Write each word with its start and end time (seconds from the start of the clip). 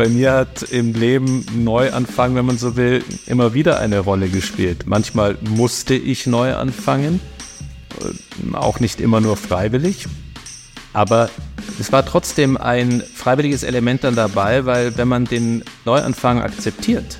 bei 0.00 0.08
mir 0.08 0.32
hat 0.32 0.62
im 0.62 0.94
Leben 0.94 1.44
Neuanfang, 1.52 2.34
wenn 2.34 2.46
man 2.46 2.56
so 2.56 2.74
will, 2.74 3.04
immer 3.26 3.52
wieder 3.52 3.80
eine 3.80 3.98
Rolle 3.98 4.30
gespielt. 4.30 4.84
Manchmal 4.86 5.36
musste 5.42 5.92
ich 5.92 6.26
neu 6.26 6.54
anfangen, 6.54 7.20
äh, 8.00 8.56
auch 8.56 8.80
nicht 8.80 8.98
immer 9.02 9.20
nur 9.20 9.36
freiwillig. 9.36 10.06
Aber 10.94 11.28
es 11.78 11.92
war 11.92 12.02
trotzdem 12.06 12.56
ein 12.56 13.02
freiwilliges 13.14 13.62
Element 13.62 14.02
dann 14.02 14.16
dabei, 14.16 14.64
weil 14.64 14.96
wenn 14.96 15.06
man 15.06 15.26
den 15.26 15.64
Neuanfang 15.84 16.40
akzeptiert, 16.40 17.18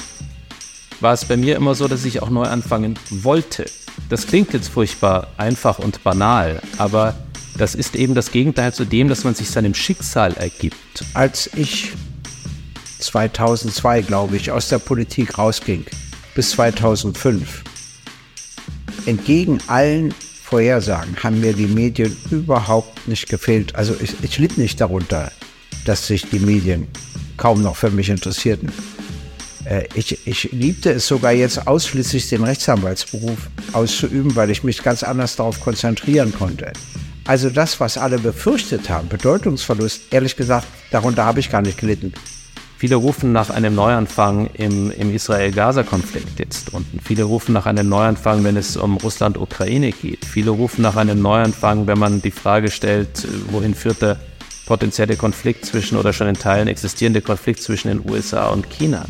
war 1.00 1.12
es 1.12 1.26
bei 1.26 1.36
mir 1.36 1.56
immer 1.56 1.74
so, 1.74 1.86
dass 1.86 2.06
ich 2.06 2.22
auch 2.22 2.30
neu 2.30 2.44
anfangen 2.44 2.98
wollte. 3.10 3.66
Das 4.08 4.26
klingt 4.26 4.54
jetzt 4.54 4.70
furchtbar 4.70 5.26
einfach 5.36 5.80
und 5.80 6.02
banal, 6.02 6.62
aber 6.78 7.14
das 7.58 7.74
ist 7.74 7.94
eben 7.94 8.14
das 8.14 8.30
Gegenteil 8.30 8.72
zu 8.72 8.86
dem, 8.86 9.10
dass 9.10 9.24
man 9.24 9.34
sich 9.34 9.50
seinem 9.50 9.74
Schicksal 9.74 10.32
ergibt. 10.32 11.04
Als 11.12 11.50
ich 11.54 11.92
2002, 13.00 14.02
glaube 14.02 14.36
ich, 14.36 14.50
aus 14.50 14.68
der 14.68 14.78
Politik 14.78 15.38
rausging, 15.38 15.84
bis 16.34 16.50
2005, 16.50 17.64
entgegen 19.06 19.58
allen 19.66 20.14
Vorhersagen 20.50 21.16
haben 21.22 21.40
mir 21.40 21.52
die 21.52 21.66
Medien 21.66 22.16
überhaupt 22.30 23.06
nicht 23.06 23.28
gefehlt. 23.28 23.74
Also 23.76 23.94
ich, 24.00 24.14
ich 24.22 24.38
litt 24.38 24.58
nicht 24.58 24.80
darunter, 24.80 25.30
dass 25.84 26.06
sich 26.06 26.28
die 26.28 26.40
Medien 26.40 26.88
kaum 27.36 27.62
noch 27.62 27.76
für 27.76 27.90
mich 27.90 28.08
interessierten. 28.08 28.72
Äh, 29.64 29.84
ich, 29.94 30.26
ich 30.26 30.50
liebte 30.52 30.90
es 30.90 31.06
sogar 31.06 31.32
jetzt 31.32 31.66
ausschließlich 31.66 32.28
den 32.28 32.42
Rechtsanwaltsberuf 32.42 33.38
auszuüben, 33.72 34.34
weil 34.34 34.50
ich 34.50 34.64
mich 34.64 34.82
ganz 34.82 35.02
anders 35.02 35.36
darauf 35.36 35.60
konzentrieren 35.60 36.32
konnte. 36.32 36.72
Also 37.26 37.48
das, 37.48 37.78
was 37.78 37.96
alle 37.96 38.18
befürchtet 38.18 38.90
haben, 38.90 39.08
Bedeutungsverlust, 39.08 40.12
ehrlich 40.12 40.34
gesagt, 40.34 40.66
darunter 40.90 41.24
habe 41.24 41.38
ich 41.38 41.50
gar 41.50 41.62
nicht 41.62 41.78
gelitten. 41.78 42.12
Viele 42.80 42.96
rufen 42.96 43.32
nach 43.32 43.50
einem 43.50 43.74
Neuanfang 43.74 44.46
im, 44.54 44.90
im 44.90 45.14
Israel-Gaza-Konflikt 45.14 46.38
jetzt 46.38 46.72
unten. 46.72 46.98
Viele 46.98 47.24
rufen 47.24 47.52
nach 47.52 47.66
einem 47.66 47.90
Neuanfang, 47.90 48.42
wenn 48.42 48.56
es 48.56 48.78
um 48.78 48.96
Russland-Ukraine 48.96 49.92
geht. 49.92 50.24
Viele 50.24 50.52
rufen 50.52 50.80
nach 50.80 50.96
einem 50.96 51.20
Neuanfang, 51.20 51.86
wenn 51.86 51.98
man 51.98 52.22
die 52.22 52.30
Frage 52.30 52.70
stellt, 52.70 53.28
wohin 53.50 53.74
führt 53.74 54.00
der 54.00 54.16
potenzielle 54.64 55.16
Konflikt 55.16 55.66
zwischen 55.66 55.98
oder 55.98 56.14
schon 56.14 56.28
in 56.28 56.36
Teilen 56.36 56.68
existierende 56.68 57.20
Konflikt 57.20 57.60
zwischen 57.62 57.88
den 57.88 58.10
USA 58.10 58.48
und 58.48 58.70
China. 58.70 59.04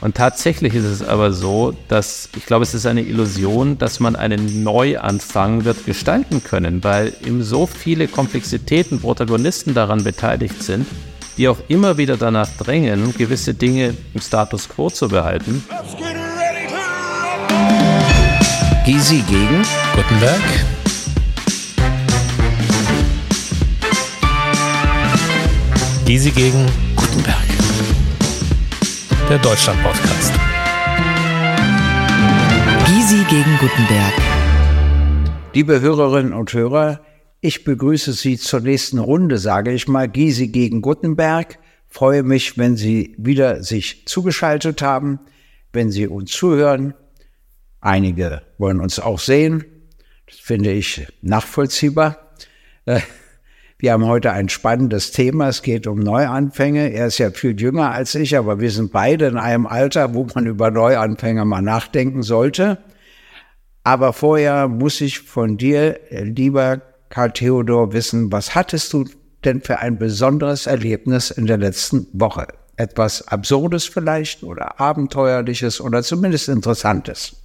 Und 0.00 0.14
tatsächlich 0.14 0.74
ist 0.74 0.86
es 0.86 1.02
aber 1.02 1.34
so, 1.34 1.76
dass 1.88 2.30
ich 2.34 2.46
glaube, 2.46 2.62
es 2.62 2.72
ist 2.72 2.86
eine 2.86 3.02
Illusion, 3.02 3.76
dass 3.76 4.00
man 4.00 4.16
einen 4.16 4.62
Neuanfang 4.62 5.66
wird 5.66 5.84
gestalten 5.84 6.42
können, 6.42 6.82
weil 6.82 7.12
eben 7.26 7.42
so 7.42 7.66
viele 7.66 8.08
Komplexitäten, 8.08 9.00
Protagonisten 9.00 9.74
daran 9.74 10.02
beteiligt 10.02 10.62
sind, 10.62 10.86
die 11.36 11.48
auch 11.48 11.58
immer 11.68 11.98
wieder 11.98 12.16
danach 12.16 12.48
drängen, 12.58 13.14
gewisse 13.16 13.54
Dinge 13.54 13.94
im 14.14 14.20
Status 14.20 14.68
quo 14.68 14.90
zu 14.90 15.08
behalten. 15.08 15.62
Gysi 18.84 19.22
gegen 19.28 19.62
Gutenberg. 19.94 20.40
Gysi 26.06 26.30
gegen 26.30 26.66
Gutenberg. 26.94 27.36
Der 29.28 29.38
Deutschland-Podcast. 29.38 30.32
Gysi 32.86 33.24
gegen 33.28 33.58
Gutenberg. 33.58 34.12
Liebe 35.52 35.80
Hörerinnen 35.80 36.32
und 36.32 36.52
Hörer, 36.52 37.00
ich 37.46 37.62
begrüße 37.62 38.12
Sie 38.12 38.38
zur 38.38 38.60
nächsten 38.60 38.98
Runde, 38.98 39.38
sage 39.38 39.72
ich 39.72 39.86
mal, 39.86 40.08
Gysi 40.08 40.48
gegen 40.48 40.82
Gutenberg. 40.82 41.60
Freue 41.86 42.24
mich, 42.24 42.58
wenn 42.58 42.76
Sie 42.76 43.14
wieder 43.18 43.62
sich 43.62 44.04
zugeschaltet 44.06 44.82
haben, 44.82 45.20
wenn 45.72 45.92
Sie 45.92 46.08
uns 46.08 46.32
zuhören. 46.32 46.94
Einige 47.80 48.42
wollen 48.58 48.80
uns 48.80 48.98
auch 48.98 49.20
sehen. 49.20 49.64
Das 50.26 50.40
finde 50.40 50.72
ich 50.72 51.06
nachvollziehbar. 51.22 52.32
Äh, 52.84 53.00
wir 53.78 53.92
haben 53.92 54.06
heute 54.06 54.32
ein 54.32 54.48
spannendes 54.48 55.12
Thema. 55.12 55.48
Es 55.48 55.62
geht 55.62 55.86
um 55.86 56.00
Neuanfänge. 56.00 56.92
Er 56.92 57.06
ist 57.06 57.18
ja 57.18 57.30
viel 57.30 57.60
jünger 57.60 57.92
als 57.92 58.16
ich, 58.16 58.36
aber 58.36 58.58
wir 58.58 58.72
sind 58.72 58.90
beide 58.90 59.26
in 59.28 59.36
einem 59.36 59.68
Alter, 59.68 60.14
wo 60.14 60.26
man 60.34 60.46
über 60.46 60.72
Neuanfänge 60.72 61.44
mal 61.44 61.62
nachdenken 61.62 62.24
sollte. 62.24 62.78
Aber 63.84 64.12
vorher 64.12 64.66
muss 64.66 65.00
ich 65.00 65.20
von 65.20 65.56
dir, 65.56 66.00
lieber 66.10 66.82
Karl 67.08 67.32
Theodor, 67.32 67.92
wissen, 67.92 68.32
was 68.32 68.54
hattest 68.54 68.92
du 68.92 69.04
denn 69.44 69.60
für 69.60 69.78
ein 69.78 69.98
besonderes 69.98 70.66
Erlebnis 70.66 71.30
in 71.30 71.46
der 71.46 71.58
letzten 71.58 72.06
Woche? 72.12 72.48
Etwas 72.76 73.28
Absurdes 73.28 73.86
vielleicht 73.86 74.42
oder 74.42 74.80
Abenteuerliches 74.80 75.80
oder 75.80 76.02
zumindest 76.02 76.48
Interessantes? 76.48 77.36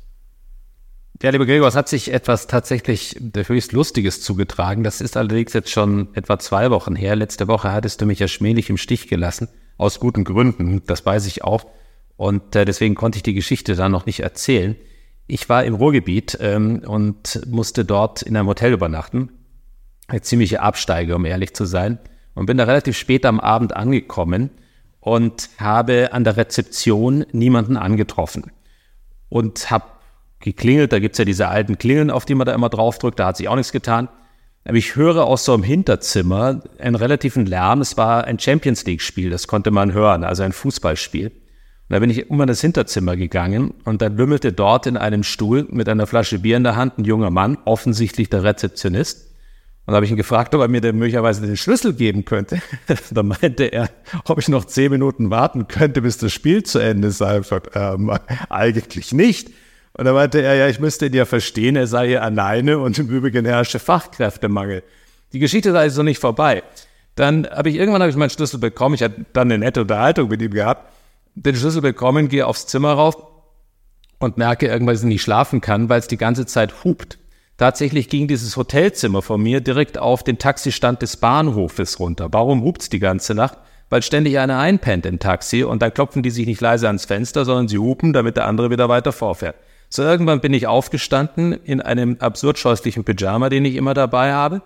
Ja, 1.22 1.30
lieber 1.30 1.46
Gregor, 1.46 1.68
es 1.68 1.76
hat 1.76 1.88
sich 1.88 2.12
etwas 2.12 2.48
tatsächlich 2.48 3.16
höchst 3.36 3.74
Lustiges 3.74 4.22
zugetragen. 4.22 4.84
Das 4.84 5.02
ist 5.02 5.16
allerdings 5.16 5.54
jetzt 5.54 5.70
schon 5.70 6.10
etwa 6.16 6.40
zwei 6.40 6.72
Wochen 6.72 6.96
her. 6.96 7.16
Letzte 7.16 7.48
Woche 7.48 7.72
hattest 7.72 8.02
du 8.02 8.08
mich 8.08 8.18
ja 8.18 8.28
schmählich 8.28 8.72
im 8.72 8.78
Stich 8.78 9.08
gelassen, 9.08 9.48
aus 9.78 10.00
guten 10.00 10.24
Gründen, 10.24 10.82
das 10.88 11.06
weiß 11.06 11.28
ich 11.28 11.44
auch. 11.44 11.66
Und 12.18 12.56
äh, 12.56 12.66
deswegen 12.66 12.96
konnte 12.96 13.18
ich 13.18 13.24
die 13.24 13.36
Geschichte 13.36 13.76
dann 13.76 13.92
noch 13.92 14.08
nicht 14.08 14.22
erzählen. 14.22 14.76
Ich 15.28 15.48
war 15.48 15.64
im 15.64 15.76
Ruhrgebiet 15.76 16.38
ähm, 16.42 16.82
und 16.86 17.42
musste 17.48 17.86
dort 17.86 18.24
in 18.24 18.36
einem 18.36 18.48
Hotel 18.48 18.74
übernachten 18.74 19.30
eine 20.12 20.22
ziemliche 20.22 20.62
Absteige, 20.62 21.16
um 21.16 21.26
ehrlich 21.26 21.54
zu 21.54 21.66
sein. 21.66 22.00
Und 22.34 22.46
bin 22.46 22.58
da 22.58 22.64
relativ 22.64 22.98
spät 22.98 23.26
am 23.26 23.40
Abend 23.40 23.76
angekommen 23.76 24.52
und 25.00 25.50
habe 25.58 26.14
an 26.14 26.24
der 26.24 26.38
Rezeption 26.38 27.26
niemanden 27.32 27.76
angetroffen. 27.76 28.52
Und 29.30 29.70
habe 29.70 29.86
geklingelt, 30.40 30.94
da 30.94 31.00
gibt's 31.00 31.18
ja 31.18 31.26
diese 31.26 31.48
alten 31.48 31.78
Klingeln, 31.78 32.10
auf 32.10 32.26
die 32.26 32.36
man 32.36 32.46
da 32.46 32.54
immer 32.54 32.70
draufdrückt, 32.70 33.20
da 33.20 33.28
hat 33.28 33.38
sich 33.38 33.48
auch 33.48 33.56
nichts 33.56 33.72
getan. 33.72 34.10
Aber 34.64 34.78
ich 34.78 34.96
höre 34.96 35.26
aus 35.26 35.44
so 35.44 35.54
einem 35.54 35.64
Hinterzimmer 35.64 36.62
einen 36.78 36.96
relativen 36.96 37.46
Lärm. 37.46 37.82
Es 37.82 37.98
war 37.98 38.26
ein 38.26 38.40
Champions 38.40 38.86
League-Spiel, 38.86 39.30
das 39.30 39.48
konnte 39.48 39.72
man 39.72 39.94
hören, 39.94 40.24
also 40.24 40.44
ein 40.44 40.52
Fußballspiel. 40.52 41.28
Und 41.28 41.36
da 41.90 42.00
bin 42.00 42.10
ich 42.10 42.30
um 42.30 42.46
das 42.46 42.62
Hinterzimmer 42.62 43.18
gegangen 43.18 43.74
und 43.86 44.02
dann 44.02 44.16
lümmelte 44.16 44.54
dort 44.54 44.86
in 44.86 44.98
einem 44.98 45.24
Stuhl 45.24 45.68
mit 45.72 45.90
einer 45.90 46.08
Flasche 46.08 46.40
Bier 46.40 46.58
in 46.58 46.64
der 46.64 46.76
Hand 46.76 47.00
ein 47.00 47.06
junger 47.06 47.32
Mann, 47.32 47.58
offensichtlich 47.66 48.30
der 48.30 48.44
Rezeptionist. 48.44 49.31
Und 49.86 49.94
da 49.94 49.96
habe 49.96 50.06
ich 50.06 50.12
ihn 50.12 50.18
gefragt, 50.18 50.53
ob 50.53 50.62
er 50.62 50.68
mir 50.68 50.81
denn 50.81 50.97
möglicherweise 50.97 51.42
den 51.46 51.58
Schlüssel 51.58 51.94
geben 51.94 52.24
könnte. 52.24 52.62
da 53.12 53.24
meinte 53.24 53.66
er, 53.66 53.90
ob 54.25 54.38
ich 54.38 54.47
noch 54.47 54.66
zehn 54.66 54.92
Minuten 54.92 55.31
warten 55.31 55.68
könnte, 55.68 56.02
bis 56.02 56.18
das 56.18 56.31
Spiel 56.31 56.64
zu 56.64 56.80
Ende 56.80 57.12
sei. 57.12 57.42
Ähm, 57.74 58.12
eigentlich 58.50 59.12
nicht. 59.12 59.50
Und 59.94 60.06
da 60.06 60.14
meinte 60.14 60.41
er, 60.41 60.56
ja, 60.56 60.68
ich 60.68 60.80
müsste 60.80 61.08
ihn 61.08 61.14
ja 61.14 61.25
verstehen, 61.25 61.75
er 61.75 61.88
sei 61.88 62.09
hier 62.09 62.24
alleine 62.24 62.80
und 62.80 62.97
im 63.00 63.09
Übrigen 63.09 63.46
herrsche 63.46 63.80
Fachkräftemangel. 63.80 64.84
Die 65.34 65.40
Geschichte 65.40 65.72
sei 65.72 65.80
also 65.80 66.03
nicht 66.03 66.20
vorbei. 66.20 66.64
Dann 67.16 67.47
habe 67.50 67.70
ich 67.70 67.75
irgendwann 67.75 68.02
habe 68.02 68.12
ich 68.12 68.18
meinen 68.18 68.30
Schlüssel 68.30 68.59
bekommen. 68.59 68.96
Ich 68.96 69.03
hatte 69.03 69.25
dann 69.34 69.52
eine 69.52 69.58
nette 69.58 69.81
Unterhaltung 69.81 70.30
mit 70.30 70.41
ihm 70.41 70.52
gehabt. 70.52 70.91
Den 71.36 71.56
Schlüssel 71.56 71.81
bekommen, 71.81 72.30
gehe 72.30 72.46
aufs 72.46 72.68
Zimmer 72.68 72.94
rauf 72.94 73.18
und 74.20 74.38
merke 74.38 74.68
irgendwann, 74.68 74.96
dass 74.96 75.03
ich 75.03 75.09
nicht 75.09 75.22
schlafen 75.22 75.62
kann, 75.62 75.90
weil 75.90 76.00
es 76.00 76.08
die 76.08 76.18
ganze 76.18 76.46
Zeit 76.46 76.84
hupt. 76.84 77.18
Tatsächlich 77.62 78.10
ging 78.10 78.28
dieses 78.28 78.58
Hotelzimmer 78.58 79.22
von 79.22 79.40
mir 79.40 79.62
direkt 79.62 80.00
auf 80.00 80.24
den 80.24 80.40
Taxistand 80.40 81.04
des 81.04 81.18
Bahnhofes 81.18 82.00
runter. 82.00 82.30
Warum 82.32 82.64
hupt's 82.64 82.90
die 82.90 82.98
ganze 82.98 83.36
Nacht? 83.36 83.60
Weil 83.92 84.02
ständig 84.02 84.40
einer 84.40 84.58
einpennt 84.58 85.06
im 85.06 85.20
Taxi 85.20 85.64
und 85.64 85.84
dann 85.84 85.94
klopfen 85.94 86.24
die 86.24 86.32
sich 86.32 86.48
nicht 86.48 86.60
leise 86.60 86.88
ans 86.88 87.06
Fenster, 87.06 87.46
sondern 87.46 87.68
sie 87.68 87.78
hupen, 87.78 88.14
damit 88.14 88.36
der 88.36 88.48
andere 88.48 88.72
wieder 88.72 88.90
weiter 88.90 89.12
vorfährt. 89.12 89.58
So 89.90 90.02
irgendwann 90.02 90.42
bin 90.42 90.56
ich 90.56 90.66
aufgestanden 90.66 91.54
in 91.54 91.82
einem 91.82 92.18
absurd 92.20 92.58
scheußlichen 92.58 93.04
Pyjama, 93.04 93.50
den 93.50 93.64
ich 93.66 93.76
immer 93.76 93.94
dabei 93.94 94.34
habe 94.34 94.64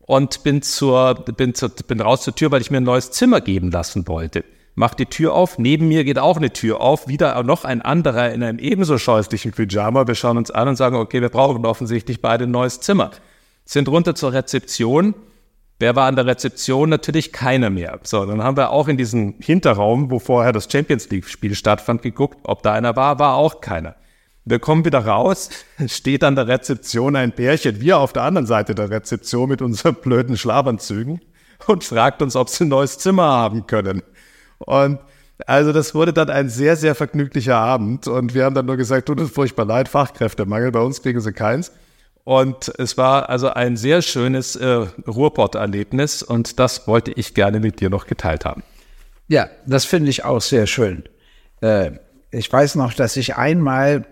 und 0.00 0.42
bin 0.42 0.62
zur, 0.62 1.16
bin 1.16 1.54
zur, 1.54 1.68
bin 1.68 2.00
raus 2.00 2.22
zur 2.22 2.34
Tür, 2.34 2.50
weil 2.50 2.62
ich 2.62 2.70
mir 2.70 2.78
ein 2.78 2.84
neues 2.84 3.10
Zimmer 3.10 3.42
geben 3.42 3.70
lassen 3.70 4.08
wollte 4.08 4.42
macht 4.78 4.98
die 5.00 5.06
Tür 5.06 5.34
auf. 5.34 5.58
Neben 5.58 5.88
mir 5.88 6.04
geht 6.04 6.18
auch 6.18 6.36
eine 6.36 6.52
Tür 6.52 6.80
auf. 6.80 7.08
Wieder 7.08 7.42
noch 7.42 7.64
ein 7.64 7.82
anderer 7.82 8.32
in 8.32 8.42
einem 8.42 8.58
ebenso 8.58 8.96
scheußlichen 8.96 9.52
Pyjama. 9.52 10.06
Wir 10.06 10.14
schauen 10.14 10.38
uns 10.38 10.50
an 10.50 10.68
und 10.68 10.76
sagen, 10.76 10.96
okay, 10.96 11.20
wir 11.20 11.28
brauchen 11.28 11.66
offensichtlich 11.66 12.22
beide 12.22 12.44
ein 12.44 12.50
neues 12.50 12.80
Zimmer. 12.80 13.10
Sind 13.64 13.88
runter 13.88 14.14
zur 14.14 14.32
Rezeption. 14.32 15.14
Wer 15.80 15.94
war 15.94 16.06
an 16.06 16.16
der 16.16 16.26
Rezeption? 16.26 16.88
Natürlich 16.88 17.32
keiner 17.32 17.70
mehr. 17.70 17.98
So, 18.04 18.24
dann 18.24 18.42
haben 18.42 18.56
wir 18.56 18.70
auch 18.70 18.88
in 18.88 18.96
diesem 18.96 19.34
Hinterraum, 19.40 20.10
wo 20.10 20.18
vorher 20.18 20.52
das 20.52 20.68
Champions 20.70 21.10
League-Spiel 21.10 21.54
stattfand, 21.54 22.02
geguckt, 22.02 22.38
ob 22.44 22.62
da 22.62 22.72
einer 22.72 22.96
war. 22.96 23.18
War 23.18 23.34
auch 23.34 23.60
keiner. 23.60 23.96
Wir 24.44 24.60
kommen 24.60 24.84
wieder 24.84 25.04
raus, 25.04 25.50
steht 25.86 26.24
an 26.24 26.34
der 26.34 26.48
Rezeption 26.48 27.16
ein 27.16 27.32
Pärchen, 27.32 27.80
wir 27.80 27.98
auf 27.98 28.14
der 28.14 28.22
anderen 28.22 28.46
Seite 28.46 28.74
der 28.74 28.88
Rezeption 28.88 29.48
mit 29.48 29.60
unseren 29.60 29.96
blöden 29.96 30.38
Schlafanzügen 30.38 31.20
und 31.66 31.84
fragt 31.84 32.22
uns, 32.22 32.34
ob 32.34 32.48
sie 32.48 32.64
ein 32.64 32.68
neues 32.68 32.98
Zimmer 32.98 33.24
haben 33.24 33.66
können. 33.66 34.02
Und 34.58 34.98
also 35.46 35.72
das 35.72 35.94
wurde 35.94 36.12
dann 36.12 36.30
ein 36.30 36.48
sehr, 36.48 36.76
sehr 36.76 36.94
vergnüglicher 36.94 37.56
Abend. 37.56 38.08
Und 38.08 38.34
wir 38.34 38.44
haben 38.44 38.54
dann 38.54 38.66
nur 38.66 38.76
gesagt, 38.76 39.06
tut 39.06 39.20
uns 39.20 39.30
furchtbar 39.30 39.64
leid, 39.64 39.88
Fachkräftemangel, 39.88 40.72
bei 40.72 40.80
uns 40.80 41.02
kriegen 41.02 41.20
sie 41.20 41.32
keins. 41.32 41.72
Und 42.24 42.70
es 42.78 42.98
war 42.98 43.30
also 43.30 43.48
ein 43.48 43.76
sehr 43.76 44.02
schönes 44.02 44.54
äh, 44.56 44.86
Ruhrpott-Erlebnis 45.06 46.22
und 46.22 46.58
das 46.58 46.86
wollte 46.86 47.10
ich 47.12 47.32
gerne 47.32 47.58
mit 47.58 47.80
dir 47.80 47.88
noch 47.88 48.06
geteilt 48.06 48.44
haben. 48.44 48.62
Ja, 49.28 49.48
das 49.66 49.86
finde 49.86 50.10
ich 50.10 50.24
auch 50.26 50.42
sehr 50.42 50.66
schön. 50.66 51.04
Äh, 51.62 51.92
ich 52.30 52.52
weiß 52.52 52.74
noch, 52.74 52.92
dass 52.92 53.16
ich 53.16 53.36
einmal 53.36 54.04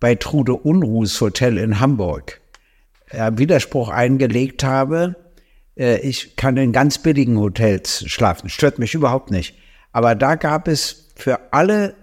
bei 0.00 0.16
Trude 0.16 0.54
Unruhs 0.54 1.20
Hotel 1.20 1.58
in 1.58 1.78
Hamburg 1.78 2.40
äh, 3.10 3.30
Widerspruch 3.34 3.90
eingelegt 3.90 4.64
habe. 4.64 5.14
Äh, 5.80 6.00
ich 6.00 6.36
kann 6.36 6.56
in 6.56 6.72
ganz 6.72 6.98
billigen 6.98 7.38
Hotels 7.38 8.04
schlafen, 8.06 8.48
stört 8.48 8.78
mich 8.78 8.94
überhaupt 8.94 9.30
nicht. 9.30 9.56
Aber 9.92 10.14
da 10.14 10.36
gab 10.36 10.68
es 10.68 11.08
für 11.16 11.52
alle 11.52 11.94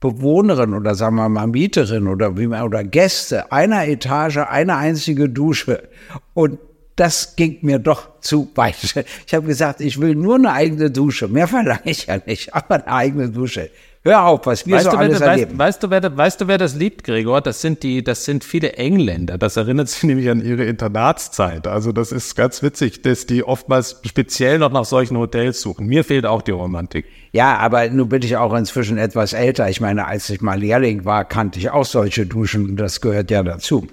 Bewohnerin 0.00 0.72
oder 0.72 0.94
sagen 0.94 1.16
wir 1.16 1.28
mal 1.28 1.46
Mieterin 1.46 2.06
oder 2.06 2.30
oder 2.30 2.84
Gäste 2.84 3.52
einer 3.52 3.86
Etage 3.86 4.38
eine 4.38 4.76
einzige 4.76 5.28
Dusche 5.28 5.90
und 6.32 6.58
das 6.96 7.36
ging 7.36 7.58
mir 7.62 7.78
doch 7.78 8.20
zu 8.20 8.50
weit. 8.54 8.76
Ich 9.26 9.34
habe 9.34 9.46
gesagt, 9.46 9.80
ich 9.80 10.00
will 10.00 10.14
nur 10.14 10.36
eine 10.36 10.52
eigene 10.52 10.90
Dusche. 10.90 11.28
Mehr 11.28 11.48
verlange 11.48 11.82
ich 11.84 12.06
ja 12.06 12.18
nicht, 12.26 12.54
aber 12.54 12.74
eine 12.74 12.88
eigene 12.88 13.30
Dusche. 13.30 13.70
Hör 14.02 14.24
auf, 14.24 14.46
was 14.46 14.66
wir 14.66 14.76
weißt 14.76 14.86
so 14.86 14.90
du, 14.92 14.96
alles 14.96 15.20
wer, 15.20 15.26
erleben. 15.26 15.58
Weißt, 15.58 15.58
weißt, 15.58 15.82
du, 15.82 15.90
wer, 15.90 16.16
weißt 16.16 16.40
du, 16.40 16.48
wer 16.48 16.56
das 16.56 16.74
liebt, 16.74 17.04
Gregor? 17.04 17.42
Das 17.42 17.60
sind 17.60 17.82
die, 17.82 18.02
das 18.02 18.24
sind 18.24 18.44
viele 18.44 18.72
Engländer. 18.72 19.36
Das 19.36 19.58
erinnert 19.58 19.90
sich 19.90 20.02
nämlich 20.04 20.30
an 20.30 20.42
ihre 20.42 20.64
Internatszeit. 20.64 21.66
Also 21.66 21.92
das 21.92 22.10
ist 22.10 22.34
ganz 22.34 22.62
witzig, 22.62 23.02
dass 23.02 23.26
die 23.26 23.44
oftmals 23.44 24.00
speziell 24.06 24.58
noch 24.58 24.72
nach 24.72 24.86
solchen 24.86 25.18
Hotels 25.18 25.60
suchen. 25.60 25.86
Mir 25.86 26.02
fehlt 26.02 26.24
auch 26.24 26.40
die 26.40 26.52
Romantik. 26.52 27.04
Ja, 27.32 27.58
aber 27.58 27.90
nun 27.90 28.08
bin 28.08 28.22
ich 28.22 28.38
auch 28.38 28.54
inzwischen 28.54 28.96
etwas 28.96 29.34
älter. 29.34 29.68
Ich 29.68 29.82
meine, 29.82 30.06
als 30.06 30.30
ich 30.30 30.40
mal 30.40 30.58
Lehrling 30.58 31.04
war, 31.04 31.26
kannte 31.26 31.58
ich 31.58 31.68
auch 31.68 31.84
solche 31.84 32.24
Duschen. 32.24 32.76
Das 32.76 33.02
gehört 33.02 33.30
ja 33.30 33.42
dazu. 33.42 33.86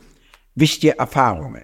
Wichtige 0.56 0.98
Erfahrungen. 0.98 1.64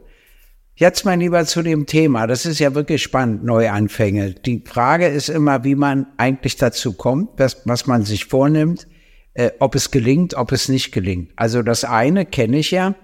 Jetzt, 0.81 1.05
mein 1.05 1.19
Lieber, 1.19 1.45
zu 1.45 1.61
dem 1.61 1.85
Thema. 1.85 2.25
Das 2.25 2.47
ist 2.47 2.57
ja 2.57 2.73
wirklich 2.73 3.03
spannend, 3.03 3.43
Neuanfänge. 3.43 4.33
Die 4.33 4.63
Frage 4.65 5.05
ist 5.05 5.29
immer, 5.29 5.63
wie 5.63 5.75
man 5.75 6.07
eigentlich 6.17 6.55
dazu 6.55 6.93
kommt, 6.93 7.29
was, 7.37 7.61
was 7.65 7.85
man 7.85 8.03
sich 8.03 8.25
vornimmt, 8.25 8.87
äh, 9.35 9.51
ob 9.59 9.75
es 9.75 9.91
gelingt, 9.91 10.33
ob 10.33 10.51
es 10.51 10.69
nicht 10.69 10.91
gelingt. 10.91 11.33
Also 11.35 11.61
das 11.61 11.83
eine 11.83 12.25
kenne 12.25 12.57
ich 12.57 12.71
ja. 12.71 12.95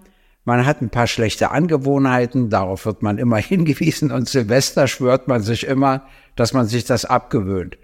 Man 0.43 0.65
hat 0.65 0.81
ein 0.81 0.89
paar 0.89 1.05
schlechte 1.05 1.51
Angewohnheiten, 1.51 2.49
darauf 2.49 2.87
wird 2.87 3.03
man 3.03 3.19
immer 3.19 3.37
hingewiesen 3.37 4.11
und 4.11 4.27
Silvester 4.27 4.87
schwört 4.87 5.27
man 5.27 5.43
sich 5.43 5.67
immer, 5.67 6.07
dass 6.35 6.53
man 6.53 6.65
sich 6.65 6.83
das 6.83 7.05
abgewöhnt. 7.05 7.77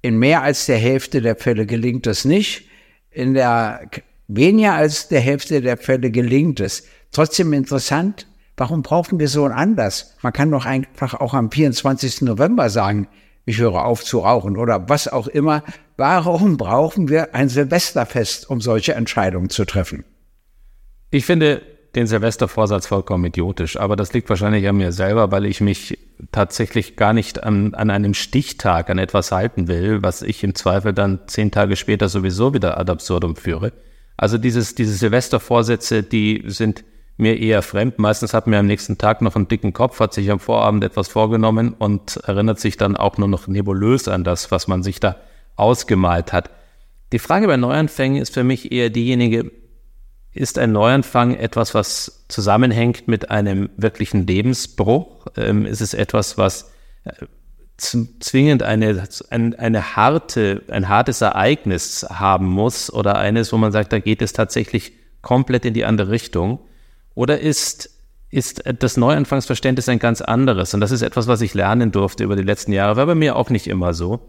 In 0.00 0.18
mehr 0.18 0.42
als 0.42 0.66
der 0.66 0.78
Hälfte 0.78 1.22
der 1.22 1.36
Fälle 1.36 1.66
gelingt 1.66 2.08
es 2.08 2.24
nicht. 2.24 2.66
In 3.12 3.34
der 3.34 3.88
weniger 4.26 4.72
als 4.72 5.06
der 5.06 5.20
Hälfte 5.20 5.60
der 5.60 5.76
Fälle 5.76 6.10
gelingt 6.10 6.58
es. 6.58 6.88
Trotzdem 7.12 7.52
interessant, 7.52 8.26
Warum 8.56 8.82
brauchen 8.82 9.18
wir 9.18 9.28
so 9.28 9.44
ein 9.44 9.52
Anlass? 9.52 10.16
Man 10.22 10.32
kann 10.32 10.50
doch 10.50 10.66
einfach 10.66 11.14
auch 11.14 11.34
am 11.34 11.50
24. 11.50 12.22
November 12.22 12.68
sagen, 12.70 13.08
ich 13.44 13.58
höre 13.58 13.84
auf 13.84 14.04
zu 14.04 14.20
rauchen 14.20 14.56
oder 14.56 14.88
was 14.88 15.08
auch 15.08 15.26
immer. 15.26 15.64
Warum 15.96 16.56
brauchen 16.56 17.08
wir 17.08 17.34
ein 17.34 17.48
Silvesterfest, 17.48 18.48
um 18.48 18.60
solche 18.60 18.94
Entscheidungen 18.94 19.50
zu 19.50 19.64
treffen? 19.64 20.04
Ich 21.10 21.26
finde 21.26 21.62
den 21.94 22.06
Silvestervorsatz 22.06 22.86
vollkommen 22.86 23.26
idiotisch, 23.26 23.76
aber 23.76 23.96
das 23.96 24.12
liegt 24.12 24.30
wahrscheinlich 24.30 24.66
an 24.66 24.76
mir 24.76 24.92
selber, 24.92 25.30
weil 25.30 25.44
ich 25.44 25.60
mich 25.60 25.98
tatsächlich 26.30 26.96
gar 26.96 27.12
nicht 27.12 27.42
an, 27.42 27.74
an 27.74 27.90
einem 27.90 28.14
Stichtag 28.14 28.88
an 28.88 28.98
etwas 28.98 29.32
halten 29.32 29.68
will, 29.68 30.02
was 30.02 30.22
ich 30.22 30.42
im 30.44 30.54
Zweifel 30.54 30.92
dann 30.92 31.20
zehn 31.26 31.50
Tage 31.50 31.76
später 31.76 32.08
sowieso 32.08 32.54
wieder 32.54 32.78
ad 32.78 32.90
absurdum 32.90 33.36
führe. 33.36 33.72
Also 34.16 34.38
dieses, 34.38 34.74
diese 34.74 34.94
Silvestervorsätze, 34.94 36.02
die 36.02 36.44
sind 36.46 36.84
mir 37.16 37.38
eher 37.38 37.62
fremd. 37.62 37.98
Meistens 37.98 38.34
hat 38.34 38.46
man 38.46 38.60
am 38.60 38.66
nächsten 38.66 38.98
Tag 38.98 39.22
noch 39.22 39.36
einen 39.36 39.48
dicken 39.48 39.72
Kopf, 39.72 40.00
hat 40.00 40.14
sich 40.14 40.30
am 40.30 40.40
Vorabend 40.40 40.84
etwas 40.84 41.08
vorgenommen 41.08 41.74
und 41.74 42.16
erinnert 42.24 42.58
sich 42.58 42.76
dann 42.76 42.96
auch 42.96 43.18
nur 43.18 43.28
noch 43.28 43.46
nebulös 43.46 44.08
an 44.08 44.24
das, 44.24 44.50
was 44.50 44.68
man 44.68 44.82
sich 44.82 45.00
da 45.00 45.16
ausgemalt 45.56 46.32
hat. 46.32 46.50
Die 47.12 47.18
Frage 47.18 47.46
bei 47.46 47.56
Neuanfängen 47.56 48.20
ist 48.20 48.32
für 48.34 48.44
mich 48.44 48.72
eher 48.72 48.90
diejenige, 48.90 49.50
ist 50.32 50.58
ein 50.58 50.72
Neuanfang 50.72 51.34
etwas, 51.34 51.74
was 51.74 52.24
zusammenhängt 52.28 53.06
mit 53.06 53.30
einem 53.30 53.68
wirklichen 53.76 54.26
Lebensbruch? 54.26 55.26
Ähm, 55.36 55.66
ist 55.66 55.82
es 55.82 55.92
etwas, 55.92 56.38
was 56.38 56.72
äh, 57.04 57.12
zwingend 57.76 58.62
eine, 58.62 59.06
ein, 59.28 59.54
eine 59.54 59.96
harte, 59.96 60.62
ein 60.68 60.88
hartes 60.88 61.20
Ereignis 61.20 62.06
haben 62.08 62.46
muss 62.46 62.90
oder 62.90 63.18
eines, 63.18 63.52
wo 63.52 63.58
man 63.58 63.72
sagt, 63.72 63.92
da 63.92 63.98
geht 63.98 64.22
es 64.22 64.32
tatsächlich 64.32 64.92
komplett 65.20 65.66
in 65.66 65.74
die 65.74 65.84
andere 65.84 66.10
Richtung? 66.10 66.60
Oder 67.14 67.40
ist, 67.40 67.90
ist 68.30 68.62
das 68.78 68.96
Neuanfangsverständnis 68.96 69.88
ein 69.88 69.98
ganz 69.98 70.20
anderes? 70.20 70.74
Und 70.74 70.80
das 70.80 70.90
ist 70.90 71.02
etwas, 71.02 71.26
was 71.26 71.40
ich 71.40 71.54
lernen 71.54 71.92
durfte 71.92 72.24
über 72.24 72.36
die 72.36 72.42
letzten 72.42 72.72
Jahre, 72.72 72.96
war 72.96 73.06
bei 73.06 73.14
mir 73.14 73.36
auch 73.36 73.50
nicht 73.50 73.66
immer 73.66 73.94
so, 73.94 74.20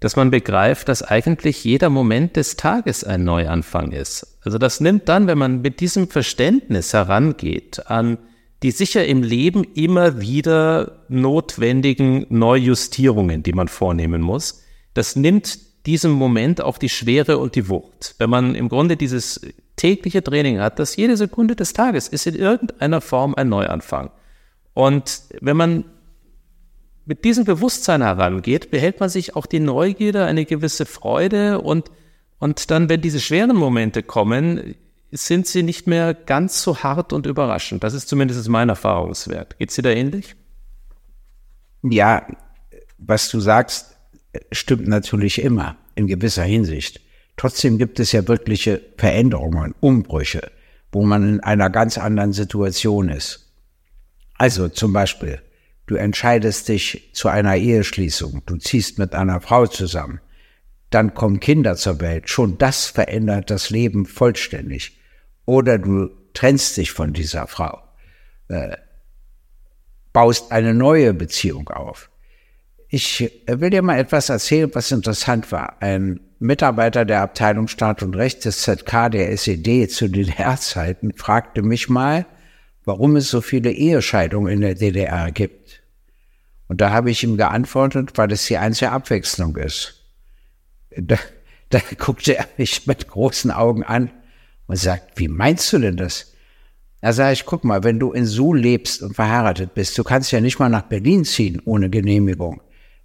dass 0.00 0.16
man 0.16 0.30
begreift, 0.30 0.88
dass 0.88 1.02
eigentlich 1.02 1.64
jeder 1.64 1.88
Moment 1.88 2.36
des 2.36 2.56
Tages 2.56 3.04
ein 3.04 3.24
Neuanfang 3.24 3.92
ist. 3.92 4.38
Also 4.42 4.58
das 4.58 4.80
nimmt 4.80 5.08
dann, 5.08 5.26
wenn 5.26 5.38
man 5.38 5.62
mit 5.62 5.80
diesem 5.80 6.08
Verständnis 6.08 6.92
herangeht 6.92 7.86
an 7.86 8.18
die 8.62 8.70
sicher 8.70 9.06
im 9.06 9.22
Leben 9.22 9.64
immer 9.74 10.20
wieder 10.20 11.04
notwendigen 11.08 12.26
Neujustierungen, 12.30 13.42
die 13.42 13.52
man 13.52 13.68
vornehmen 13.68 14.22
muss, 14.22 14.62
das 14.94 15.14
nimmt 15.14 15.86
diesem 15.86 16.12
Moment 16.12 16.60
auch 16.62 16.78
die 16.78 16.88
Schwere 16.88 17.38
und 17.38 17.54
die 17.54 17.68
Wucht. 17.68 18.14
Wenn 18.18 18.30
man 18.30 18.54
im 18.54 18.68
Grunde 18.68 18.96
dieses 18.96 19.40
tägliche 19.76 20.22
Training 20.22 20.58
hat, 20.58 20.78
dass 20.78 20.96
jede 20.96 21.16
Sekunde 21.16 21.54
des 21.54 21.72
Tages 21.72 22.08
ist 22.08 22.26
in 22.26 22.34
irgendeiner 22.34 23.00
Form 23.00 23.34
ein 23.34 23.48
Neuanfang. 23.48 24.10
Und 24.74 25.22
wenn 25.40 25.56
man 25.56 25.84
mit 27.04 27.24
diesem 27.24 27.44
Bewusstsein 27.44 28.02
herangeht, 28.02 28.70
behält 28.70 29.00
man 29.00 29.08
sich 29.08 29.36
auch 29.36 29.46
die 29.46 29.60
Neugierde, 29.60 30.24
eine 30.24 30.44
gewisse 30.44 30.86
Freude 30.86 31.60
und, 31.60 31.90
und 32.38 32.70
dann, 32.70 32.88
wenn 32.88 33.00
diese 33.00 33.20
schweren 33.20 33.56
Momente 33.56 34.02
kommen, 34.02 34.74
sind 35.12 35.46
sie 35.46 35.62
nicht 35.62 35.86
mehr 35.86 36.14
ganz 36.14 36.62
so 36.62 36.78
hart 36.78 37.12
und 37.12 37.26
überraschend. 37.26 37.84
Das 37.84 37.94
ist 37.94 38.08
zumindest 38.08 38.48
mein 38.48 38.68
Erfahrungswert. 38.68 39.58
Geht 39.58 39.70
es 39.70 39.76
dir 39.76 39.82
da 39.82 39.90
ähnlich? 39.90 40.34
Ja, 41.82 42.26
was 42.98 43.28
du 43.28 43.38
sagst, 43.38 43.96
stimmt 44.50 44.88
natürlich 44.88 45.40
immer 45.40 45.76
in 45.94 46.08
gewisser 46.08 46.42
Hinsicht. 46.42 47.00
Trotzdem 47.36 47.78
gibt 47.78 48.00
es 48.00 48.12
ja 48.12 48.26
wirkliche 48.26 48.80
Veränderungen, 48.96 49.74
Umbrüche, 49.80 50.50
wo 50.90 51.04
man 51.04 51.28
in 51.28 51.40
einer 51.40 51.70
ganz 51.70 51.98
anderen 51.98 52.32
Situation 52.32 53.08
ist. 53.10 53.52
Also 54.38 54.68
zum 54.68 54.92
Beispiel, 54.92 55.40
du 55.86 55.96
entscheidest 55.96 56.68
dich 56.68 57.10
zu 57.12 57.28
einer 57.28 57.56
Eheschließung, 57.56 58.42
du 58.46 58.56
ziehst 58.56 58.98
mit 58.98 59.14
einer 59.14 59.40
Frau 59.40 59.66
zusammen, 59.66 60.20
dann 60.90 61.14
kommen 61.14 61.40
Kinder 61.40 61.76
zur 61.76 62.00
Welt, 62.00 62.30
schon 62.30 62.58
das 62.58 62.86
verändert 62.86 63.50
das 63.50 63.70
Leben 63.70 64.06
vollständig. 64.06 64.98
Oder 65.44 65.78
du 65.78 66.10
trennst 66.32 66.76
dich 66.76 66.92
von 66.92 67.12
dieser 67.12 67.46
Frau, 67.46 67.82
äh, 68.48 68.76
baust 70.12 70.52
eine 70.52 70.74
neue 70.74 71.12
Beziehung 71.12 71.68
auf. 71.68 72.10
Ich 72.88 73.30
will 73.46 73.70
dir 73.70 73.82
mal 73.82 73.98
etwas 73.98 74.28
erzählen, 74.28 74.70
was 74.72 74.92
interessant 74.92 75.50
war. 75.50 75.82
Ein 75.82 76.20
Mitarbeiter 76.38 77.04
der 77.04 77.22
Abteilung 77.22 77.66
Staat 77.66 78.02
und 78.02 78.14
Recht 78.14 78.44
des 78.44 78.62
ZK 78.62 79.10
der 79.10 79.32
SED 79.32 79.88
zu 79.88 80.08
DDR-Zeiten 80.08 81.12
fragte 81.14 81.62
mich 81.62 81.88
mal, 81.88 82.26
warum 82.84 83.16
es 83.16 83.30
so 83.30 83.40
viele 83.40 83.72
Ehescheidungen 83.72 84.52
in 84.52 84.60
der 84.60 84.74
DDR 84.74 85.30
gibt. 85.32 85.82
Und 86.68 86.80
da 86.80 86.90
habe 86.90 87.10
ich 87.10 87.22
ihm 87.22 87.36
geantwortet, 87.36 88.12
weil 88.16 88.32
es 88.32 88.46
die 88.46 88.58
einzige 88.58 88.90
Abwechslung 88.90 89.56
ist. 89.56 90.04
Da, 90.96 91.16
da 91.70 91.80
guckte 91.98 92.36
er 92.36 92.46
mich 92.58 92.86
mit 92.86 93.08
großen 93.08 93.50
Augen 93.50 93.82
an 93.82 94.10
und 94.66 94.76
sagt, 94.76 95.18
wie 95.18 95.28
meinst 95.28 95.72
du 95.72 95.78
denn 95.78 95.96
das? 95.96 96.32
Da 97.00 97.12
sage 97.12 97.34
ich, 97.34 97.46
guck 97.46 97.64
mal, 97.64 97.84
wenn 97.84 97.98
du 98.00 98.12
in 98.12 98.26
Suhl 98.26 98.58
lebst 98.58 99.02
und 99.02 99.14
verheiratet 99.14 99.74
bist, 99.74 99.96
du 99.96 100.04
kannst 100.04 100.32
ja 100.32 100.40
nicht 100.40 100.58
mal 100.58 100.68
nach 100.68 100.82
Berlin 100.82 101.24
ziehen 101.24 101.62
ohne 101.64 101.88
Genehmigung. 101.88 102.60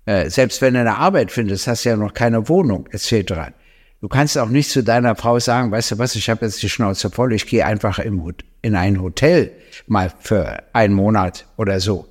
Äh, 0.05 0.29
selbst 0.29 0.61
wenn 0.61 0.73
du 0.73 0.79
eine 0.79 0.97
Arbeit 0.97 1.31
findest, 1.31 1.67
hast 1.67 1.85
du 1.85 1.89
ja 1.89 1.97
noch 1.97 2.13
keine 2.13 2.49
Wohnung 2.49 2.87
etc. 2.91 3.53
Du 4.01 4.07
kannst 4.07 4.37
auch 4.37 4.49
nicht 4.49 4.71
zu 4.71 4.83
deiner 4.83 5.15
Frau 5.15 5.39
sagen, 5.39 5.71
weißt 5.71 5.91
du 5.91 5.99
was, 5.99 6.15
ich 6.15 6.29
habe 6.29 6.45
jetzt 6.45 6.63
die 6.63 6.69
Schnauze 6.69 7.11
voll, 7.11 7.33
ich 7.33 7.45
gehe 7.45 7.65
einfach 7.65 7.99
im, 7.99 8.33
in 8.61 8.75
ein 8.75 8.99
Hotel 8.99 9.51
mal 9.85 10.11
für 10.19 10.63
einen 10.73 10.95
Monat 10.95 11.45
oder 11.57 11.79
so. 11.79 12.07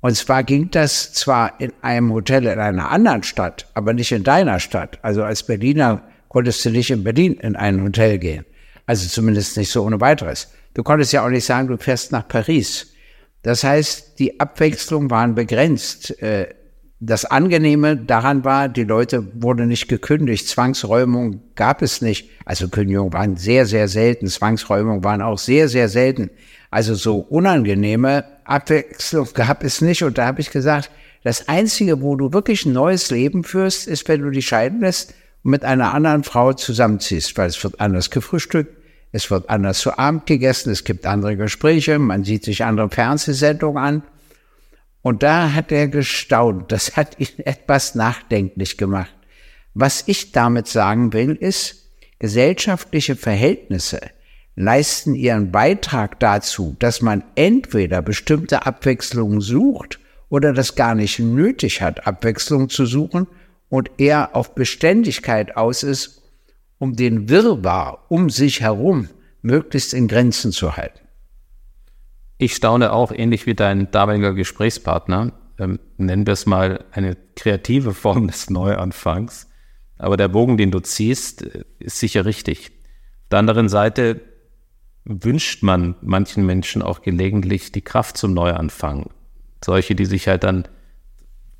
Und 0.00 0.16
zwar 0.16 0.44
ging 0.44 0.70
das 0.70 1.12
zwar 1.12 1.60
in 1.60 1.72
einem 1.82 2.12
Hotel 2.12 2.46
in 2.46 2.58
einer 2.58 2.90
anderen 2.90 3.22
Stadt, 3.22 3.66
aber 3.74 3.92
nicht 3.92 4.12
in 4.12 4.24
deiner 4.24 4.60
Stadt. 4.60 4.98
Also 5.02 5.24
als 5.24 5.42
Berliner 5.42 6.02
konntest 6.28 6.64
du 6.64 6.70
nicht 6.70 6.90
in 6.90 7.04
Berlin 7.04 7.34
in 7.34 7.56
ein 7.56 7.82
Hotel 7.82 8.18
gehen. 8.18 8.46
Also 8.86 9.08
zumindest 9.08 9.56
nicht 9.56 9.70
so 9.70 9.84
ohne 9.84 10.00
weiteres. 10.00 10.52
Du 10.74 10.82
konntest 10.82 11.12
ja 11.12 11.24
auch 11.24 11.30
nicht 11.30 11.44
sagen, 11.44 11.68
du 11.68 11.76
fährst 11.76 12.12
nach 12.12 12.28
Paris. 12.28 12.92
Das 13.42 13.64
heißt, 13.64 14.18
die 14.18 14.38
Abwechslung 14.38 15.10
waren 15.10 15.34
begrenzt. 15.34 16.10
Das 16.98 17.26
Angenehme 17.26 17.96
daran 17.96 18.44
war, 18.44 18.70
die 18.70 18.84
Leute 18.84 19.26
wurden 19.34 19.68
nicht 19.68 19.86
gekündigt. 19.86 20.48
Zwangsräumung 20.48 21.42
gab 21.54 21.82
es 21.82 22.00
nicht. 22.00 22.30
Also 22.46 22.68
Kündigungen 22.68 23.12
waren 23.12 23.36
sehr, 23.36 23.66
sehr 23.66 23.86
selten. 23.86 24.28
Zwangsräumungen 24.28 25.04
waren 25.04 25.20
auch 25.20 25.38
sehr, 25.38 25.68
sehr 25.68 25.90
selten. 25.90 26.30
Also 26.70 26.94
so 26.94 27.18
unangenehme 27.18 28.24
Abwechslung 28.44 29.28
gab 29.34 29.62
es 29.62 29.82
nicht. 29.82 30.04
Und 30.04 30.16
da 30.16 30.24
habe 30.24 30.40
ich 30.40 30.50
gesagt, 30.50 30.90
das 31.22 31.48
Einzige, 31.48 32.00
wo 32.00 32.16
du 32.16 32.32
wirklich 32.32 32.64
ein 32.64 32.72
neues 32.72 33.10
Leben 33.10 33.44
führst, 33.44 33.88
ist, 33.88 34.08
wenn 34.08 34.22
du 34.22 34.30
dich 34.30 34.46
scheiden 34.46 34.80
lässt 34.80 35.12
und 35.42 35.50
mit 35.50 35.64
einer 35.64 35.92
anderen 35.92 36.24
Frau 36.24 36.54
zusammenziehst, 36.54 37.36
weil 37.36 37.48
es 37.48 37.62
wird 37.62 37.78
anders 37.78 38.10
gefrühstückt, 38.10 38.74
es 39.12 39.30
wird 39.30 39.50
anders 39.50 39.80
zu 39.80 39.98
Abend 39.98 40.26
gegessen, 40.26 40.70
es 40.70 40.84
gibt 40.84 41.04
andere 41.04 41.36
Gespräche, 41.36 41.98
man 41.98 42.24
sieht 42.24 42.44
sich 42.44 42.64
andere 42.64 42.88
Fernsehsendungen 42.88 43.82
an. 43.82 44.02
Und 45.06 45.22
da 45.22 45.52
hat 45.52 45.70
er 45.70 45.86
gestaunt. 45.86 46.72
Das 46.72 46.96
hat 46.96 47.20
ihn 47.20 47.28
etwas 47.44 47.94
nachdenklich 47.94 48.76
gemacht. 48.76 49.14
Was 49.72 50.02
ich 50.08 50.32
damit 50.32 50.66
sagen 50.66 51.12
will, 51.12 51.36
ist, 51.36 51.92
gesellschaftliche 52.18 53.14
Verhältnisse 53.14 54.00
leisten 54.56 55.14
ihren 55.14 55.52
Beitrag 55.52 56.18
dazu, 56.18 56.74
dass 56.80 57.02
man 57.02 57.22
entweder 57.36 58.02
bestimmte 58.02 58.66
Abwechslungen 58.66 59.40
sucht 59.40 60.00
oder 60.28 60.52
das 60.52 60.74
gar 60.74 60.96
nicht 60.96 61.20
nötig 61.20 61.82
hat, 61.82 62.08
Abwechslung 62.08 62.68
zu 62.68 62.84
suchen 62.84 63.28
und 63.68 63.92
eher 63.98 64.34
auf 64.34 64.56
Beständigkeit 64.56 65.56
aus 65.56 65.84
ist, 65.84 66.22
um 66.78 66.96
den 66.96 67.28
Wirrwarr 67.28 68.06
um 68.08 68.28
sich 68.28 68.60
herum 68.60 69.08
möglichst 69.40 69.94
in 69.94 70.08
Grenzen 70.08 70.50
zu 70.50 70.76
halten. 70.76 71.05
Ich 72.38 72.54
staune 72.54 72.92
auch, 72.92 73.12
ähnlich 73.12 73.46
wie 73.46 73.54
dein 73.54 73.90
damaliger 73.90 74.34
Gesprächspartner, 74.34 75.32
ähm, 75.58 75.78
nennen 75.96 76.26
wir 76.26 76.34
es 76.34 76.44
mal 76.44 76.84
eine 76.92 77.16
kreative 77.34 77.94
Form 77.94 78.26
des 78.28 78.50
Neuanfangs. 78.50 79.48
Aber 79.98 80.18
der 80.18 80.28
Bogen, 80.28 80.58
den 80.58 80.70
du 80.70 80.80
ziehst, 80.80 81.42
äh, 81.42 81.64
ist 81.78 81.98
sicher 81.98 82.26
richtig. 82.26 82.72
Auf 83.24 83.28
der 83.30 83.38
anderen 83.38 83.68
Seite 83.68 84.20
wünscht 85.04 85.62
man 85.62 85.94
manchen 86.02 86.44
Menschen 86.44 86.82
auch 86.82 87.00
gelegentlich 87.00 87.72
die 87.72 87.80
Kraft 87.80 88.18
zum 88.18 88.34
Neuanfang. 88.34 89.08
Solche, 89.64 89.94
die 89.94 90.04
sich 90.04 90.28
halt 90.28 90.44
dann, 90.44 90.68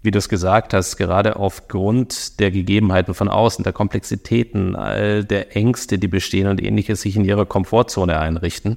wie 0.03 0.11
du 0.11 0.19
es 0.19 0.29
gesagt 0.29 0.75
hast, 0.75 0.99
gerade 0.99 1.37
aufgrund 1.37 2.39
der 2.39 2.51
Gegebenheiten 2.51 3.15
von 3.15 3.29
außen, 3.29 3.63
der 3.63 3.73
Komplexitäten, 3.73 4.77
all 4.77 5.25
der 5.25 5.57
Ängste, 5.57 5.99
die 5.99 6.09
bestehen 6.09 6.49
und 6.49 6.63
ähnliches, 6.63 7.01
sich 7.01 7.17
in 7.17 7.25
ihrer 7.25 7.47
Komfortzone 7.47 8.19
einrichten 8.19 8.77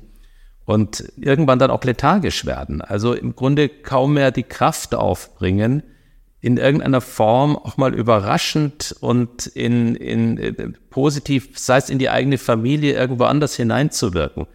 und 0.69 1.03
irgendwann 1.19 1.57
dann 1.57 1.71
auch 1.71 1.83
lethargisch 1.83 2.45
werden. 2.45 2.81
Also 2.83 3.15
im 3.15 3.35
Grunde 3.35 3.69
kaum 3.69 4.13
mehr 4.13 4.29
die 4.29 4.43
Kraft 4.43 4.93
aufbringen, 4.93 5.81
in 6.41 6.57
irgendeiner 6.57 7.01
Form 7.01 7.55
auch 7.55 7.77
mal 7.77 7.95
überraschend 7.95 8.95
und 8.99 9.47
in, 9.47 9.95
in, 9.95 10.37
in 10.37 10.77
positiv, 10.91 11.57
sei 11.57 11.77
es 11.77 11.89
in 11.89 11.97
die 11.97 12.11
eigene 12.11 12.37
Familie, 12.37 12.93
irgendwo 12.93 13.23
anders 13.23 13.55
hineinzuwirken. 13.55 14.45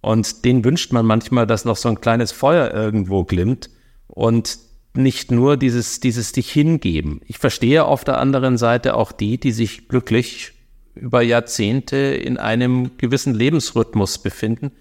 Und 0.00 0.46
den 0.46 0.64
wünscht 0.64 0.94
man 0.94 1.04
manchmal, 1.04 1.46
dass 1.46 1.66
noch 1.66 1.76
so 1.76 1.90
ein 1.90 2.00
kleines 2.00 2.32
Feuer 2.32 2.72
irgendwo 2.72 3.24
glimmt 3.24 3.68
und 4.06 4.56
nicht 4.94 5.30
nur 5.30 5.58
dieses, 5.58 6.00
dieses 6.00 6.32
dich 6.32 6.50
hingeben. 6.50 7.20
Ich 7.26 7.36
verstehe 7.36 7.84
auf 7.84 8.02
der 8.04 8.16
anderen 8.16 8.56
Seite 8.56 8.94
auch 8.94 9.12
die, 9.12 9.36
die 9.36 9.52
sich 9.52 9.88
glücklich 9.88 10.52
über 10.94 11.20
Jahrzehnte 11.20 11.98
in 11.98 12.38
einem 12.38 12.96
gewissen 12.96 13.34
Lebensrhythmus 13.34 14.16
befinden, 14.16 14.72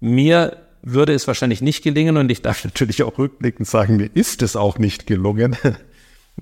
mir 0.00 0.56
würde 0.82 1.12
es 1.12 1.26
wahrscheinlich 1.26 1.60
nicht 1.60 1.82
gelingen 1.82 2.16
und 2.16 2.30
ich 2.30 2.42
darf 2.42 2.64
natürlich 2.64 3.02
auch 3.02 3.18
rückblickend 3.18 3.68
sagen, 3.68 3.96
mir 3.96 4.10
ist 4.12 4.42
es 4.42 4.56
auch 4.56 4.78
nicht 4.78 5.06
gelungen. 5.06 5.56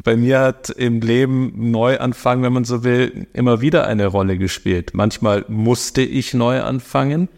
Bei 0.04 0.16
mir 0.16 0.40
hat 0.40 0.70
im 0.70 1.00
Leben 1.00 1.70
Neuanfang, 1.70 2.42
wenn 2.42 2.52
man 2.52 2.64
so 2.64 2.84
will, 2.84 3.26
immer 3.32 3.60
wieder 3.60 3.86
eine 3.86 4.06
Rolle 4.06 4.38
gespielt. 4.38 4.92
Manchmal 4.94 5.44
musste 5.48 6.02
ich 6.02 6.34
neu 6.34 6.62
anfangen, 6.62 7.28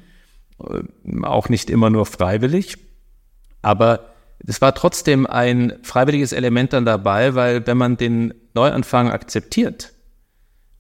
äh, 0.63 0.83
auch 1.23 1.49
nicht 1.49 1.71
immer 1.71 1.91
nur 1.91 2.07
freiwillig, 2.07 2.77
aber 3.63 4.11
es 4.47 4.61
war 4.61 4.75
trotzdem 4.75 5.27
ein 5.27 5.75
freiwilliges 5.83 6.33
Element 6.33 6.73
dann 6.73 6.85
dabei, 6.85 7.35
weil 7.35 7.67
wenn 7.67 7.77
man 7.77 7.97
den 7.97 8.35
Neuanfang 8.55 9.11
akzeptiert, 9.11 9.93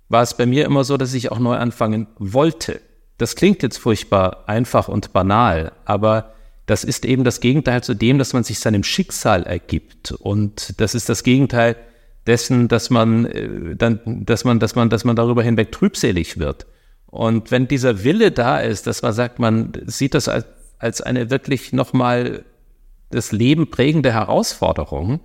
war 0.08 0.22
es 0.22 0.36
bei 0.36 0.46
mir 0.46 0.64
immer 0.64 0.84
so, 0.84 0.96
dass 0.96 1.14
ich 1.14 1.30
auch 1.30 1.38
neu 1.38 1.56
anfangen 1.56 2.08
wollte. 2.18 2.80
Das 3.20 3.36
klingt 3.36 3.62
jetzt 3.62 3.76
furchtbar 3.76 4.44
einfach 4.46 4.88
und 4.88 5.12
banal, 5.12 5.72
aber 5.84 6.32
das 6.64 6.84
ist 6.84 7.04
eben 7.04 7.22
das 7.22 7.40
Gegenteil 7.40 7.82
zu 7.82 7.92
dem, 7.92 8.16
dass 8.16 8.32
man 8.32 8.44
sich 8.44 8.60
seinem 8.60 8.82
Schicksal 8.82 9.42
ergibt. 9.42 10.12
Und 10.12 10.80
das 10.80 10.94
ist 10.94 11.10
das 11.10 11.22
Gegenteil 11.22 11.76
dessen, 12.26 12.68
dass 12.68 12.88
man 12.88 13.26
äh, 13.26 13.76
dann, 13.76 14.00
dass 14.24 14.44
man, 14.44 14.58
dass 14.58 14.74
man, 14.74 14.88
dass 14.88 15.04
man 15.04 15.16
darüber 15.16 15.42
hinweg 15.42 15.70
trübselig 15.70 16.38
wird. 16.38 16.66
Und 17.08 17.50
wenn 17.50 17.68
dieser 17.68 18.04
Wille 18.04 18.30
da 18.30 18.58
ist, 18.58 18.86
dass 18.86 19.02
man 19.02 19.12
sagt, 19.12 19.38
man 19.38 19.72
sieht 19.84 20.14
das 20.14 20.26
als, 20.26 20.46
als 20.78 21.02
eine 21.02 21.28
wirklich 21.28 21.74
nochmal 21.74 22.46
das 23.10 23.32
Leben 23.32 23.68
prägende 23.70 24.14
Herausforderung 24.14 25.20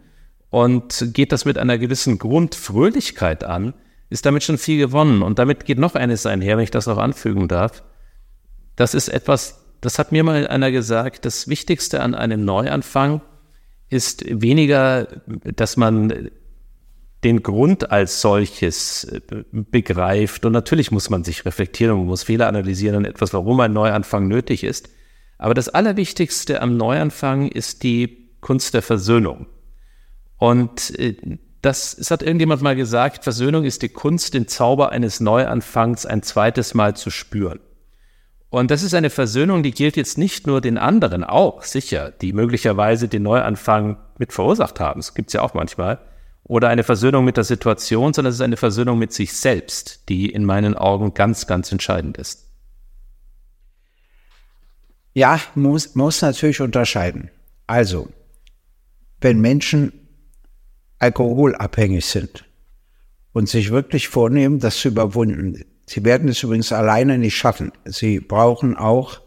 und 0.50 1.14
geht 1.14 1.32
das 1.32 1.46
mit 1.46 1.58
einer 1.58 1.78
gewissen 1.78 2.18
Grundfröhlichkeit 2.18 3.46
an, 3.46 3.74
ist 4.10 4.26
damit 4.26 4.44
schon 4.44 4.58
viel 4.58 4.78
gewonnen. 4.78 5.22
Und 5.22 5.40
damit 5.40 5.66
geht 5.66 5.80
noch 5.80 5.96
eines 5.96 6.26
einher, 6.26 6.58
wenn 6.58 6.64
ich 6.64 6.72
das 6.72 6.88
noch 6.88 6.98
anfügen 6.98 7.48
darf. 7.48 7.84
Das 8.76 8.94
ist 8.94 9.08
etwas, 9.08 9.66
das 9.82 10.00
hat 10.00 10.12
mir 10.12 10.24
mal 10.24 10.48
einer 10.48 10.72
gesagt, 10.72 11.26
das 11.26 11.48
Wichtigste 11.48 12.02
an 12.02 12.16
einem 12.16 12.46
Neuanfang 12.46 13.22
ist 13.90 14.26
weniger, 14.28 15.08
dass 15.28 15.78
man 15.78 16.30
den 17.24 17.42
Grund 17.42 17.92
als 17.92 18.22
solches 18.22 19.04
äh, 19.06 19.22
begreift. 19.52 20.46
Und 20.46 20.54
natürlich 20.54 20.92
muss 20.92 21.10
man 21.10 21.24
sich 21.24 21.46
reflektieren 21.46 22.00
und 22.00 22.06
muss 22.06 22.24
Fehler 22.24 22.48
analysieren 22.48 22.98
und 22.98 23.06
etwas, 23.06 23.34
warum 23.34 23.60
ein 23.60 23.74
Neuanfang 23.74 24.28
nötig 24.28 24.64
ist. 24.64 24.90
Aber 25.38 25.54
das 25.54 25.70
Allerwichtigste 25.70 26.62
am 26.62 26.78
Neuanfang 26.78 27.48
ist 27.48 27.84
die 27.84 28.30
Kunst 28.42 28.74
der 28.76 28.84
Versöhnung. 28.84 29.48
Und 30.38 30.98
äh, 31.00 31.16
das, 31.66 31.98
es 31.98 32.12
hat 32.12 32.22
irgendjemand 32.22 32.62
mal 32.62 32.76
gesagt, 32.76 33.24
Versöhnung 33.24 33.66
ist 33.66 33.82
die 33.82 33.90
Kunst, 33.90 34.36
den 34.36 34.48
Zauber 34.48 34.92
eines 34.92 35.20
Neuanfangs 35.20 36.06
ein 36.06 36.22
zweites 36.22 36.76
Mal 36.76 36.96
zu 36.96 37.10
spüren. 37.10 37.60
Und 38.50 38.72
das 38.72 38.84
ist 38.84 38.94
eine 38.94 39.10
Versöhnung, 39.10 39.64
die 39.64 39.72
gilt 39.72 39.98
jetzt 39.98 40.18
nicht 40.18 40.46
nur 40.48 40.62
den 40.62 40.78
anderen, 40.78 41.24
auch 41.24 41.64
sicher, 41.64 42.12
die 42.12 42.34
möglicherweise 42.34 43.08
den 43.08 43.24
Neuanfang 43.24 43.98
mit 44.20 44.32
verursacht 44.32 44.80
haben. 44.80 45.00
Das 45.00 45.16
gibt 45.16 45.30
es 45.30 45.34
ja 45.34 45.42
auch 45.42 45.56
manchmal. 45.56 46.00
Oder 46.44 46.70
eine 46.70 46.84
Versöhnung 46.84 47.26
mit 47.26 47.38
der 47.38 47.44
Situation, 47.44 48.14
sondern 48.14 48.30
es 48.30 48.36
ist 48.36 48.42
eine 48.42 48.58
Versöhnung 48.58 49.00
mit 49.00 49.12
sich 49.12 49.34
selbst, 49.34 50.08
die 50.08 50.30
in 50.30 50.46
meinen 50.46 50.76
Augen 50.76 51.16
ganz, 51.16 51.48
ganz 51.48 51.72
entscheidend 51.72 52.18
ist. 52.18 52.46
Ja, 55.14 55.42
muss, 55.56 55.96
muss 55.96 56.22
natürlich 56.22 56.62
unterscheiden. 56.62 57.32
Also, 57.66 58.10
wenn 59.20 59.42
Menschen 59.42 60.05
alkoholabhängig 61.00 62.06
sind 62.06 62.46
und 63.34 63.50
sich 63.50 63.72
wirklich 63.72 64.08
vornehmen, 64.08 64.60
das 64.60 64.78
zu 64.78 64.90
überwinden. 64.90 65.66
Sie 65.88 66.04
werden 66.04 66.30
es 66.30 66.42
übrigens 66.42 66.72
alleine 66.72 67.18
nicht 67.18 67.36
schaffen. 67.36 67.72
Sie 67.86 68.20
brauchen 68.20 68.76
auch 68.76 69.22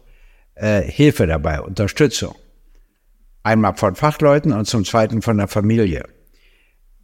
äh, 0.55 0.81
Hilfe 0.81 1.27
dabei, 1.27 1.61
Unterstützung. 1.61 2.35
Einmal 3.43 3.75
von 3.75 3.95
Fachleuten 3.95 4.51
und 4.51 4.65
zum 4.65 4.83
Zweiten 4.83 5.21
von 5.21 5.37
der 5.37 5.47
Familie. 5.47 6.03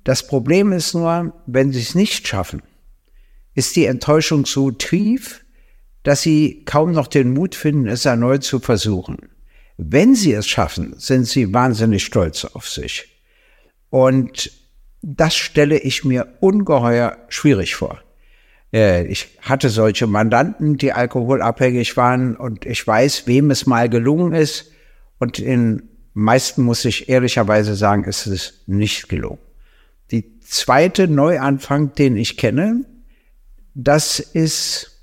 Das 0.03 0.27
Problem 0.27 0.71
ist 0.71 0.93
nur, 0.93 1.33
wenn 1.45 1.71
sie 1.71 1.81
es 1.81 1.95
nicht 1.95 2.27
schaffen, 2.27 2.61
ist 3.53 3.75
die 3.75 3.85
Enttäuschung 3.85 4.45
so 4.45 4.71
tief, 4.71 5.45
dass 6.03 6.21
sie 6.21 6.63
kaum 6.65 6.91
noch 6.91 7.07
den 7.07 7.33
Mut 7.33 7.55
finden, 7.55 7.87
es 7.87 8.05
erneut 8.05 8.43
zu 8.43 8.59
versuchen. 8.59 9.17
Wenn 9.77 10.13
sie 10.15 10.33
es 10.33 10.47
schaffen, 10.47 10.93
sind 10.97 11.25
sie 11.25 11.53
wahnsinnig 11.53 12.05
stolz 12.05 12.45
auf 12.45 12.69
sich. 12.69 13.14
Und 13.95 14.51
das 15.01 15.37
stelle 15.37 15.79
ich 15.79 16.03
mir 16.03 16.27
ungeheuer 16.41 17.17
schwierig 17.29 17.75
vor. 17.75 18.01
Äh, 18.73 19.07
ich 19.07 19.37
hatte 19.39 19.69
solche 19.69 20.05
Mandanten, 20.05 20.75
die 20.75 20.91
alkoholabhängig 20.91 21.95
waren 21.95 22.35
und 22.35 22.65
ich 22.65 22.85
weiß, 22.85 23.25
wem 23.25 23.51
es 23.51 23.67
mal 23.67 23.87
gelungen 23.87 24.33
ist. 24.33 24.73
Und 25.17 25.39
in 25.39 25.83
meisten 26.13 26.63
muss 26.63 26.83
ich 26.83 27.07
ehrlicherweise 27.07 27.73
sagen, 27.77 28.03
ist 28.03 28.25
es 28.25 28.63
nicht 28.67 29.07
gelungen. 29.07 29.39
Die 30.11 30.41
zweite 30.41 31.07
Neuanfang, 31.07 31.93
den 31.93 32.17
ich 32.17 32.35
kenne, 32.35 32.83
das 33.75 34.19
ist 34.19 34.94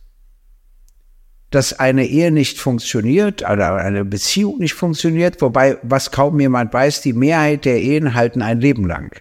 dass 1.54 1.78
eine 1.78 2.06
Ehe 2.06 2.30
nicht 2.30 2.58
funktioniert 2.58 3.42
oder 3.42 3.76
eine 3.76 4.04
Beziehung 4.04 4.58
nicht 4.58 4.74
funktioniert, 4.74 5.40
wobei, 5.40 5.78
was 5.82 6.10
kaum 6.10 6.40
jemand 6.40 6.72
weiß, 6.72 7.02
die 7.02 7.12
Mehrheit 7.12 7.64
der 7.64 7.80
Ehen 7.80 8.14
halten 8.14 8.42
ein 8.42 8.60
Leben 8.60 8.86
lang. 8.86 9.14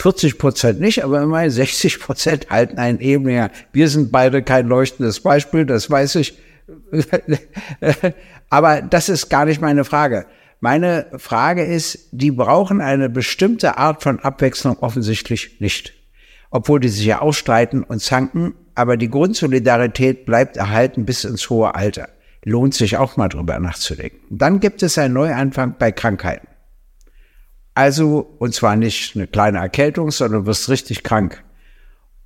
40 0.00 0.36
Prozent 0.36 0.80
nicht, 0.80 1.04
aber 1.04 1.22
immerhin 1.22 1.50
60 1.50 2.00
Prozent 2.00 2.50
halten 2.50 2.78
ein 2.78 2.98
Leben 2.98 3.24
länger. 3.24 3.50
Wir 3.72 3.88
sind 3.88 4.10
beide 4.10 4.42
kein 4.42 4.66
leuchtendes 4.66 5.20
Beispiel, 5.20 5.64
das 5.64 5.88
weiß 5.90 6.16
ich. 6.16 6.38
aber 8.50 8.82
das 8.82 9.08
ist 9.08 9.28
gar 9.28 9.44
nicht 9.44 9.60
meine 9.60 9.84
Frage. 9.84 10.26
Meine 10.58 11.06
Frage 11.18 11.64
ist, 11.64 12.08
die 12.12 12.30
brauchen 12.30 12.80
eine 12.80 13.08
bestimmte 13.08 13.78
Art 13.78 14.02
von 14.02 14.20
Abwechslung 14.20 14.78
offensichtlich 14.78 15.60
nicht. 15.60 15.92
Obwohl 16.50 16.80
die 16.80 16.88
sich 16.88 17.04
ja 17.06 17.20
ausstreiten 17.20 17.82
und 17.82 18.00
zanken, 18.00 18.54
aber 18.74 18.96
die 18.96 19.10
Grundsolidarität 19.10 20.26
bleibt 20.26 20.56
erhalten 20.56 21.04
bis 21.04 21.24
ins 21.24 21.48
hohe 21.50 21.74
Alter. 21.74 22.08
Lohnt 22.44 22.74
sich 22.74 22.96
auch 22.96 23.16
mal 23.16 23.28
drüber 23.28 23.58
nachzudenken. 23.58 24.20
Dann 24.30 24.60
gibt 24.60 24.82
es 24.82 24.98
einen 24.98 25.14
Neuanfang 25.14 25.76
bei 25.78 25.92
Krankheiten. 25.92 26.48
Also, 27.74 28.34
und 28.38 28.54
zwar 28.54 28.76
nicht 28.76 29.16
eine 29.16 29.26
kleine 29.26 29.58
Erkältung, 29.58 30.10
sondern 30.10 30.42
du 30.42 30.46
wirst 30.46 30.68
richtig 30.68 31.02
krank. 31.02 31.42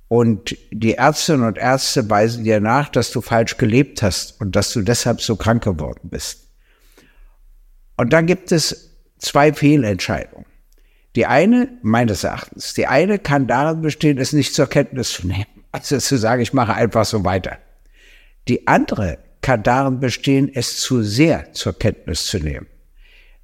Und 0.09 0.57
die 0.71 0.93
Ärztinnen 0.93 1.45
und 1.45 1.57
Ärzte 1.57 2.09
weisen 2.09 2.43
dir 2.43 2.59
nach, 2.59 2.89
dass 2.89 3.11
du 3.11 3.21
falsch 3.21 3.57
gelebt 3.57 4.01
hast 4.01 4.39
und 4.39 4.55
dass 4.55 4.71
du 4.73 4.81
deshalb 4.81 5.21
so 5.21 5.35
krank 5.35 5.63
geworden 5.63 6.09
bist. 6.09 6.47
Und 7.97 8.13
dann 8.13 8.25
gibt 8.25 8.51
es 8.51 8.97
zwei 9.17 9.53
Fehlentscheidungen. 9.53 10.45
Die 11.15 11.25
eine, 11.25 11.69
meines 11.81 12.23
Erachtens, 12.23 12.73
die 12.73 12.87
eine 12.87 13.19
kann 13.19 13.47
darin 13.47 13.81
bestehen, 13.81 14.17
es 14.17 14.33
nicht 14.33 14.53
zur 14.53 14.67
Kenntnis 14.67 15.11
zu 15.11 15.27
nehmen. 15.27 15.56
Also 15.85 15.99
zu 15.99 16.17
sagen, 16.17 16.41
ich 16.41 16.53
mache 16.53 16.73
einfach 16.73 17.05
so 17.05 17.23
weiter. 17.23 17.57
Die 18.47 18.67
andere 18.67 19.19
kann 19.41 19.63
darin 19.63 19.99
bestehen, 19.99 20.49
es 20.53 20.77
zu 20.77 21.03
sehr 21.03 21.53
zur 21.53 21.77
Kenntnis 21.77 22.25
zu 22.25 22.39
nehmen. 22.39 22.67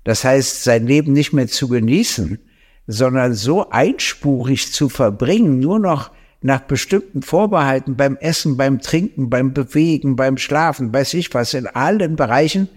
Das 0.04 0.24
heißt, 0.24 0.63
sein 0.63 0.86
Leben 0.88 1.13
nicht 1.13 1.34
mehr 1.34 1.48
zu 1.48 1.68
genießen, 1.68 2.40
sondern 2.88 3.34
so 3.34 3.70
einspurig 3.70 4.74
zu 4.74 4.90
verbringen, 4.90 5.60
nur 5.60 5.80
noch 5.80 6.12
nach 6.42 6.62
bestimmten 6.62 7.22
Vorbehalten 7.22 7.96
beim 7.96 8.18
Essen, 8.18 8.58
beim 8.58 8.82
Trinken, 8.82 9.30
beim 9.30 9.54
Bewegen, 9.54 10.18
beim 10.18 10.38
Schlafen, 10.38 10.94
weiß 10.94 11.13
ich 11.13 11.34
was, 11.34 11.54
in 11.54 11.68
allen 11.68 12.18
Bereichen, 12.18 12.68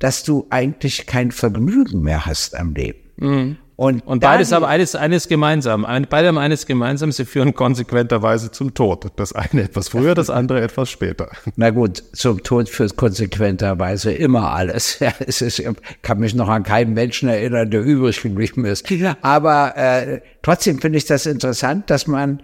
dass 0.00 0.24
du 0.24 0.46
eigentlich 0.50 1.06
kein 1.06 1.30
Vergnügen 1.30 2.02
mehr 2.02 2.26
hast 2.26 2.56
am 2.56 2.74
Leben. 2.74 2.98
Mhm. 3.16 3.56
Und, 3.78 4.04
und 4.08 4.18
beides 4.18 4.50
haben 4.50 4.64
eines, 4.64 4.96
eines 4.96 5.28
gemeinsam. 5.28 5.86
Beide 6.10 6.26
haben 6.26 6.38
eines 6.38 6.66
gemeinsam, 6.66 7.12
sie 7.12 7.24
führen 7.24 7.54
konsequenterweise 7.54 8.50
zum 8.50 8.74
Tod. 8.74 9.06
Das 9.14 9.32
eine 9.32 9.62
etwas 9.62 9.86
früher, 9.90 10.16
das 10.16 10.30
andere 10.30 10.60
etwas 10.62 10.90
später. 10.90 11.30
Na 11.54 11.70
gut, 11.70 12.02
zum 12.12 12.42
Tod 12.42 12.68
führt 12.68 12.96
konsequenterweise 12.96 14.12
immer 14.12 14.52
alles. 14.52 14.98
Ja, 15.08 15.12
es 15.24 15.42
ist, 15.42 15.62
kann 16.02 16.18
mich 16.18 16.34
noch 16.34 16.48
an 16.48 16.64
keinen 16.64 16.92
Menschen 16.92 17.28
erinnern, 17.28 17.70
der 17.70 17.82
übrig 17.82 18.20
geblieben 18.20 18.64
ist. 18.64 18.84
Aber 19.22 19.76
äh, 19.76 20.22
trotzdem 20.42 20.80
finde 20.80 20.98
ich 20.98 21.04
das 21.04 21.24
interessant, 21.26 21.88
dass 21.88 22.08
man 22.08 22.42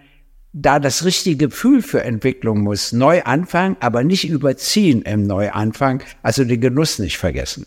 da 0.52 0.78
das 0.78 1.04
richtige 1.04 1.48
Gefühl 1.48 1.82
für 1.82 2.04
Entwicklung 2.04 2.60
muss. 2.60 2.92
Neu 2.92 3.24
anfangen, 3.24 3.76
aber 3.80 4.04
nicht 4.04 4.28
überziehen 4.28 5.02
im 5.02 5.26
Neuanfang, 5.26 6.04
also 6.22 6.44
den 6.44 6.60
Genuss 6.60 7.00
nicht 7.00 7.18
vergessen. 7.18 7.66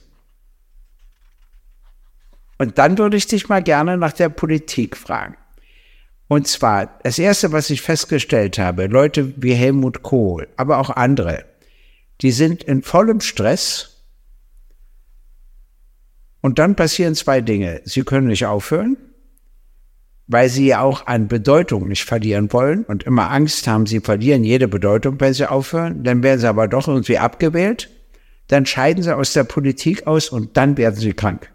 Und 2.58 2.78
dann 2.78 2.98
würde 2.98 3.18
ich 3.18 3.28
dich 3.28 3.50
mal 3.50 3.62
gerne 3.62 3.98
nach 3.98 4.14
der 4.14 4.30
Politik 4.30 4.98
fragen. 4.98 5.36
Und 6.28 6.48
zwar, 6.48 7.00
das 7.04 7.20
Erste, 7.20 7.52
was 7.52 7.70
ich 7.70 7.82
festgestellt 7.82 8.60
habe, 8.60 8.88
Leute 8.88 9.34
wie 9.38 9.54
Helmut 9.54 10.04
Kohl, 10.04 10.48
aber 10.58 10.80
auch 10.80 10.90
andere, 10.90 11.46
die 12.22 12.32
sind 12.32 12.64
in 12.64 12.84
vollem 12.84 13.22
Stress. 13.22 14.04
Und 16.42 16.60
dann 16.60 16.76
passieren 16.76 17.16
zwei 17.16 17.42
Dinge. 17.42 17.82
Sie 17.86 18.04
können 18.04 18.28
nicht 18.28 18.46
aufhören, 18.46 18.98
weil 20.28 20.50
sie 20.50 20.68
ja 20.68 20.82
auch 20.82 21.08
an 21.08 21.28
Bedeutung 21.28 21.88
nicht 21.88 22.04
verlieren 22.04 22.52
wollen 22.52 22.84
und 22.84 23.04
immer 23.04 23.32
Angst 23.32 23.68
haben, 23.68 23.86
sie 23.86 24.02
verlieren 24.02 24.44
jede 24.44 24.68
Bedeutung, 24.68 25.20
wenn 25.20 25.34
sie 25.34 25.50
aufhören. 25.50 26.04
Dann 26.04 26.24
werden 26.24 26.42
sie 26.42 26.50
aber 26.50 26.68
doch 26.68 26.88
irgendwie 26.88 27.18
abgewählt. 27.18 27.90
Dann 28.48 28.66
scheiden 28.66 29.04
sie 29.04 29.16
aus 29.16 29.34
der 29.34 29.46
Politik 29.46 30.08
aus 30.08 30.30
und 30.30 30.58
dann 30.58 30.78
werden 30.78 30.96
sie 30.96 31.14
krank. 31.14 31.52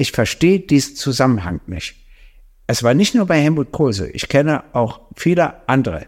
Ich 0.00 0.12
verstehe 0.12 0.60
diesen 0.60 0.96
Zusammenhang 0.96 1.60
nicht. 1.66 1.94
Es 2.66 2.82
war 2.82 2.94
nicht 2.94 3.14
nur 3.14 3.26
bei 3.26 3.38
Helmut 3.38 3.70
Kohl 3.70 3.92
so. 3.92 4.06
Ich 4.06 4.30
kenne 4.30 4.64
auch 4.72 5.02
viele 5.14 5.68
andere. 5.68 6.06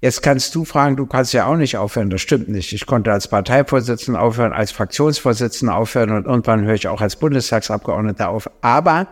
Jetzt 0.00 0.20
kannst 0.20 0.52
du 0.56 0.64
fragen, 0.64 0.96
du 0.96 1.06
kannst 1.06 1.32
ja 1.32 1.46
auch 1.46 1.54
nicht 1.54 1.76
aufhören. 1.76 2.10
Das 2.10 2.22
stimmt 2.22 2.48
nicht. 2.48 2.72
Ich 2.72 2.84
konnte 2.86 3.12
als 3.12 3.28
Parteivorsitzender 3.28 4.20
aufhören, 4.20 4.52
als 4.52 4.72
Fraktionsvorsitzender 4.72 5.76
aufhören 5.76 6.10
und 6.10 6.26
irgendwann 6.26 6.64
höre 6.64 6.74
ich 6.74 6.88
auch 6.88 7.00
als 7.00 7.14
Bundestagsabgeordneter 7.14 8.28
auf. 8.28 8.50
Aber 8.62 9.06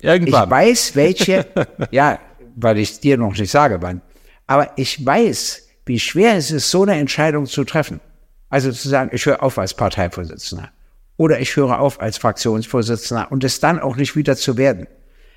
Irgendwann. 0.00 0.44
ich 0.44 0.50
weiß, 0.50 0.94
welche, 0.94 1.46
ja, 1.90 2.20
weil 2.54 2.78
ich 2.78 3.00
dir 3.00 3.18
noch 3.18 3.36
nicht 3.36 3.50
sage, 3.50 3.82
wann. 3.82 4.02
Aber 4.46 4.70
ich 4.76 5.04
weiß, 5.04 5.68
wie 5.84 5.98
schwer 5.98 6.36
es 6.36 6.52
ist, 6.52 6.70
so 6.70 6.84
eine 6.84 6.94
Entscheidung 6.94 7.46
zu 7.46 7.64
treffen. 7.64 8.00
Also 8.50 8.70
zu 8.70 8.88
sagen, 8.88 9.10
ich 9.12 9.26
höre 9.26 9.42
auf 9.42 9.58
als 9.58 9.74
Parteivorsitzender 9.74 10.70
oder 11.20 11.38
ich 11.38 11.54
höre 11.54 11.80
auf 11.80 12.00
als 12.00 12.16
Fraktionsvorsitzender 12.16 13.30
und 13.30 13.44
es 13.44 13.60
dann 13.60 13.78
auch 13.78 13.96
nicht 13.96 14.16
wieder 14.16 14.36
zu 14.36 14.56
werden. 14.56 14.86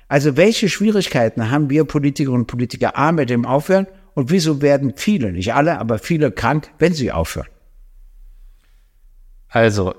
Also 0.08 0.34
welche 0.34 0.70
Schwierigkeiten 0.70 1.50
haben 1.50 1.68
wir 1.68 1.84
Politikerinnen 1.84 2.40
und 2.40 2.46
Politiker 2.46 2.96
A 2.96 3.12
mit 3.12 3.28
dem 3.28 3.44
Aufhören 3.44 3.86
und 4.14 4.30
wieso 4.30 4.62
werden 4.62 4.94
viele, 4.96 5.30
nicht 5.30 5.52
alle, 5.52 5.78
aber 5.78 5.98
viele 5.98 6.32
krank, 6.32 6.70
wenn 6.78 6.94
sie 6.94 7.12
aufhören? 7.12 7.48
Also, 9.50 9.94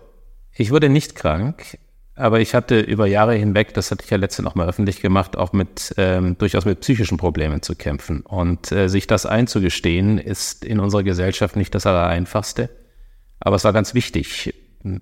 ich 0.56 0.72
wurde 0.72 0.90
nicht 0.90 1.14
krank, 1.14 1.78
aber 2.16 2.40
ich 2.40 2.56
hatte 2.56 2.80
über 2.80 3.06
Jahre 3.06 3.36
hinweg, 3.36 3.76
das 3.76 3.92
hatte 3.92 4.06
ich 4.06 4.10
ja 4.10 4.18
letzte 4.18 4.42
noch 4.42 4.56
mal 4.56 4.68
öffentlich 4.68 5.02
gemacht, 5.02 5.38
auch 5.38 5.54
mit 5.54 5.94
ähm, 5.98 6.36
durchaus 6.40 6.66
mit 6.66 6.80
psychischen 6.80 7.20
Problemen 7.20 7.62
zu 7.62 7.76
kämpfen. 7.76 8.22
Und 8.22 8.72
äh, 8.72 8.90
sich 8.90 9.06
das 9.06 9.28
einzugestehen, 9.28 10.18
ist 10.18 10.66
in 10.66 10.80
unserer 10.80 11.04
Gesellschaft 11.04 11.56
nicht 11.56 11.76
das 11.76 11.86
Allereinfachste. 11.86 12.72
Aber 13.40 13.56
es 13.56 13.64
war 13.64 13.74
ganz 13.74 13.94
wichtig, 13.94 14.52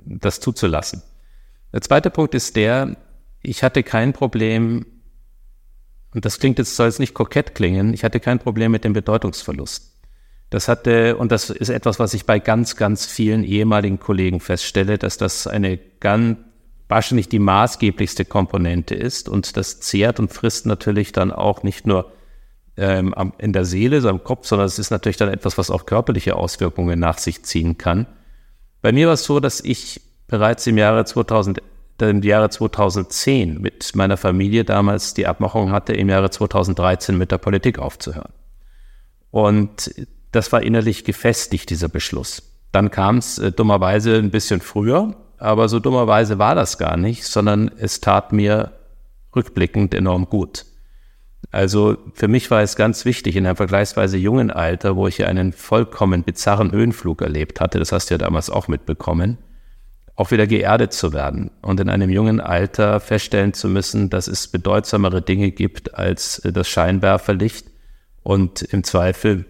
das 0.06 0.40
zuzulassen. 0.40 1.04
Der 1.72 1.82
zweite 1.82 2.10
Punkt 2.10 2.36
ist 2.36 2.56
der, 2.56 2.96
ich 3.42 3.64
hatte 3.64 3.84
kein 3.84 4.14
Problem, 4.14 4.86
und 6.14 6.26
das 6.26 6.40
klingt 6.40 6.60
jetzt, 6.60 6.76
soll 6.76 6.88
jetzt 6.88 7.00
nicht 7.00 7.14
kokett 7.14 7.56
klingen, 7.56 7.94
ich 7.94 8.04
hatte 8.04 8.20
kein 8.20 8.40
Problem 8.40 8.72
mit 8.72 8.84
dem 8.84 8.94
Bedeutungsverlust. 8.94 9.92
Das 10.50 10.68
hatte, 10.68 11.18
und 11.18 11.32
das 11.32 11.50
ist 11.50 11.70
etwas, 11.70 12.00
was 12.00 12.14
ich 12.14 12.26
bei 12.26 12.38
ganz, 12.38 12.76
ganz 12.76 13.06
vielen 13.08 13.44
ehemaligen 13.44 14.00
Kollegen 14.00 14.40
feststelle, 14.40 15.00
dass 15.00 15.18
das 15.18 15.48
eine 15.48 15.78
ganz, 16.00 16.38
wahrscheinlich 16.88 17.28
die 17.28 17.40
maßgeblichste 17.40 18.24
Komponente 18.24 18.94
ist 18.94 19.28
und 19.28 19.58
das 19.58 19.80
zehrt 19.80 20.20
und 20.20 20.32
frisst 20.32 20.68
natürlich 20.68 21.12
dann 21.12 21.32
auch 21.32 21.64
nicht 21.64 21.88
nur 21.88 22.12
ähm, 22.78 23.16
in 23.40 23.52
der 23.52 23.66
Seele, 23.66 24.00
so 24.02 24.10
am 24.10 24.24
Kopf, 24.24 24.46
sondern 24.46 24.68
es 24.68 24.78
ist 24.78 24.92
natürlich 24.92 25.18
dann 25.18 25.30
etwas, 25.30 25.58
was 25.58 25.72
auch 25.72 25.88
körperliche 25.88 26.36
Auswirkungen 26.36 27.00
nach 27.00 27.18
sich 27.18 27.44
ziehen 27.44 27.80
kann. 27.80 28.06
Bei 28.84 28.92
mir 28.92 29.08
war 29.08 29.14
es 29.14 29.24
so, 29.24 29.40
dass 29.40 29.62
ich 29.62 30.02
bereits 30.28 30.68
im 30.68 30.78
Jahre 30.78 31.06
2000, 31.06 31.62
im 32.02 32.22
Jahre 32.22 32.50
2010 32.50 33.62
mit 33.62 33.96
meiner 33.96 34.18
Familie 34.18 34.66
damals 34.66 35.14
die 35.14 35.26
Abmachung 35.26 35.72
hatte, 35.72 35.94
im 35.94 36.10
Jahre 36.10 36.30
2013 36.30 37.18
mit 37.18 37.32
der 37.32 37.38
Politik 37.38 37.80
aufzuhören. 37.80 38.34
Und 39.32 39.96
das 40.34 40.52
war 40.52 40.64
innerlich 40.64 41.06
gefestigt, 41.06 41.70
dieser 41.70 41.88
Beschluss. 41.88 42.44
Dann 42.74 42.92
kam 42.92 43.20
es 43.20 43.40
äh, 43.40 43.54
dummerweise 43.54 44.18
ein 44.18 44.32
bisschen 44.32 44.60
früher, 44.60 45.16
aber 45.38 45.70
so 45.70 45.80
dummerweise 45.80 46.38
war 46.38 46.54
das 46.54 46.78
gar 46.78 46.98
nicht, 46.98 47.24
sondern 47.24 47.72
es 47.78 48.02
tat 48.02 48.34
mir 48.34 48.74
rückblickend 49.34 49.94
enorm 49.94 50.26
gut. 50.30 50.66
Also 51.54 51.98
für 52.16 52.28
mich 52.28 52.50
war 52.50 52.64
es 52.64 52.76
ganz 52.76 53.06
wichtig, 53.06 53.36
in 53.36 53.46
einem 53.46 53.56
vergleichsweise 53.56 54.18
jungen 54.18 54.50
Alter, 54.50 54.96
wo 54.96 55.08
ich 55.08 55.20
ja 55.20 55.28
einen 55.28 55.54
vollkommen 55.54 56.24
bizarren 56.24 56.72
Höhenflug 56.72 57.22
erlebt 57.22 57.62
hatte, 57.62 57.78
das 57.78 57.92
hast 57.92 58.10
du 58.10 58.16
ja 58.16 58.18
damals 58.18 58.50
auch 58.50 58.68
mitbekommen, 58.68 59.38
auch 60.16 60.32
wieder 60.32 60.48
geerdet 60.48 60.94
zu 60.94 61.14
werden 61.14 61.52
und 61.62 61.80
in 61.80 61.90
einem 61.90 62.10
jungen 62.10 62.42
Alter 62.42 63.00
feststellen 63.00 63.54
zu 63.54 63.70
müssen, 63.70 64.10
dass 64.10 64.28
es 64.28 64.48
bedeutsamere 64.48 65.22
Dinge 65.22 65.52
gibt 65.52 65.94
als 65.94 66.42
das 66.44 66.68
Scheinwerferlicht 66.68 67.68
und 68.24 68.64
im 68.64 68.84
Zweifel, 68.84 69.46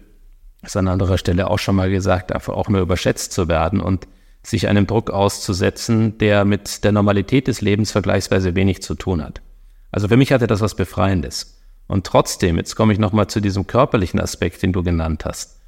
ist 0.62 0.76
an 0.76 0.88
anderer 0.88 1.16
Stelle 1.16 1.48
auch 1.48 1.58
schon 1.58 1.76
mal 1.76 1.88
gesagt, 1.88 2.32
einfach 2.32 2.52
auch 2.52 2.68
nur 2.68 2.82
überschätzt 2.82 3.32
zu 3.32 3.48
werden 3.48 3.80
und 3.80 4.06
sich 4.42 4.68
einem 4.68 4.86
Druck 4.86 5.08
auszusetzen, 5.08 6.18
der 6.18 6.44
mit 6.44 6.84
der 6.84 6.92
Normalität 6.92 7.48
des 7.48 7.62
Lebens 7.62 7.92
vergleichsweise 7.92 8.54
wenig 8.54 8.82
zu 8.82 8.94
tun 8.94 9.24
hat. 9.24 9.40
Also 9.90 10.08
für 10.08 10.18
mich 10.18 10.32
hatte 10.32 10.46
das 10.46 10.60
was 10.60 10.74
Befreiendes. 10.74 11.53
Und 11.86 12.06
trotzdem, 12.06 12.56
jetzt 12.56 12.76
komme 12.76 12.92
ich 12.92 12.98
nochmal 12.98 13.26
zu 13.26 13.40
diesem 13.40 13.66
körperlichen 13.66 14.20
Aspekt, 14.20 14.62
den 14.62 14.72
du 14.72 14.82
genannt 14.82 15.24
hast, 15.24 15.60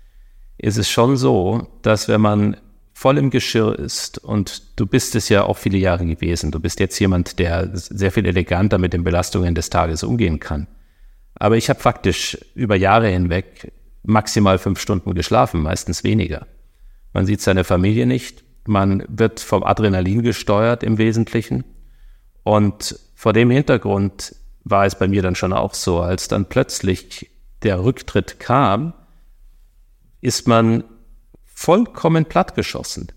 ist 0.58 0.78
es 0.78 0.88
schon 0.88 1.16
so, 1.16 1.68
dass 1.82 2.08
wenn 2.08 2.20
man 2.20 2.56
voll 2.92 3.18
im 3.18 3.28
Geschirr 3.28 3.78
ist 3.78 4.16
und 4.18 4.80
du 4.80 4.86
bist 4.86 5.14
es 5.14 5.28
ja 5.28 5.44
auch 5.44 5.58
viele 5.58 5.76
Jahre 5.76 6.06
gewesen, 6.06 6.50
du 6.50 6.60
bist 6.60 6.80
jetzt 6.80 6.98
jemand, 6.98 7.38
der 7.38 7.70
sehr 7.74 8.10
viel 8.10 8.24
eleganter 8.24 8.78
mit 8.78 8.94
den 8.94 9.04
Belastungen 9.04 9.54
des 9.54 9.68
Tages 9.68 10.02
umgehen 10.02 10.40
kann. 10.40 10.66
Aber 11.34 11.58
ich 11.58 11.68
habe 11.68 11.78
faktisch 11.78 12.38
über 12.54 12.74
Jahre 12.74 13.08
hinweg 13.08 13.72
maximal 14.02 14.58
fünf 14.58 14.80
Stunden 14.80 15.14
geschlafen, 15.14 15.62
meistens 15.62 16.04
weniger. 16.04 16.46
Man 17.12 17.26
sieht 17.26 17.42
seine 17.42 17.64
Familie 17.64 18.06
nicht, 18.06 18.44
man 18.66 19.04
wird 19.08 19.40
vom 19.40 19.62
Adrenalin 19.62 20.22
gesteuert 20.22 20.82
im 20.82 20.98
Wesentlichen. 20.98 21.64
Und 22.42 22.98
vor 23.14 23.32
dem 23.32 23.50
Hintergrund 23.50 24.34
war 24.68 24.84
es 24.84 24.96
bei 24.96 25.06
mir 25.06 25.22
dann 25.22 25.36
schon 25.36 25.52
auch 25.52 25.74
so, 25.74 26.00
als 26.00 26.26
dann 26.26 26.46
plötzlich 26.46 27.30
der 27.62 27.84
Rücktritt 27.84 28.40
kam, 28.40 28.94
ist 30.20 30.48
man 30.48 30.82
vollkommen 31.44 32.24
plattgeschossen. 32.24 33.12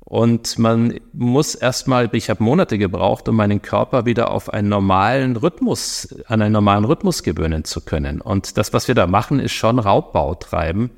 Und 0.00 0.58
man 0.58 0.98
muss 1.12 1.54
erstmal, 1.54 2.08
ich 2.12 2.30
habe 2.30 2.42
Monate 2.42 2.78
gebraucht, 2.78 3.28
um 3.28 3.36
meinen 3.36 3.60
Körper 3.60 4.06
wieder 4.06 4.30
auf 4.30 4.52
einen 4.52 4.70
normalen 4.70 5.36
Rhythmus, 5.36 6.08
an 6.26 6.40
einen 6.40 6.52
normalen 6.52 6.84
Rhythmus 6.84 7.22
gewöhnen 7.22 7.64
zu 7.64 7.82
können. 7.82 8.22
Und 8.22 8.56
das, 8.56 8.72
was 8.72 8.88
wir 8.88 8.94
da 8.94 9.06
machen, 9.06 9.40
ist 9.40 9.52
schon 9.52 9.78
Raubbau 9.78 10.34
treiben 10.34 10.90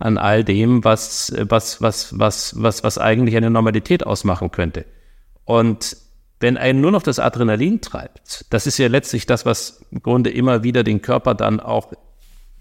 an 0.00 0.18
all 0.18 0.42
dem, 0.42 0.82
was, 0.82 1.32
was, 1.38 1.80
was, 1.80 2.18
was, 2.18 2.60
was, 2.60 2.82
was 2.82 2.98
eigentlich 2.98 3.36
eine 3.36 3.50
Normalität 3.50 4.04
ausmachen 4.04 4.50
könnte. 4.50 4.86
Und 5.44 5.96
wenn 6.42 6.56
einen 6.56 6.80
nur 6.80 6.90
noch 6.90 7.02
das 7.02 7.18
Adrenalin 7.18 7.80
treibt, 7.80 8.44
das 8.50 8.66
ist 8.66 8.78
ja 8.78 8.88
letztlich 8.88 9.26
das, 9.26 9.46
was 9.46 9.84
im 9.90 10.02
Grunde 10.02 10.30
immer 10.30 10.62
wieder 10.62 10.84
den 10.84 11.00
Körper 11.00 11.34
dann 11.34 11.60
auch 11.60 11.92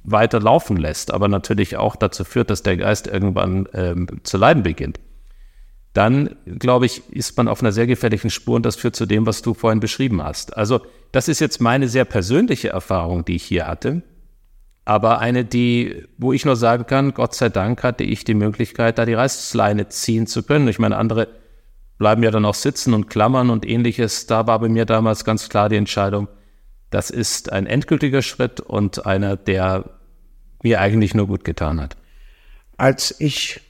weiter 0.04 0.40
laufen 0.40 0.78
lässt, 0.78 1.14
aber 1.14 1.28
natürlich 1.28 1.78
auch 1.78 1.96
dazu 1.96 2.24
führt, 2.24 2.50
dass 2.50 2.64
der 2.64 2.78
Geist 2.78 3.08
irgendwann 3.08 3.68
ähm, 3.74 4.08
zu 4.24 4.38
leiden 4.38 4.64
beginnt 4.64 5.00
dann, 5.94 6.36
glaube 6.46 6.86
ich, 6.86 7.04
ist 7.12 7.36
man 7.38 7.48
auf 7.48 7.62
einer 7.62 7.72
sehr 7.72 7.88
gefährlichen 7.88 8.30
Spur 8.30 8.56
und 8.56 8.66
das 8.66 8.78
führt 8.78 8.96
zu 8.96 9.06
dem, 9.06 9.26
was 9.26 9.42
du 9.42 9.54
vorhin 9.54 9.82
beschrieben 9.82 10.24
hast. 10.24 10.56
Also 10.56 10.82
das 11.12 11.28
ist 11.28 11.42
jetzt 11.42 11.60
meine 11.60 11.90
sehr 11.90 12.06
persönliche 12.06 12.70
Erfahrung, 12.70 13.26
die 13.26 13.36
ich 13.36 13.44
hier 13.44 13.68
hatte, 13.68 14.02
aber 14.86 15.20
eine, 15.20 15.44
die, 15.44 16.06
wo 16.18 16.34
ich 16.34 16.46
nur 16.46 16.56
sagen 16.56 16.86
kann, 16.88 17.14
Gott 17.14 17.36
sei 17.36 17.50
Dank 17.50 17.84
hatte 17.84 18.04
ich 18.04 18.24
die 18.24 18.34
Möglichkeit, 18.34 18.98
da 18.98 19.06
die 19.06 19.14
Reißleine 19.14 19.90
ziehen 19.90 20.28
zu 20.28 20.44
können. 20.44 20.68
Ich 20.70 20.80
meine, 20.80 20.98
andere 20.98 21.28
bleiben 22.02 22.24
ja 22.24 22.32
dann 22.32 22.46
auch 22.46 22.56
sitzen 22.56 22.96
und 22.96 23.12
klammern 23.12 23.52
und 23.52 23.64
ähnliches. 23.64 24.26
Da 24.26 24.48
war 24.48 24.58
bei 24.58 24.70
mir 24.70 24.86
damals 24.86 25.24
ganz 25.24 25.50
klar 25.50 25.70
die 25.70 25.76
Entscheidung, 25.76 26.28
das 26.90 27.12
ist 27.12 27.52
ein 27.52 27.68
endgültiger 27.68 28.24
Schritt 28.24 28.60
und 28.60 29.06
einer, 29.06 29.38
der 29.38 29.88
mir 30.64 30.82
eigentlich 30.82 31.14
nur 31.14 31.28
gut 31.28 31.44
getan 31.44 31.80
hat. 31.80 31.98
Als 32.76 33.14
ich 33.20 33.62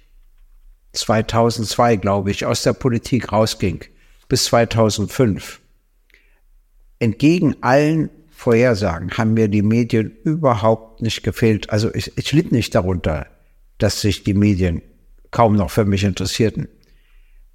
2002, 0.93 1.97
glaube 1.97 2.31
ich, 2.31 2.45
aus 2.45 2.63
der 2.63 2.71
Politik 2.71 3.33
rausging, 3.33 3.83
bis 4.29 4.45
2005. 4.45 5.59
Entgegen 6.99 7.57
allen 7.59 8.09
Vorhersagen 8.29 9.11
haben 9.17 9.33
mir 9.33 9.49
die 9.49 9.61
Medien 9.61 10.15
überhaupt 10.23 11.01
nicht 11.01 11.23
gefehlt. 11.23 11.69
Also 11.69 11.93
ich, 11.93 12.17
ich 12.17 12.31
litt 12.31 12.53
nicht 12.53 12.75
darunter, 12.75 13.27
dass 13.77 13.99
sich 13.99 14.23
die 14.23 14.35
Medien 14.35 14.81
kaum 15.31 15.57
noch 15.57 15.69
für 15.69 15.83
mich 15.83 16.05
interessierten. 16.05 16.69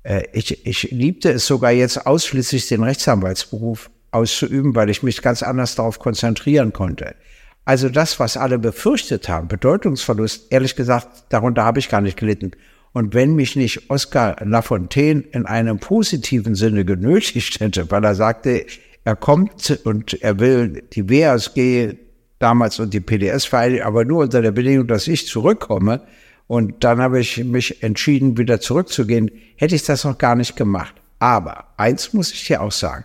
Äh, 0.07 0.25
ich, 0.33 0.65
ich 0.67 0.91
liebte 0.91 1.31
es 1.33 1.47
sogar 1.47 1.73
jetzt 1.73 2.07
ausschließlich 2.07 2.69
den 2.69 2.83
Rechtsanwaltsberuf 2.83 3.91
auszuüben, 4.13 4.75
weil 4.75 4.89
ich 4.89 5.03
mich 5.03 5.21
ganz 5.21 5.43
anders 5.43 5.75
darauf 5.75 5.99
konzentrieren 5.99 6.73
konnte. 6.73 7.17
Also 7.65 7.89
das, 7.89 8.21
was 8.21 8.37
alle 8.37 8.59
befürchtet 8.59 9.29
haben, 9.29 9.49
Bedeutungsverlust, 9.49 10.53
ehrlich 10.53 10.77
gesagt, 10.77 11.09
darunter 11.31 11.65
habe 11.65 11.81
ich 11.81 11.89
gar 11.89 12.01
nicht 12.01 12.17
gelitten. 12.17 12.53
Und 12.93 13.13
wenn 13.13 13.35
mich 13.35 13.57
nicht 13.57 13.91
Oskar 13.91 14.37
Lafontaine 14.45 15.25
in 15.33 15.45
einem 15.45 15.79
positiven 15.81 16.55
Sinne 16.55 16.85
genötigt 16.85 17.59
hätte, 17.59 17.91
weil 17.91 18.05
er 18.05 18.15
sagte, 18.15 18.65
er 19.05 19.17
kommt 19.17 19.81
und 19.85 20.23
er 20.23 20.39
will 20.39 20.85
die 20.93 21.11
WASG 21.11 21.97
damals 22.39 22.79
und 22.79 22.95
die 22.95 23.01
PDS 23.01 23.45
vereinigen, 23.45 23.83
aber 23.83 24.05
nur 24.05 24.23
unter 24.23 24.41
der 24.41 24.53
Bedingung, 24.53 24.87
dass 24.87 25.09
ich 25.09 25.27
zurückkomme. 25.27 26.03
Und 26.47 26.85
dann 26.85 27.01
habe 27.01 27.21
ich 27.21 27.43
mich 27.45 27.83
entschieden, 27.83 28.39
wieder 28.39 28.61
zurückzugehen, 28.61 29.31
hätte 29.57 29.75
ich 29.75 29.85
das 29.85 30.05
noch 30.05 30.19
gar 30.19 30.37
nicht 30.37 30.57
gemacht. 30.57 30.95
Aber 31.19 31.67
eins 31.77 32.13
muss 32.13 32.33
ich 32.33 32.47
dir 32.47 32.61
auch 32.61 32.73
sagen. 32.73 33.05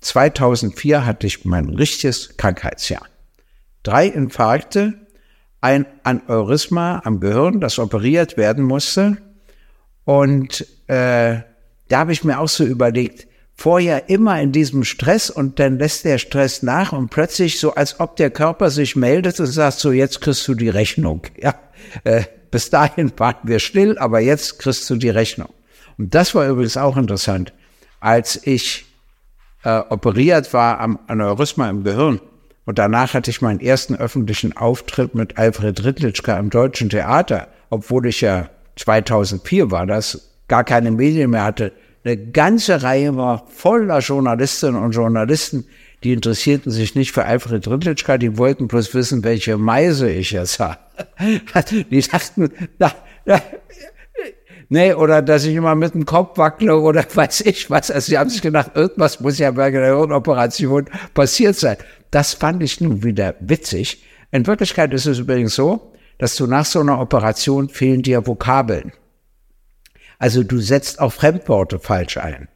2004 0.00 1.04
hatte 1.04 1.26
ich 1.26 1.44
mein 1.44 1.68
richtiges 1.68 2.36
Krankheitsjahr. 2.36 3.06
Drei 3.82 4.06
Infarkte, 4.06 4.94
ein 5.60 5.86
Aneurysma 6.04 7.02
am 7.04 7.20
Gehirn, 7.20 7.60
das 7.60 7.78
operiert 7.78 8.36
werden 8.36 8.64
musste. 8.64 9.18
Und 10.04 10.66
äh, 10.86 11.40
da 11.88 11.98
habe 11.98 12.12
ich 12.12 12.24
mir 12.24 12.38
auch 12.38 12.48
so 12.48 12.64
überlegt, 12.64 13.26
vorher 13.54 14.08
immer 14.08 14.40
in 14.40 14.52
diesem 14.52 14.84
Stress 14.84 15.28
und 15.28 15.58
dann 15.58 15.78
lässt 15.78 16.06
der 16.06 16.16
Stress 16.16 16.62
nach 16.62 16.92
und 16.92 17.10
plötzlich 17.10 17.60
so, 17.60 17.74
als 17.74 18.00
ob 18.00 18.16
der 18.16 18.30
Körper 18.30 18.70
sich 18.70 18.96
meldet 18.96 19.38
und 19.38 19.46
sagt, 19.46 19.78
so 19.78 19.92
jetzt 19.92 20.22
kriegst 20.22 20.48
du 20.48 20.54
die 20.54 20.70
Rechnung. 20.70 21.22
Ja, 21.42 21.54
äh, 22.04 22.22
bis 22.50 22.70
dahin 22.70 23.12
warten 23.18 23.48
wir 23.48 23.58
still, 23.58 23.98
aber 23.98 24.20
jetzt 24.20 24.58
kriegst 24.58 24.88
du 24.90 24.96
die 24.96 25.10
Rechnung. 25.10 25.50
Und 25.98 26.14
das 26.14 26.34
war 26.34 26.48
übrigens 26.48 26.76
auch 26.76 26.96
interessant. 26.96 27.52
Als 28.00 28.40
ich 28.46 28.86
äh, 29.64 29.80
operiert 29.90 30.52
war 30.54 30.80
am 30.80 30.98
Aneurysma 31.06 31.68
im 31.68 31.84
Gehirn, 31.84 32.20
und 32.66 32.78
danach 32.78 33.14
hatte 33.14 33.30
ich 33.30 33.42
meinen 33.42 33.58
ersten 33.58 33.96
öffentlichen 33.96 34.56
Auftritt 34.56 35.14
mit 35.14 35.38
Alfred 35.38 35.82
Rittlitzka 35.84 36.38
im 36.38 36.50
Deutschen 36.50 36.88
Theater, 36.88 37.48
obwohl 37.68 38.06
ich 38.06 38.20
ja 38.20 38.48
2004 38.76 39.72
war, 39.72 39.86
das 39.86 40.30
gar 40.46 40.62
keine 40.62 40.92
Medien 40.92 41.30
mehr 41.30 41.42
hatte. 41.42 41.72
Eine 42.04 42.16
ganze 42.16 42.82
Reihe 42.82 43.16
war 43.16 43.46
voller 43.48 43.98
Journalistinnen 43.98 44.80
und 44.80 44.92
Journalisten, 44.92 45.66
die 46.02 46.12
interessierten 46.12 46.72
sich 46.72 46.94
nicht 46.94 47.12
für 47.12 47.24
Alfred 47.24 47.68
Rittlitzka, 47.68 48.16
die 48.16 48.38
wollten 48.38 48.68
bloß 48.68 48.94
wissen, 48.94 49.22
welche 49.22 49.58
Meise 49.58 50.10
ich 50.10 50.30
jetzt 50.30 50.58
habe. 50.58 50.78
Die 51.90 52.00
dachten, 52.00 52.50
na, 52.78 52.92
na, 53.24 53.40
nee, 54.68 54.94
oder 54.94 55.22
dass 55.22 55.44
ich 55.44 55.54
immer 55.54 55.74
mit 55.74 55.94
dem 55.94 56.06
Kopf 56.06 56.38
wackle 56.38 56.78
oder 56.78 57.04
weiß 57.14 57.42
ich 57.42 57.70
was. 57.70 57.90
Also 57.90 58.10
sie 58.10 58.18
haben 58.18 58.30
sich 58.30 58.42
gedacht, 58.42 58.72
irgendwas 58.74 59.20
muss 59.20 59.38
ja 59.38 59.50
bei 59.50 59.66
einer 59.66 59.84
Hirnoperation 59.84 60.86
passiert 61.14 61.56
sein. 61.56 61.76
Das 62.10 62.34
fand 62.34 62.62
ich 62.62 62.80
nun 62.80 63.02
wieder 63.02 63.34
witzig. 63.40 64.04
In 64.30 64.46
Wirklichkeit 64.46 64.92
ist 64.94 65.06
es 65.06 65.18
übrigens 65.18 65.54
so, 65.54 65.92
dass 66.18 66.36
du 66.36 66.46
nach 66.46 66.64
so 66.64 66.80
einer 66.80 67.00
Operation 67.00 67.68
fehlen 67.68 68.02
dir 68.02 68.26
Vokabeln. 68.26 68.92
Also 70.18 70.42
du 70.42 70.58
setzt 70.58 71.00
auch 71.00 71.12
Fremdworte 71.12 71.78
falsch 71.78 72.18
ein. 72.18 72.48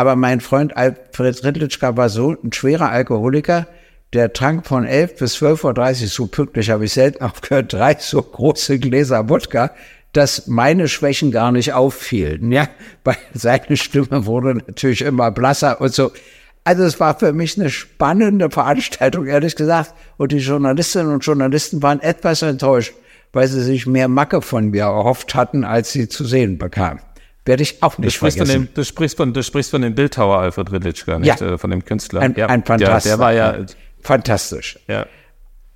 Aber 0.00 0.16
mein 0.16 0.40
Freund 0.40 0.78
Alfred 0.78 1.44
Rittlitzka 1.44 1.94
war 1.94 2.08
so 2.08 2.34
ein 2.42 2.54
schwerer 2.54 2.88
Alkoholiker, 2.88 3.66
der 4.14 4.32
trank 4.32 4.66
von 4.66 4.86
11 4.86 5.16
bis 5.16 5.36
12.30 5.36 6.00
Uhr, 6.00 6.08
so 6.08 6.26
pünktlich 6.26 6.70
habe 6.70 6.86
ich 6.86 6.94
selten 6.94 7.22
aufgehört, 7.22 7.70
drei 7.74 7.96
so 7.98 8.22
große 8.22 8.78
Gläser 8.78 9.28
Wodka, 9.28 9.72
dass 10.14 10.46
meine 10.46 10.88
Schwächen 10.88 11.30
gar 11.32 11.52
nicht 11.52 11.74
auffielen. 11.74 12.50
Ja, 12.50 12.66
weil 13.04 13.18
seine 13.34 13.76
Stimme 13.76 14.24
wurde 14.24 14.54
natürlich 14.66 15.02
immer 15.02 15.30
blasser 15.32 15.82
und 15.82 15.92
so. 15.92 16.12
Also 16.64 16.84
es 16.84 16.98
war 16.98 17.18
für 17.18 17.34
mich 17.34 17.60
eine 17.60 17.68
spannende 17.68 18.48
Veranstaltung, 18.48 19.26
ehrlich 19.26 19.54
gesagt. 19.54 19.92
Und 20.16 20.32
die 20.32 20.38
Journalistinnen 20.38 21.12
und 21.12 21.26
Journalisten 21.26 21.82
waren 21.82 22.00
etwas 22.00 22.40
enttäuscht, 22.40 22.94
weil 23.34 23.48
sie 23.48 23.62
sich 23.62 23.86
mehr 23.86 24.08
Macke 24.08 24.40
von 24.40 24.70
mir 24.70 24.84
erhofft 24.84 25.34
hatten, 25.34 25.62
als 25.62 25.92
sie 25.92 26.08
zu 26.08 26.24
sehen 26.24 26.56
bekamen. 26.56 27.02
Werde 27.46 27.62
ich 27.62 27.82
auch 27.82 27.96
nicht 27.98 28.08
du 28.08 28.10
sprichst 28.10 28.36
vergessen. 28.38 28.56
Von 28.58 28.66
dem, 28.66 28.74
du, 28.74 28.84
sprichst 28.84 29.16
von, 29.16 29.32
du 29.32 29.42
sprichst 29.42 29.70
von 29.70 29.82
dem 29.82 29.94
Bildhauer 29.94 30.38
Alfred 30.38 30.72
Ritlichka, 30.72 31.18
nicht? 31.18 31.40
Ja. 31.40 31.54
Äh, 31.54 31.58
von 31.58 31.70
dem 31.70 31.84
Künstler. 31.84 32.20
Ein, 32.20 32.34
ja. 32.36 32.46
ein 32.46 32.64
fantastisch. 32.64 33.02
Der, 33.04 33.16
der 33.16 33.18
war 33.18 33.32
ja, 33.32 33.56
fantastisch. 34.02 34.78
ja. 34.88 35.06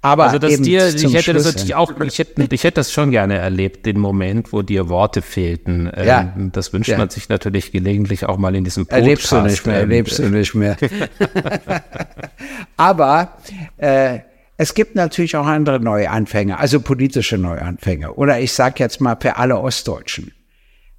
Aber 0.02 0.24
Also 0.24 0.38
dass 0.38 0.52
eben 0.52 0.64
dir, 0.64 0.86
ich 0.94 1.14
hätte 1.14 1.32
das 1.32 1.46
natürlich 1.46 1.74
auch, 1.74 1.98
ich 2.02 2.18
hätte, 2.18 2.46
ich 2.54 2.62
hätte 2.62 2.74
das 2.74 2.92
schon 2.92 3.10
gerne 3.10 3.38
erlebt, 3.38 3.86
den 3.86 3.98
Moment, 3.98 4.52
wo 4.52 4.60
dir 4.60 4.90
Worte 4.90 5.22
fehlten. 5.22 5.90
Ähm, 5.96 6.06
Ja. 6.06 6.34
Das 6.52 6.74
wünscht 6.74 6.90
Ja. 6.90 6.98
man 6.98 7.08
sich 7.08 7.30
natürlich 7.30 7.72
gelegentlich 7.72 8.26
auch 8.26 8.36
mal 8.36 8.54
in 8.54 8.64
diesem 8.64 8.84
Podcast. 8.84 9.00
Erlebst 9.02 9.32
du 9.32 9.40
nicht 9.40 9.66
mehr, 9.66 9.76
ähm, 9.76 9.80
erlebst 9.90 10.18
du 10.18 10.28
nicht 10.28 10.54
mehr. 10.54 10.76
Aber 12.76 13.38
äh, 13.78 14.18
es 14.58 14.74
gibt 14.74 14.94
natürlich 14.94 15.36
auch 15.36 15.46
andere 15.46 15.80
Neuanfänge, 15.80 16.58
also 16.58 16.80
politische 16.80 17.38
Neuanfänge. 17.38 18.12
Oder 18.12 18.38
ich 18.40 18.52
sage 18.52 18.74
jetzt 18.80 19.00
mal 19.00 19.16
für 19.18 19.36
alle 19.36 19.56
Ostdeutschen, 19.58 20.32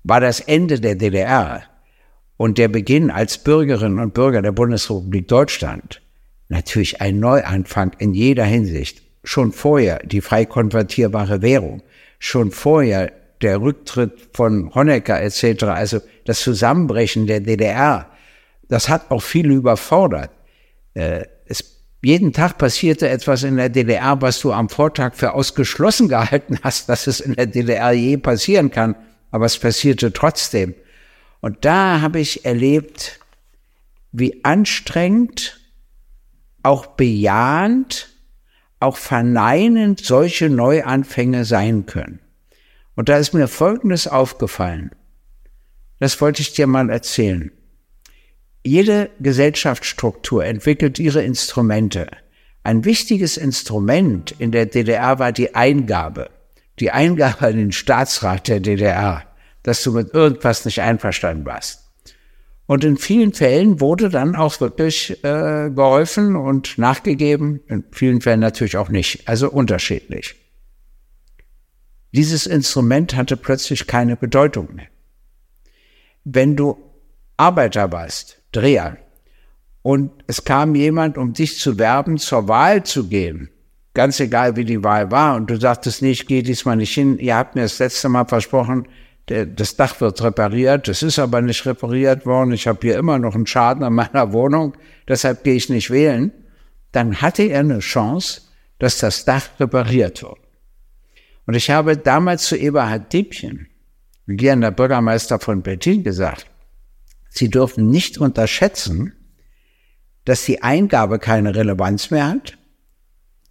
war 0.06 0.22
das 0.22 0.40
Ende 0.40 0.80
der 0.80 0.96
DDR 0.96 1.64
und 2.38 2.60
der 2.60 2.68
Beginn 2.68 3.10
als 3.10 3.40
Bürgerinnen 3.40 4.00
und 4.00 4.14
Bürger 4.14 4.42
der 4.42 4.52
Bundesrepublik 4.52 5.28
Deutschland 5.28 6.02
natürlich 6.48 7.02
ein 7.02 7.20
Neuanfang 7.20 7.94
in 7.98 8.14
jeder 8.14 8.46
Hinsicht. 8.46 9.02
Schon 9.24 9.52
vorher 9.52 10.00
die 10.06 10.22
frei 10.22 10.46
konvertierbare 10.46 11.42
Währung, 11.42 11.82
schon 12.20 12.52
vorher 12.52 13.12
der 13.42 13.60
Rücktritt 13.60 14.30
von 14.34 14.74
Honecker 14.76 15.20
etc., 15.20 15.64
also 15.64 16.00
das 16.26 16.42
Zusammenbrechen 16.42 17.26
der 17.26 17.40
DDR, 17.40 18.08
das 18.70 18.88
hat 18.88 19.10
auch 19.10 19.24
viele 19.24 19.56
überfordert. 19.56 20.30
Äh, 20.94 21.26
es, 21.48 21.82
jeden 22.04 22.32
Tag 22.32 22.60
passierte 22.60 23.10
etwas 23.10 23.42
in 23.42 23.58
der 23.58 23.70
DDR, 23.70 24.22
was 24.22 24.40
du 24.40 24.52
am 24.52 24.70
Vortag 24.70 25.16
für 25.16 25.34
ausgeschlossen 25.34 26.08
gehalten 26.10 26.60
hast, 26.62 26.88
dass 26.90 27.08
es 27.08 27.20
in 27.20 27.34
der 27.34 27.48
DDR 27.48 27.92
je 27.92 28.18
passieren 28.18 28.70
kann, 28.70 28.96
aber 29.36 29.48
es 29.48 29.58
passierte 29.58 30.14
trotzdem. 30.14 30.76
Und 31.42 31.66
da 31.66 32.00
habe 32.00 32.22
ich 32.22 32.46
erlebt, 32.46 33.20
wie 34.14 34.46
anstrengend, 34.46 35.60
auch 36.64 36.86
bejahend, 36.86 38.08
auch 38.80 38.96
verneinend 38.96 40.00
solche 40.00 40.50
Neuanfänge 40.50 41.44
sein 41.44 41.86
können. 41.86 42.20
Und 42.96 43.10
da 43.10 43.18
ist 43.18 43.34
mir 43.34 43.50
Folgendes 43.50 44.08
aufgefallen. 44.08 44.92
Das 46.00 46.22
wollte 46.22 46.42
ich 46.42 46.54
dir 46.54 46.66
mal 46.66 46.90
erzählen. 46.90 47.52
Jede 48.64 49.10
Gesellschaftsstruktur 49.20 50.46
entwickelt 50.46 50.98
ihre 50.98 51.24
Instrumente. 51.24 52.08
Ein 52.64 52.86
wichtiges 52.86 53.36
Instrument 53.36 54.34
in 54.40 54.54
der 54.54 54.66
DDR 54.66 55.20
war 55.20 55.34
die 55.34 55.56
Eingabe. 55.56 56.30
Die 56.80 56.92
Eingabe 56.92 57.48
an 57.48 57.58
den 57.58 57.72
Staatsrat 57.72 58.48
der 58.48 58.60
DDR, 58.60 59.24
dass 59.64 59.84
du 59.84 59.94
mit 59.94 60.14
irgendwas 60.14 60.66
nicht 60.66 60.82
einverstanden 60.82 61.46
warst. 61.46 61.86
Und 62.68 62.84
in 62.84 62.98
vielen 62.98 63.34
Fällen 63.34 63.80
wurde 63.80 64.10
dann 64.10 64.36
auch 64.36 64.60
wirklich 64.60 65.24
äh, 65.24 65.70
geholfen 65.70 66.36
und 66.36 66.78
nachgegeben, 66.78 67.62
in 67.68 67.84
vielen 67.92 68.22
Fällen 68.22 68.40
natürlich 68.40 68.78
auch 68.78 68.90
nicht, 68.90 69.28
also 69.28 69.52
unterschiedlich. 69.52 70.36
Dieses 72.12 72.48
Instrument 72.48 73.16
hatte 73.16 73.38
plötzlich 73.38 73.88
keine 73.88 74.16
Bedeutung 74.16 74.74
mehr. 74.74 74.88
Wenn 76.24 76.56
du 76.56 76.78
Arbeiter 77.38 77.92
warst, 77.92 78.42
Dreher, 78.52 78.98
und 79.84 80.12
es 80.26 80.44
kam 80.44 80.74
jemand, 80.74 81.18
um 81.20 81.34
dich 81.34 81.60
zu 81.60 81.78
werben, 81.78 82.18
zur 82.18 82.48
Wahl 82.48 82.84
zu 82.84 83.08
gehen, 83.08 83.50
ganz 83.96 84.20
egal 84.20 84.56
wie 84.56 84.66
die 84.66 84.84
Wahl 84.84 85.10
war, 85.10 85.36
und 85.36 85.50
du 85.50 85.60
sagtest, 85.60 86.04
nee, 86.04 86.12
ich 86.12 86.28
gehe 86.28 86.44
diesmal 86.44 86.76
nicht 86.76 86.94
hin, 86.94 87.18
ihr 87.18 87.36
habt 87.36 87.56
mir 87.56 87.64
das 87.64 87.80
letzte 87.80 88.10
Mal 88.10 88.26
versprochen, 88.26 88.88
der, 89.30 89.48
das 89.48 89.76
Dach 89.76 90.00
wird 90.02 90.22
repariert, 90.22 90.88
das 90.88 91.02
ist 91.02 91.18
aber 91.18 91.42
nicht 91.42 91.66
repariert 91.66 92.28
worden, 92.28 92.52
ich 92.52 92.68
habe 92.68 92.80
hier 92.84 93.00
immer 93.00 93.18
noch 93.18 93.34
einen 93.34 93.48
Schaden 93.48 93.84
an 93.84 93.94
meiner 93.94 94.32
Wohnung, 94.34 94.78
deshalb 95.08 95.44
gehe 95.44 95.56
ich 95.56 95.70
nicht 95.70 95.90
wählen, 95.90 96.32
dann 96.92 97.22
hatte 97.22 97.44
er 97.44 97.62
eine 97.62 97.80
Chance, 97.80 98.42
dass 98.78 99.00
das 99.00 99.26
Dach 99.26 99.50
repariert 99.60 100.22
wird. 100.22 100.38
Und 101.48 101.56
ich 101.56 101.70
habe 101.72 101.98
damals 101.98 102.46
zu 102.46 102.56
Eberhard 102.56 103.12
Diebchen, 103.12 103.68
regierender 104.28 104.72
Bürgermeister 104.72 105.40
von 105.40 105.62
Berlin, 105.62 106.04
gesagt, 106.04 106.48
Sie 107.30 107.50
dürfen 107.50 107.90
nicht 107.90 108.18
unterschätzen, 108.18 109.14
dass 110.24 110.46
die 110.46 110.64
Eingabe 110.64 111.20
keine 111.20 111.54
Relevanz 111.54 112.10
mehr 112.10 112.30
hat. 112.30 112.58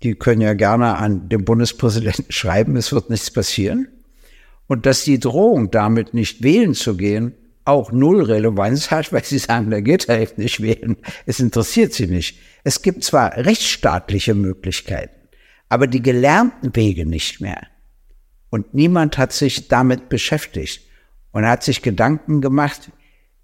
Die 0.05 0.15
können 0.15 0.41
ja 0.41 0.55
gerne 0.55 0.97
an 0.97 1.29
den 1.29 1.45
Bundespräsidenten 1.45 2.27
schreiben, 2.29 2.77
es 2.77 2.93
wird 2.93 3.11
nichts 3.11 3.33
passieren 3.33 3.89
und 4.69 4.87
dass 4.87 5.05
die 5.05 5.19
Drohung 5.19 5.71
damit 5.73 6.15
nicht 6.15 6.43
wählen 6.43 6.75
zu 6.75 6.97
gehen 6.97 7.35
auch 7.65 7.93
null 7.93 8.23
Relevanz 8.23 8.91
hat, 8.91 9.13
weil 9.13 9.25
sie 9.25 9.39
sagen, 9.39 9.71
da 9.71 9.81
geht 9.81 10.09
er 10.09 10.21
eben 10.21 10.43
nicht 10.43 10.61
wählen. 10.61 10.97
Es 11.27 11.41
interessiert 11.41 11.93
sie 11.93 12.07
nicht. 12.07 12.39
Es 12.63 12.83
gibt 12.83 13.05
zwar 13.05 13.37
rechtsstaatliche 13.37 14.35
Möglichkeiten, 14.35 15.17
aber 15.69 15.87
die 15.87 16.03
gelernten 16.03 16.75
Wege 16.77 17.07
nicht 17.07 17.41
mehr. 17.41 17.67
Und 18.51 18.75
niemand 18.75 19.19
hat 19.19 19.33
sich 19.33 19.69
damit 19.69 20.09
beschäftigt 20.09 20.83
und 21.33 21.47
hat 21.47 21.65
sich 21.65 21.83
Gedanken 21.83 22.41
gemacht, 22.41 22.91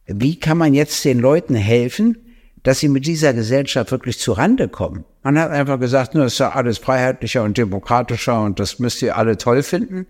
wie 0.07 0.38
kann 0.38 0.59
man 0.59 0.75
jetzt 0.75 1.05
den 1.05 1.18
Leuten 1.18 1.55
helfen, 1.55 2.30
dass 2.62 2.81
sie 2.81 2.88
mit 2.88 3.07
dieser 3.07 3.33
Gesellschaft 3.33 3.90
wirklich 3.90 4.18
zurande 4.18 4.68
kommen. 4.68 5.05
Man 5.23 5.38
hat 5.38 5.51
einfach 5.51 5.79
gesagt, 5.81 6.14
nur 6.14 6.25
ist 6.27 6.38
ja 6.38 6.51
alles 6.51 6.79
freiheitlicher 6.79 7.42
und 7.42 7.57
demokratischer 7.57 8.42
und 8.42 8.61
das 8.61 8.79
müsst 8.79 9.03
ihr 9.03 9.16
alle 9.16 9.38
toll 9.38 9.62
finden. 9.62 10.07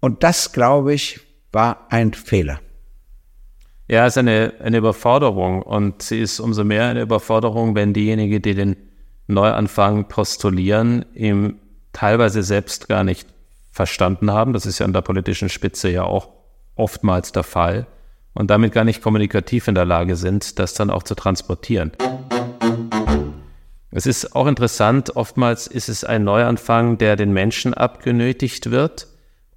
Und 0.00 0.22
das, 0.22 0.52
glaube 0.52 0.92
ich, 0.92 1.20
war 1.52 1.86
ein 1.90 2.12
Fehler. 2.12 2.60
Ja, 3.88 4.06
es 4.06 4.14
ist 4.14 4.18
eine, 4.18 4.54
eine 4.60 4.78
Überforderung 4.78 5.62
und 5.62 6.02
sie 6.02 6.20
ist 6.20 6.40
umso 6.40 6.64
mehr 6.64 6.86
eine 6.86 7.02
Überforderung, 7.02 7.74
wenn 7.74 7.92
diejenigen, 7.92 8.40
die 8.42 8.54
den 8.54 8.76
Neuanfang 9.26 10.08
postulieren, 10.08 11.04
ihm 11.14 11.58
teilweise 11.92 12.42
selbst 12.42 12.88
gar 12.88 13.04
nicht 13.04 13.28
verstanden 13.70 14.30
haben. 14.30 14.52
Das 14.52 14.66
ist 14.66 14.78
ja 14.78 14.86
an 14.86 14.92
der 14.92 15.02
politischen 15.02 15.48
Spitze 15.48 15.90
ja 15.90 16.04
auch 16.04 16.28
oftmals 16.74 17.32
der 17.32 17.42
Fall 17.42 17.86
und 18.34 18.50
damit 18.50 18.72
gar 18.72 18.84
nicht 18.84 19.02
kommunikativ 19.02 19.68
in 19.68 19.74
der 19.74 19.84
Lage 19.84 20.16
sind, 20.16 20.58
das 20.58 20.74
dann 20.74 20.90
auch 20.90 21.02
zu 21.02 21.14
transportieren. 21.14 21.92
Es 23.90 24.06
ist 24.06 24.34
auch 24.34 24.46
interessant, 24.46 25.16
oftmals 25.16 25.66
ist 25.66 25.88
es 25.88 26.02
ein 26.02 26.24
Neuanfang, 26.24 26.96
der 26.96 27.16
den 27.16 27.32
Menschen 27.32 27.74
abgenötigt 27.74 28.70
wird 28.70 29.06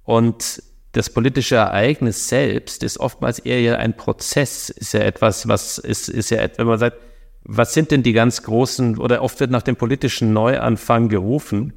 und 0.04 0.62
das 0.92 1.10
politische 1.10 1.56
Ereignis 1.56 2.28
selbst 2.28 2.82
ist 2.82 2.98
oftmals 2.98 3.38
eher 3.38 3.78
ein 3.78 3.96
Prozess, 3.96 4.70
ist 4.70 4.94
ja 4.94 5.00
etwas, 5.00 5.46
was 5.46 5.76
ist, 5.76 6.08
ist 6.08 6.30
ja, 6.30 6.38
wenn 6.56 6.66
man 6.66 6.78
sagt, 6.78 6.96
was 7.44 7.74
sind 7.74 7.90
denn 7.90 8.02
die 8.02 8.12
ganz 8.12 8.42
großen, 8.42 8.98
oder 8.98 9.22
oft 9.22 9.38
wird 9.38 9.50
nach 9.50 9.62
dem 9.62 9.76
politischen 9.76 10.32
Neuanfang 10.32 11.08
gerufen. 11.08 11.74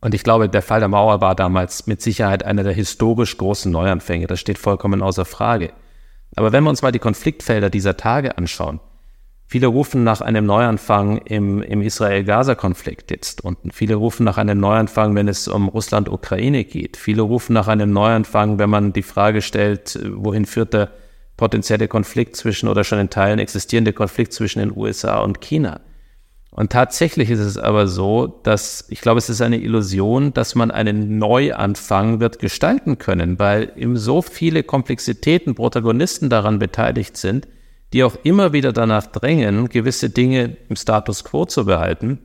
Und 0.00 0.14
ich 0.14 0.22
glaube, 0.22 0.48
der 0.48 0.62
Fall 0.62 0.80
der 0.80 0.88
Mauer 0.88 1.20
war 1.20 1.34
damals 1.34 1.86
mit 1.86 2.02
Sicherheit 2.02 2.44
einer 2.44 2.62
der 2.62 2.74
historisch 2.74 3.36
großen 3.38 3.72
Neuanfänge. 3.72 4.26
Das 4.26 4.40
steht 4.40 4.58
vollkommen 4.58 5.02
außer 5.02 5.24
Frage. 5.24 5.72
Aber 6.36 6.52
wenn 6.52 6.64
wir 6.64 6.70
uns 6.70 6.82
mal 6.82 6.92
die 6.92 6.98
Konfliktfelder 6.98 7.70
dieser 7.70 7.96
Tage 7.96 8.38
anschauen, 8.38 8.80
Viele 9.46 9.66
rufen 9.66 10.04
nach 10.04 10.20
einem 10.20 10.46
Neuanfang 10.46 11.18
im, 11.18 11.62
im 11.62 11.82
Israel-Gaza-Konflikt 11.82 13.10
jetzt 13.10 13.44
und 13.44 13.58
viele 13.72 13.94
rufen 13.94 14.24
nach 14.24 14.38
einem 14.38 14.58
Neuanfang, 14.58 15.14
wenn 15.14 15.28
es 15.28 15.48
um 15.48 15.68
Russland-Ukraine 15.68 16.64
geht. 16.64 16.96
Viele 16.96 17.22
rufen 17.22 17.52
nach 17.52 17.68
einem 17.68 17.92
Neuanfang, 17.92 18.58
wenn 18.58 18.70
man 18.70 18.92
die 18.92 19.02
Frage 19.02 19.42
stellt, 19.42 19.98
wohin 20.12 20.46
führt 20.46 20.72
der 20.72 20.90
potenzielle 21.36 21.88
Konflikt 21.88 22.36
zwischen 22.36 22.68
oder 22.68 22.84
schon 22.84 22.98
in 22.98 23.10
Teilen 23.10 23.38
existierende 23.38 23.92
Konflikt 23.92 24.32
zwischen 24.32 24.60
den 24.60 24.72
USA 24.74 25.20
und 25.20 25.40
China. 25.40 25.80
Und 26.56 26.70
tatsächlich 26.70 27.30
ist 27.30 27.40
es 27.40 27.58
aber 27.58 27.88
so, 27.88 28.28
dass 28.44 28.84
ich 28.88 29.00
glaube, 29.00 29.18
es 29.18 29.28
ist 29.28 29.40
eine 29.40 29.58
Illusion, 29.58 30.32
dass 30.32 30.54
man 30.54 30.70
einen 30.70 31.18
Neuanfang 31.18 32.20
wird 32.20 32.38
gestalten 32.38 32.96
können, 32.98 33.40
weil 33.40 33.72
eben 33.74 33.96
so 33.96 34.22
viele 34.22 34.62
Komplexitäten, 34.62 35.56
Protagonisten 35.56 36.30
daran 36.30 36.60
beteiligt 36.60 37.16
sind, 37.16 37.48
die 37.92 38.04
auch 38.04 38.16
immer 38.22 38.52
wieder 38.52 38.72
danach 38.72 39.08
drängen, 39.08 39.68
gewisse 39.68 40.10
Dinge 40.10 40.56
im 40.68 40.76
Status 40.76 41.24
quo 41.24 41.44
zu 41.44 41.64
behalten. 41.64 42.20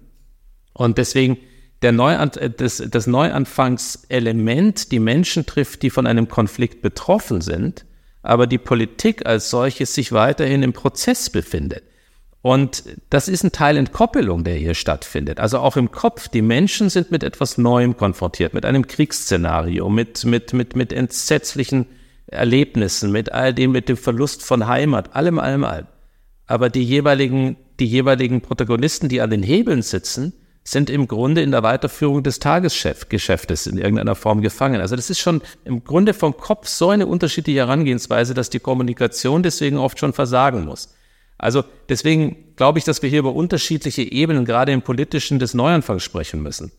Und 0.73 0.99
deswegen 0.99 1.39
der 1.81 1.91
Neuan 1.91 2.29
das, 2.57 2.83
das 2.87 3.07
Neuanfangselement 3.07 4.91
die 4.91 4.99
Menschen 4.99 5.47
trifft, 5.47 5.81
die 5.81 5.89
von 5.89 6.05
einem 6.05 6.27
Konflikt 6.27 6.83
betroffen 6.83 7.41
sind, 7.41 7.83
aber 8.21 8.45
die 8.45 8.59
Politik 8.59 9.25
als 9.25 9.49
solches 9.49 9.95
sich 9.95 10.11
weiterhin 10.11 10.61
im 10.61 10.73
Prozess 10.73 11.31
befindet. 11.31 11.81
Und 12.41 12.83
das 13.09 13.27
ist 13.27 13.43
ein 13.43 13.51
Teil 13.51 13.75
Entkoppelung, 13.75 14.43
der 14.45 14.55
hier 14.55 14.73
stattfindet. 14.73 15.39
Also 15.39 15.59
auch 15.59 15.75
im 15.75 15.91
Kopf. 15.91 16.29
Die 16.29 16.41
Menschen 16.41 16.89
sind 16.89 17.11
mit 17.11 17.23
etwas 17.23 17.57
Neuem 17.57 17.97
konfrontiert, 17.97 18.53
mit 18.53 18.65
einem 18.65 18.87
Kriegsszenario, 18.87 19.89
mit, 19.89 20.23
mit, 20.23 20.53
mit, 20.53 20.75
mit 20.75 20.93
entsetzlichen 20.93 21.85
Erlebnissen, 22.27 23.11
mit 23.11 23.31
all 23.33 23.53
dem, 23.53 23.71
mit 23.71 23.89
dem 23.89 23.97
Verlust 23.97 24.43
von 24.43 24.67
Heimat, 24.67 25.15
allem, 25.15 25.39
allem, 25.39 25.63
allem. 25.65 25.87
Aber 26.45 26.69
die 26.69 26.83
jeweiligen, 26.83 27.57
die 27.79 27.85
jeweiligen 27.85 28.41
Protagonisten, 28.41 29.09
die 29.09 29.19
an 29.21 29.29
den 29.29 29.43
Hebeln 29.43 29.81
sitzen, 29.81 30.33
sind 30.63 30.89
im 30.89 31.07
Grunde 31.07 31.41
in 31.41 31.51
der 31.51 31.63
Weiterführung 31.63 32.23
des 32.23 32.39
Tagesgeschäftes 32.39 33.67
in 33.67 33.77
irgendeiner 33.77 34.15
Form 34.15 34.41
gefangen. 34.41 34.81
Also 34.81 34.95
das 34.95 35.09
ist 35.09 35.19
schon 35.19 35.41
im 35.65 35.83
Grunde 35.83 36.13
vom 36.13 36.37
Kopf 36.37 36.67
so 36.67 36.89
eine 36.89 37.07
unterschiedliche 37.07 37.59
Herangehensweise, 37.59 38.33
dass 38.33 38.49
die 38.49 38.59
Kommunikation 38.59 39.43
deswegen 39.43 39.77
oft 39.77 39.99
schon 39.99 40.13
versagen 40.13 40.65
muss. 40.65 40.93
Also 41.39 41.63
deswegen 41.87 42.53
glaube 42.55 42.77
ich, 42.77 42.85
dass 42.85 43.01
wir 43.01 43.09
hier 43.09 43.19
über 43.19 43.33
unterschiedliche 43.33 44.03
Ebenen, 44.03 44.45
gerade 44.45 44.71
im 44.71 44.83
politischen, 44.83 45.39
des 45.39 45.53
Neuanfangs 45.55 46.03
sprechen 46.03 46.43
müssen. 46.43 46.71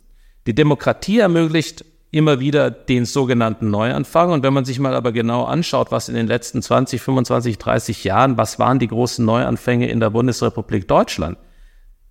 Die 0.46 0.54
Demokratie 0.54 1.18
ermöglicht 1.18 1.84
immer 2.12 2.40
wieder 2.40 2.70
den 2.70 3.04
sogenannten 3.04 3.70
Neuanfang. 3.70 4.30
Und 4.30 4.42
wenn 4.42 4.52
man 4.52 4.64
sich 4.64 4.78
mal 4.78 4.94
aber 4.94 5.12
genau 5.12 5.44
anschaut, 5.44 5.90
was 5.90 6.08
in 6.08 6.14
den 6.14 6.26
letzten 6.26 6.62
20, 6.62 7.00
25, 7.00 7.58
30 7.58 8.04
Jahren, 8.04 8.36
was 8.36 8.58
waren 8.58 8.78
die 8.78 8.88
großen 8.88 9.24
Neuanfänge 9.24 9.88
in 9.88 10.00
der 10.00 10.10
Bundesrepublik 10.10 10.88
Deutschland, 10.88 11.38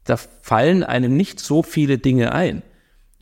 da 0.05 0.17
fallen 0.17 0.83
einem 0.83 1.15
nicht 1.15 1.39
so 1.39 1.63
viele 1.63 1.97
Dinge 1.97 2.31
ein. 2.31 2.63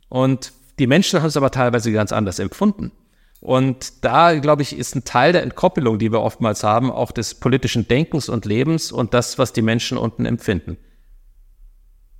Und 0.08 0.52
die 0.78 0.86
Menschen 0.86 1.20
haben 1.20 1.28
es 1.28 1.36
aber 1.36 1.50
teilweise 1.50 1.92
ganz 1.92 2.12
anders 2.12 2.38
empfunden. 2.38 2.92
Und 3.40 4.04
da, 4.04 4.34
glaube 4.38 4.62
ich, 4.62 4.76
ist 4.76 4.96
ein 4.96 5.04
Teil 5.04 5.32
der 5.32 5.42
Entkoppelung, 5.42 5.98
die 5.98 6.10
wir 6.10 6.20
oftmals 6.20 6.64
haben, 6.64 6.90
auch 6.90 7.12
des 7.12 7.34
politischen 7.36 7.86
Denkens 7.86 8.28
und 8.28 8.44
Lebens 8.44 8.90
und 8.90 9.14
das, 9.14 9.38
was 9.38 9.52
die 9.52 9.62
Menschen 9.62 9.96
unten 9.96 10.24
empfinden. 10.24 10.76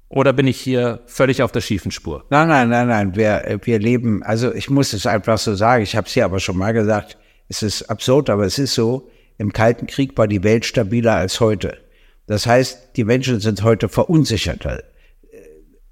Oder 0.09 0.33
bin 0.33 0.47
ich 0.47 0.59
hier 0.59 1.01
völlig 1.07 1.43
auf 1.43 1.53
der 1.53 1.61
schiefen 1.61 1.91
Spur? 1.91 2.25
Nein, 2.31 2.49
nein, 2.49 2.69
nein, 2.69 2.89
nein. 2.89 3.17
Wir, 3.17 3.59
wir 3.63 3.79
leben, 3.79 4.23
also 4.23 4.55
ich 4.55 4.71
muss 4.71 4.93
es 4.93 5.07
einfach 5.07 5.39
so 5.39 5.55
sagen, 5.55 5.83
ich 5.83 5.97
habe 5.97 6.07
es 6.07 6.15
hier 6.15 6.25
aber 6.25 6.41
schon 6.41 6.57
mal 6.57 6.73
gesagt, 6.73 7.19
es 7.49 7.63
ist 7.63 7.91
absurd, 7.91 8.31
aber 8.31 8.45
es 8.45 8.59
ist 8.59 8.75
so, 8.75 9.11
im 9.37 9.53
Kalten 9.53 9.87
Krieg 9.87 10.17
war 10.17 10.27
die 10.27 10.43
Welt 10.45 10.65
stabiler 10.65 11.15
als 11.15 11.41
heute. 11.41 11.79
Das 12.27 12.47
heißt, 12.47 12.97
die 12.97 13.05
Menschen 13.05 13.41
sind 13.41 13.63
heute 13.63 13.89
verunsicherter. 13.89 14.83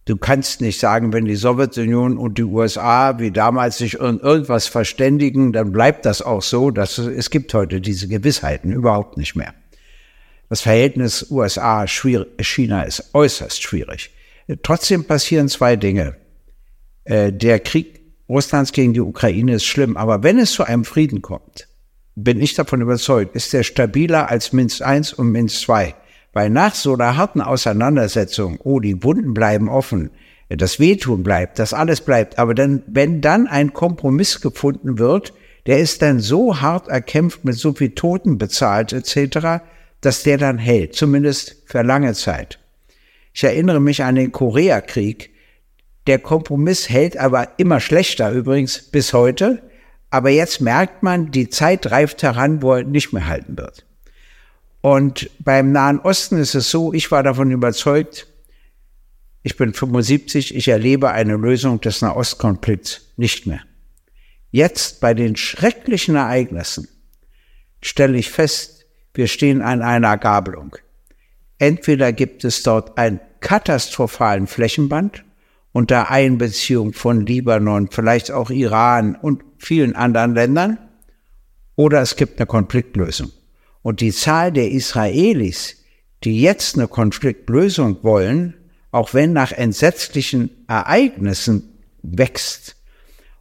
Du 0.06 0.16
kannst 0.16 0.60
nicht 0.60 0.78
sagen, 0.78 1.12
wenn 1.12 1.24
die 1.24 1.34
Sowjetunion 1.34 2.16
und 2.16 2.38
die 2.38 2.44
USA 2.44 3.18
wie 3.18 3.32
damals 3.32 3.78
sich 3.78 3.94
irgendwas 3.94 4.68
verständigen, 4.68 5.52
dann 5.52 5.72
bleibt 5.72 6.06
das 6.06 6.22
auch 6.22 6.42
so. 6.42 6.70
Dass 6.70 6.96
es 6.98 7.28
gibt 7.28 7.52
heute 7.52 7.80
diese 7.80 8.06
Gewissheiten 8.06 8.72
überhaupt 8.72 9.18
nicht 9.18 9.34
mehr. 9.34 9.52
Das 10.48 10.60
Verhältnis 10.60 11.26
USA-China 11.28 12.82
ist 12.82 13.10
äußerst 13.14 13.60
schwierig. 13.60 14.12
Trotzdem 14.62 15.04
passieren 15.04 15.48
zwei 15.48 15.74
Dinge. 15.74 16.14
Äh, 17.02 17.32
der 17.32 17.58
Krieg 17.58 18.00
Russlands 18.28 18.70
gegen 18.70 18.92
die 18.92 19.00
Ukraine 19.00 19.54
ist 19.54 19.64
schlimm, 19.64 19.96
aber 19.96 20.22
wenn 20.22 20.38
es 20.38 20.52
zu 20.52 20.62
einem 20.62 20.84
Frieden 20.84 21.20
kommt, 21.20 21.66
bin 22.14 22.40
ich 22.40 22.54
davon 22.54 22.80
überzeugt, 22.80 23.34
ist 23.34 23.52
er 23.54 23.64
stabiler 23.64 24.30
als 24.30 24.52
Minsk 24.52 24.80
I 24.80 25.02
und 25.16 25.32
Minsk 25.32 25.68
II. 25.68 25.94
Weil 26.36 26.50
nach 26.50 26.74
so 26.74 26.92
einer 26.92 27.16
harten 27.16 27.40
Auseinandersetzung, 27.40 28.58
oh, 28.62 28.78
die 28.78 29.02
Wunden 29.02 29.32
bleiben 29.32 29.70
offen, 29.70 30.10
das 30.50 30.78
Wehtun 30.78 31.22
bleibt, 31.22 31.58
das 31.58 31.72
alles 31.72 32.02
bleibt, 32.02 32.38
aber 32.38 32.52
dann, 32.52 32.82
wenn 32.86 33.22
dann 33.22 33.46
ein 33.46 33.72
Kompromiss 33.72 34.42
gefunden 34.42 34.98
wird, 34.98 35.32
der 35.64 35.78
ist 35.78 36.02
dann 36.02 36.20
so 36.20 36.60
hart 36.60 36.88
erkämpft, 36.88 37.46
mit 37.46 37.54
so 37.54 37.72
viel 37.72 37.92
Toten 37.92 38.36
bezahlt 38.36 38.92
etc., 38.92 39.64
dass 40.02 40.24
der 40.24 40.36
dann 40.36 40.58
hält, 40.58 40.94
zumindest 40.94 41.62
für 41.64 41.80
lange 41.80 42.12
Zeit. 42.12 42.58
Ich 43.32 43.42
erinnere 43.42 43.80
mich 43.80 44.04
an 44.04 44.16
den 44.16 44.30
Koreakrieg. 44.30 45.30
Der 46.06 46.18
Kompromiss 46.18 46.90
hält 46.90 47.16
aber 47.16 47.52
immer 47.56 47.80
schlechter 47.80 48.30
übrigens 48.30 48.82
bis 48.82 49.14
heute. 49.14 49.62
Aber 50.10 50.28
jetzt 50.28 50.60
merkt 50.60 51.02
man, 51.02 51.30
die 51.30 51.48
Zeit 51.48 51.90
reift 51.90 52.22
heran, 52.22 52.60
wo 52.60 52.74
er 52.74 52.84
nicht 52.84 53.14
mehr 53.14 53.26
halten 53.26 53.56
wird. 53.56 53.85
Und 54.86 55.30
beim 55.40 55.72
Nahen 55.72 55.98
Osten 55.98 56.38
ist 56.38 56.54
es 56.54 56.70
so, 56.70 56.92
ich 56.92 57.10
war 57.10 57.24
davon 57.24 57.50
überzeugt, 57.50 58.28
ich 59.42 59.56
bin 59.56 59.74
75, 59.74 60.54
ich 60.54 60.68
erlebe 60.68 61.10
eine 61.10 61.34
Lösung 61.34 61.80
des 61.80 62.02
Nahostkonflikts 62.02 63.00
nicht 63.16 63.48
mehr. 63.48 63.62
Jetzt 64.52 65.00
bei 65.00 65.12
den 65.12 65.34
schrecklichen 65.34 66.14
Ereignissen 66.14 66.86
stelle 67.82 68.16
ich 68.16 68.30
fest, 68.30 68.86
wir 69.12 69.26
stehen 69.26 69.60
an 69.60 69.82
einer 69.82 70.18
Gabelung. 70.18 70.76
Entweder 71.58 72.12
gibt 72.12 72.44
es 72.44 72.62
dort 72.62 72.96
einen 72.96 73.18
katastrophalen 73.40 74.46
Flächenband 74.46 75.24
unter 75.72 76.12
Einbeziehung 76.12 76.92
von 76.92 77.26
Libanon, 77.26 77.88
vielleicht 77.90 78.30
auch 78.30 78.50
Iran 78.50 79.16
und 79.16 79.42
vielen 79.58 79.96
anderen 79.96 80.36
Ländern, 80.36 80.78
oder 81.74 82.02
es 82.02 82.14
gibt 82.14 82.38
eine 82.38 82.46
Konfliktlösung. 82.46 83.32
Und 83.86 84.00
die 84.00 84.10
Zahl 84.10 84.50
der 84.50 84.72
Israelis, 84.72 85.76
die 86.24 86.40
jetzt 86.40 86.74
eine 86.74 86.88
Konfliktlösung 86.88 88.02
wollen, 88.02 88.54
auch 88.90 89.14
wenn 89.14 89.32
nach 89.32 89.52
entsetzlichen 89.52 90.50
Ereignissen 90.66 91.78
wächst. 92.02 92.74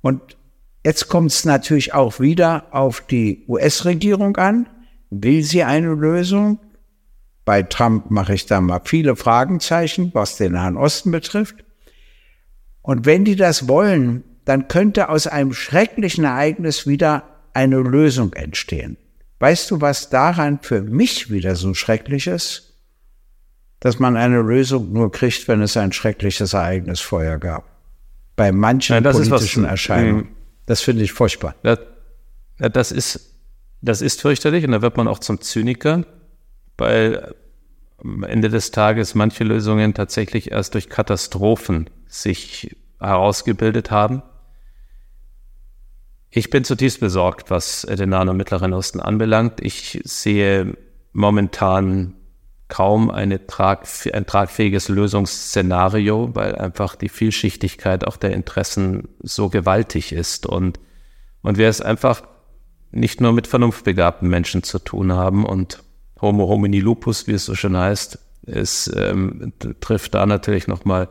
Und 0.02 0.38
jetzt 0.86 1.08
kommt 1.08 1.32
es 1.32 1.46
natürlich 1.46 1.96
auch 1.96 2.20
wieder 2.20 2.68
auf 2.70 3.02
die 3.02 3.44
US-Regierung 3.48 4.38
an. 4.38 4.70
Will 5.10 5.42
sie 5.42 5.64
eine 5.64 5.96
Lösung? 5.96 6.60
Bei 7.44 7.64
Trump 7.64 8.12
mache 8.12 8.36
ich 8.36 8.46
da 8.46 8.62
mal 8.62 8.82
viele 8.84 9.16
Fragenzeichen, 9.16 10.12
was 10.14 10.38
den 10.38 10.52
Nahen 10.52 10.78
Osten 10.78 11.10
betrifft. 11.10 11.66
Und 12.84 13.08
wenn 13.08 13.26
die 13.26 13.36
das 13.36 13.68
wollen, 13.68 14.24
dann 14.46 14.68
könnte 14.68 15.10
aus 15.10 15.26
einem 15.26 15.54
schrecklichen 15.54 16.24
Ereignis 16.24 16.86
wieder 16.86 17.24
eine 17.54 17.78
Lösung 17.78 18.34
entstehen. 18.34 18.98
Weißt 19.40 19.70
du, 19.72 19.82
was 19.82 20.10
daran 20.10 20.60
für 20.62 20.82
mich 20.82 21.30
wieder 21.30 21.56
so 21.56 21.74
schrecklich 21.74 22.28
ist? 22.28 22.74
Dass 23.80 24.00
man 24.00 24.16
eine 24.16 24.42
Lösung 24.42 24.94
nur 24.94 25.12
kriegt, 25.12 25.48
wenn 25.48 25.62
es 25.62 25.78
ein 25.78 25.92
schreckliches 25.92 26.54
Ereignis 26.54 27.02
vorher 27.02 27.38
gab. 27.38 27.66
Bei 28.36 28.52
manchen 28.52 29.04
ja, 29.04 29.12
politischen 29.12 29.64
was, 29.64 29.72
Erscheinungen. 29.72 30.26
Ähm, 30.26 30.36
das 30.66 30.82
finde 30.82 31.04
ich 31.04 31.12
furchtbar. 31.12 31.56
Das, 31.64 31.80
das, 32.58 32.92
ist, 32.92 33.36
das 33.82 34.02
ist 34.02 34.22
fürchterlich 34.22 34.66
und 34.66 34.72
da 34.72 34.82
wird 34.82 34.98
man 34.98 35.08
auch 35.08 35.20
zum 35.20 35.42
Zyniker, 35.42 36.06
weil 36.78 37.36
am 37.98 38.24
Ende 38.24 38.50
des 38.50 38.72
Tages 38.72 39.16
manche 39.16 39.44
Lösungen 39.44 39.94
tatsächlich 39.94 40.52
erst 40.52 40.74
durch 40.74 40.90
Katastrophen 40.90 41.90
sich 42.08 42.76
herausgebildet 43.00 43.92
haben. 43.92 44.24
Ich 46.38 46.50
bin 46.50 46.66
zutiefst 46.66 47.00
besorgt, 47.00 47.50
was 47.50 47.84
den 47.90 48.10
Nahen 48.10 48.28
und 48.28 48.36
Mittleren 48.36 48.74
Osten 48.74 49.00
anbelangt. 49.00 49.62
Ich 49.62 50.02
sehe 50.04 50.76
momentan 51.14 52.14
kaum 52.68 53.10
trag, 53.48 53.88
ein 54.12 54.26
tragfähiges 54.26 54.90
Lösungsszenario, 54.90 56.32
weil 56.34 56.56
einfach 56.56 56.98
die 56.98 57.08
Vielschichtigkeit 57.08 58.06
auch 58.06 58.18
der 58.18 58.34
Interessen 58.34 59.08
so 59.24 59.48
gewaltig 59.48 60.12
ist 60.12 60.46
und, 60.46 60.78
und 61.42 61.58
wir 61.58 61.70
es 61.70 61.80
einfach 61.80 62.24
nicht 62.92 63.22
nur 63.22 63.32
mit 63.32 63.48
vernunftbegabten 63.48 64.28
Menschen 64.28 64.62
zu 64.62 64.80
tun 64.80 65.14
haben 65.14 65.46
und 65.46 65.84
Homo 66.20 66.50
homini 66.50 66.82
lupus, 66.82 67.28
wie 67.28 67.34
es 67.34 67.46
so 67.46 67.56
schön 67.56 67.78
heißt, 67.78 68.20
es 68.46 68.94
ähm, 68.94 69.54
trifft 69.80 70.14
da 70.14 70.26
natürlich 70.26 70.68
nochmal 70.68 71.08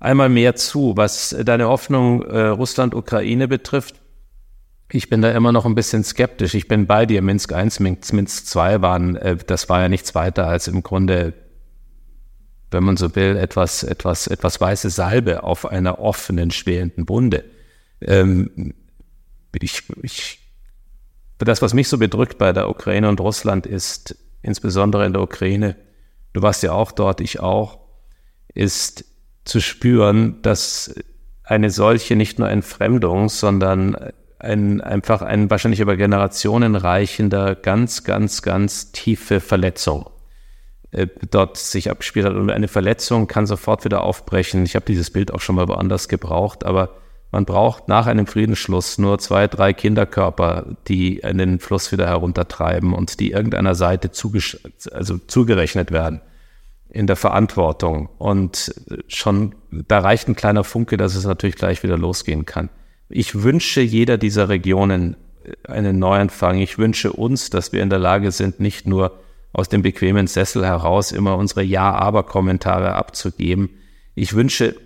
einmal 0.00 0.28
mehr 0.28 0.56
zu. 0.56 0.96
Was 0.96 1.36
deine 1.44 1.68
Hoffnung 1.68 2.22
äh, 2.22 2.46
Russland-Ukraine 2.46 3.46
betrifft, 3.46 4.00
ich 4.90 5.10
bin 5.10 5.20
da 5.20 5.30
immer 5.32 5.52
noch 5.52 5.66
ein 5.66 5.74
bisschen 5.74 6.02
skeptisch. 6.02 6.54
Ich 6.54 6.68
bin 6.68 6.86
bei 6.86 7.04
dir. 7.04 7.20
Minsk 7.20 7.52
I, 7.52 7.68
Minsk, 7.80 8.12
Minsk 8.12 8.56
II 8.56 8.80
waren, 8.80 9.16
äh, 9.16 9.36
das 9.36 9.68
war 9.68 9.82
ja 9.82 9.88
nichts 9.88 10.14
weiter 10.14 10.46
als 10.46 10.68
im 10.68 10.82
Grunde, 10.82 11.34
wenn 12.70 12.84
man 12.84 12.96
so 12.96 13.14
will, 13.14 13.36
etwas, 13.36 13.82
etwas, 13.82 14.26
etwas 14.26 14.60
weiße 14.60 14.90
Salbe 14.90 15.42
auf 15.42 15.66
einer 15.66 15.98
offenen, 16.00 16.50
schwelenden 16.50 17.08
Wunde. 17.08 17.44
Ähm, 18.00 18.74
ich, 19.60 19.82
ich, 20.02 20.38
das, 21.38 21.62
was 21.62 21.74
mich 21.74 21.88
so 21.88 21.98
bedrückt 21.98 22.38
bei 22.38 22.52
der 22.52 22.68
Ukraine 22.68 23.08
und 23.08 23.20
Russland 23.20 23.66
ist, 23.66 24.16
insbesondere 24.42 25.04
in 25.04 25.12
der 25.12 25.22
Ukraine, 25.22 25.76
du 26.32 26.42
warst 26.42 26.62
ja 26.62 26.72
auch 26.72 26.92
dort, 26.92 27.20
ich 27.20 27.40
auch, 27.40 27.78
ist 28.54 29.04
zu 29.44 29.60
spüren, 29.60 30.40
dass 30.42 30.94
eine 31.42 31.70
solche 31.70 32.16
nicht 32.16 32.38
nur 32.38 32.50
Entfremdung, 32.50 33.28
sondern 33.28 33.96
ein, 34.38 34.80
einfach 34.80 35.22
ein 35.22 35.50
wahrscheinlich 35.50 35.80
über 35.80 35.96
Generationen 35.96 36.76
reichender, 36.76 37.54
ganz, 37.54 38.04
ganz, 38.04 38.42
ganz 38.42 38.92
tiefe 38.92 39.40
Verletzung 39.40 40.10
äh, 40.90 41.06
dort 41.30 41.56
sich 41.56 41.90
abgespielt 41.90 42.26
hat. 42.26 42.34
Und 42.34 42.50
eine 42.50 42.68
Verletzung 42.68 43.26
kann 43.26 43.46
sofort 43.46 43.84
wieder 43.84 44.02
aufbrechen. 44.02 44.64
Ich 44.64 44.74
habe 44.74 44.86
dieses 44.86 45.10
Bild 45.10 45.32
auch 45.32 45.40
schon 45.40 45.56
mal 45.56 45.68
woanders 45.68 46.08
gebraucht, 46.08 46.64
aber 46.64 46.94
man 47.30 47.44
braucht 47.44 47.88
nach 47.88 48.06
einem 48.06 48.26
Friedensschluss 48.26 48.96
nur 48.96 49.18
zwei, 49.18 49.48
drei 49.48 49.74
Kinderkörper, 49.74 50.76
die 50.86 51.18
in 51.18 51.36
den 51.36 51.58
Fluss 51.58 51.92
wieder 51.92 52.06
heruntertreiben 52.06 52.94
und 52.94 53.20
die 53.20 53.32
irgendeiner 53.32 53.74
Seite 53.74 54.10
also 54.92 55.18
zugerechnet 55.18 55.92
werden 55.92 56.22
in 56.88 57.06
der 57.06 57.16
Verantwortung. 57.16 58.08
Und 58.16 58.74
schon, 59.08 59.54
da 59.70 59.98
reicht 59.98 60.28
ein 60.28 60.36
kleiner 60.36 60.64
Funke, 60.64 60.96
dass 60.96 61.14
es 61.14 61.26
natürlich 61.26 61.56
gleich 61.56 61.82
wieder 61.82 61.98
losgehen 61.98 62.46
kann. 62.46 62.70
Ich 63.08 63.42
wünsche 63.42 63.80
jeder 63.80 64.18
dieser 64.18 64.48
Regionen 64.48 65.16
einen 65.66 65.98
Neuanfang. 65.98 66.58
Ich 66.58 66.78
wünsche 66.78 67.12
uns, 67.12 67.50
dass 67.50 67.72
wir 67.72 67.82
in 67.82 67.90
der 67.90 67.98
Lage 67.98 68.32
sind, 68.32 68.60
nicht 68.60 68.86
nur 68.86 69.18
aus 69.52 69.68
dem 69.68 69.82
bequemen 69.82 70.26
Sessel 70.26 70.66
heraus 70.66 71.10
immer 71.10 71.36
unsere 71.36 71.62
Ja-Aber-Kommentare 71.62 72.94
abzugeben. 72.94 73.70
Ich 74.14 74.34
wünsche 74.34 74.76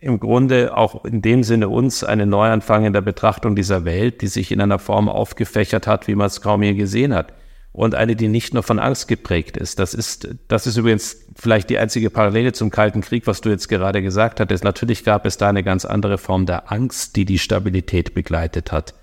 im 0.00 0.20
Grunde 0.20 0.76
auch 0.76 1.04
in 1.04 1.22
dem 1.22 1.44
Sinne 1.44 1.68
uns 1.68 2.04
einen 2.04 2.28
Neuanfang 2.28 2.84
in 2.84 2.92
der 2.92 3.00
Betrachtung 3.00 3.56
dieser 3.56 3.84
Welt, 3.84 4.20
die 4.20 4.26
sich 4.26 4.52
in 4.52 4.60
einer 4.60 4.78
Form 4.78 5.08
aufgefächert 5.08 5.86
hat, 5.86 6.08
wie 6.08 6.14
man 6.14 6.26
es 6.26 6.40
kaum 6.40 6.62
je 6.62 6.74
gesehen 6.74 7.14
hat 7.14 7.32
und 7.72 7.94
eine, 7.94 8.16
die 8.16 8.28
nicht 8.28 8.52
nur 8.52 8.62
von 8.62 8.78
Angst 8.78 9.08
geprägt 9.08 9.56
ist. 9.56 9.78
Das 9.78 9.94
ist, 9.94 10.28
das 10.48 10.66
ist 10.66 10.76
übrigens 10.76 11.16
vielleicht 11.34 11.70
die 11.70 11.78
einzige 11.78 12.10
Parallele 12.10 12.52
zum 12.52 12.70
Kalten 12.70 13.00
Krieg, 13.00 13.26
was 13.26 13.40
du 13.40 13.48
jetzt 13.48 13.68
gerade 13.68 14.02
gesagt 14.02 14.40
hattest. 14.40 14.62
Natürlich 14.62 15.04
gab 15.04 15.24
es 15.24 15.38
da 15.38 15.48
eine 15.48 15.62
ganz 15.62 15.84
andere 15.84 16.18
Form 16.18 16.44
der 16.44 16.70
Angst, 16.70 17.16
die 17.16 17.24
die 17.24 17.38
Stabilität 17.38 18.14
begleitet 18.14 18.72
hat. 18.72 18.94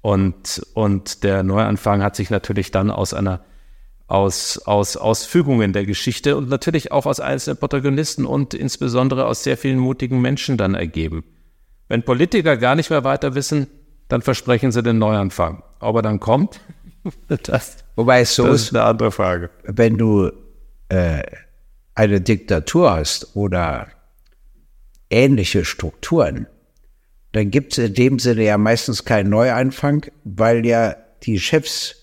Und, 0.00 0.62
und 0.72 1.24
der 1.24 1.42
Neuanfang 1.42 2.02
hat 2.02 2.16
sich 2.16 2.30
natürlich 2.30 2.70
dann 2.70 2.90
aus 2.90 3.12
einer 3.12 3.44
aus, 4.08 4.58
aus 4.58 4.96
Ausfügungen 4.96 5.72
der 5.72 5.84
Geschichte 5.84 6.36
und 6.36 6.48
natürlich 6.48 6.92
auch 6.92 7.06
aus 7.06 7.20
einzelnen 7.20 7.58
Protagonisten 7.58 8.24
und 8.24 8.54
insbesondere 8.54 9.26
aus 9.26 9.42
sehr 9.42 9.56
vielen 9.56 9.78
mutigen 9.78 10.20
Menschen 10.20 10.56
dann 10.56 10.74
ergeben. 10.74 11.24
Wenn 11.88 12.04
Politiker 12.04 12.56
gar 12.56 12.76
nicht 12.76 12.90
mehr 12.90 13.04
weiter 13.04 13.34
wissen, 13.34 13.66
dann 14.08 14.22
versprechen 14.22 14.70
sie 14.70 14.82
den 14.82 14.98
Neuanfang. 14.98 15.62
Ob 15.80 15.96
er 15.96 16.02
dann 16.02 16.20
kommt, 16.20 16.60
das, 17.28 17.76
Wobei 17.94 18.20
es 18.20 18.34
so 18.34 18.46
das 18.46 18.62
ist, 18.62 18.74
eine 18.74 18.84
andere 18.84 19.12
Frage. 19.12 19.50
Wenn 19.64 19.96
du 19.96 20.30
äh, 20.88 21.22
eine 21.94 22.20
Diktatur 22.20 22.92
hast 22.92 23.34
oder 23.36 23.88
ähnliche 25.10 25.64
Strukturen, 25.64 26.46
dann 27.32 27.50
gibt 27.50 27.72
es 27.72 27.78
in 27.78 27.94
dem 27.94 28.18
Sinne 28.18 28.44
ja 28.44 28.58
meistens 28.58 29.04
keinen 29.04 29.30
Neuanfang, 29.30 30.06
weil 30.24 30.64
ja 30.64 30.96
die 31.22 31.38
Chefs 31.38 31.96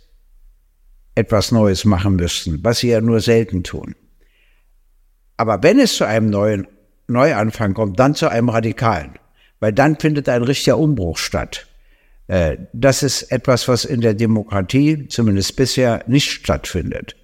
etwas 1.16 1.52
Neues 1.52 1.86
machen 1.86 2.16
müssten, 2.16 2.64
was 2.64 2.80
sie 2.80 2.90
ja 2.90 3.02
nur 3.02 3.20
selten 3.20 3.64
tun. 3.64 3.96
Aber 5.38 5.62
wenn 5.64 5.80
es 5.80 5.96
zu 5.96 6.06
einem 6.06 6.30
neuen 6.30 6.68
Neuanfang 7.08 7.74
kommt, 7.74 8.00
dann 8.00 8.16
zu 8.16 8.30
einem 8.30 8.50
radikalen, 8.50 9.14
weil 9.60 9.74
dann 9.74 10.00
findet 10.00 10.30
ein 10.30 10.44
richtiger 10.44 10.78
Umbruch 10.78 11.18
statt. 11.18 11.68
Äh, 12.28 12.58
das 12.74 13.04
ist 13.04 13.32
etwas, 13.32 13.68
was 13.68 13.86
in 13.86 14.02
der 14.02 14.14
Demokratie 14.14 15.08
zumindest 15.08 15.56
bisher 15.56 16.04
nicht 16.08 16.30
stattfindet. 16.30 17.16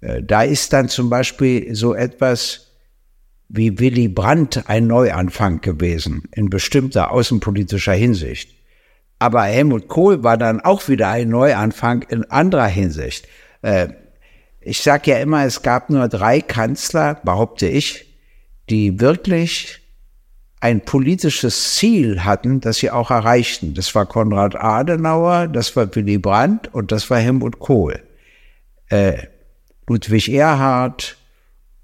Äh, 0.00 0.22
da 0.22 0.42
ist 0.42 0.72
dann 0.72 0.88
zum 0.88 1.10
Beispiel 1.10 1.74
so 1.74 1.94
etwas 1.94 2.72
wie 3.48 3.78
Willy 3.78 4.08
Brandt 4.08 4.68
ein 4.68 4.86
Neuanfang 4.86 5.60
gewesen 5.60 6.24
in 6.32 6.50
bestimmter 6.50 7.12
außenpolitischer 7.12 7.92
Hinsicht. 7.92 8.50
Aber 9.18 9.44
Helmut 9.44 9.88
Kohl 9.88 10.22
war 10.22 10.36
dann 10.36 10.60
auch 10.60 10.88
wieder 10.88 11.08
ein 11.08 11.28
Neuanfang 11.28 12.02
in 12.02 12.24
anderer 12.30 12.66
Hinsicht. 12.66 13.26
Äh, 13.62 13.88
ich 14.60 14.82
sage 14.82 15.12
ja 15.12 15.18
immer, 15.18 15.44
es 15.44 15.62
gab 15.62 15.90
nur 15.90 16.08
drei 16.08 16.40
Kanzler, 16.40 17.14
behaupte 17.24 17.68
ich, 17.68 18.18
die 18.68 19.00
wirklich 19.00 19.80
ein 20.60 20.84
politisches 20.84 21.74
Ziel 21.74 22.24
hatten, 22.24 22.60
das 22.60 22.78
sie 22.78 22.90
auch 22.90 23.10
erreichten. 23.10 23.74
Das 23.74 23.94
war 23.94 24.06
Konrad 24.06 24.56
Adenauer, 24.56 25.48
das 25.48 25.76
war 25.76 25.94
Willy 25.94 26.18
Brandt 26.18 26.72
und 26.72 26.92
das 26.92 27.10
war 27.10 27.18
Helmut 27.18 27.58
Kohl. 27.58 28.02
Äh, 28.88 29.26
Ludwig 29.86 30.28
Erhard 30.28 31.16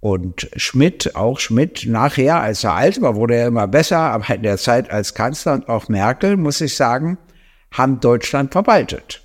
und 0.01 0.49
Schmidt, 0.57 1.14
auch 1.14 1.39
Schmidt, 1.39 1.87
nachher, 1.87 2.41
als 2.41 2.64
er 2.64 2.75
alt 2.75 3.01
war, 3.01 3.14
wurde 3.14 3.37
er 3.37 3.47
immer 3.47 3.68
besser, 3.68 3.99
aber 3.99 4.35
in 4.35 4.43
der 4.43 4.59
Zeit 4.59 4.91
als 4.91 5.14
Kanzler 5.14 5.55
und 5.55 5.68
auch 5.68 5.89
Merkel, 5.89 6.37
muss 6.37 6.61
ich 6.61 6.75
sagen, 6.75 7.18
haben 7.70 8.01
Deutschland 8.01 8.53
verwaltet. 8.53 9.23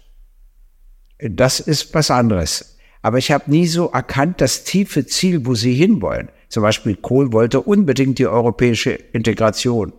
Das 1.20 1.60
ist 1.60 1.93
was 1.95 2.12
anderes. 2.12 2.76
Aber 3.08 3.20
ich 3.20 3.32
habe 3.32 3.49
nie 3.49 3.68
so 3.68 3.89
erkannt, 3.91 4.41
das 4.41 4.66
tiefe 4.66 5.05
Ziel, 5.05 5.45
wo 5.45 5.55
sie 5.55 5.74
hinwollen. 5.74 6.28
Zum 6.49 6.62
Beispiel 6.62 6.97
Kohl 6.97 7.32
wollte 7.32 7.62
unbedingt 7.62 8.20
die 8.20 8.28
europäische 8.28 8.91
Integration. 8.91 9.93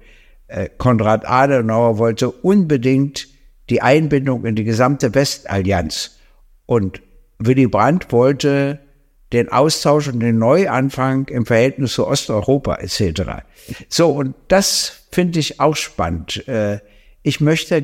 Äh, 0.46 0.68
Konrad 0.76 1.26
Adenauer 1.26 1.96
wollte 1.96 2.30
unbedingt 2.30 3.28
die 3.70 3.80
Einbindung 3.80 4.44
in 4.44 4.56
die 4.56 4.64
gesamte 4.64 5.14
Westallianz. 5.14 6.18
Und 6.66 7.00
Willy 7.38 7.66
Brandt 7.66 8.12
wollte 8.12 8.80
den 9.32 9.48
Austausch 9.48 10.08
und 10.08 10.20
den 10.20 10.36
Neuanfang 10.36 11.28
im 11.28 11.46
Verhältnis 11.46 11.94
zu 11.94 12.06
Osteuropa 12.06 12.74
etc. 12.74 13.22
So, 13.88 14.10
und 14.10 14.34
das 14.48 15.06
finde 15.12 15.38
ich 15.38 15.60
auch 15.60 15.76
spannend. 15.76 16.46
Äh, 16.46 16.80
ich 17.22 17.40
möchte 17.40 17.82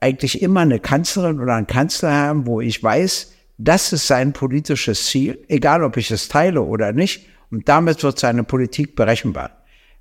eigentlich 0.00 0.42
immer 0.42 0.60
eine 0.60 0.78
Kanzlerin 0.78 1.40
oder 1.40 1.54
einen 1.54 1.66
Kanzler 1.66 2.12
haben, 2.12 2.46
wo 2.46 2.60
ich 2.60 2.82
weiß, 2.82 3.32
das 3.58 3.92
ist 3.92 4.06
sein 4.06 4.32
politisches 4.32 5.06
Ziel, 5.06 5.44
egal 5.48 5.82
ob 5.82 5.96
ich 5.96 6.10
es 6.10 6.28
teile 6.28 6.62
oder 6.62 6.92
nicht. 6.92 7.26
Und 7.50 7.68
damit 7.68 8.02
wird 8.02 8.18
seine 8.18 8.44
Politik 8.44 8.94
berechenbar. 8.94 9.50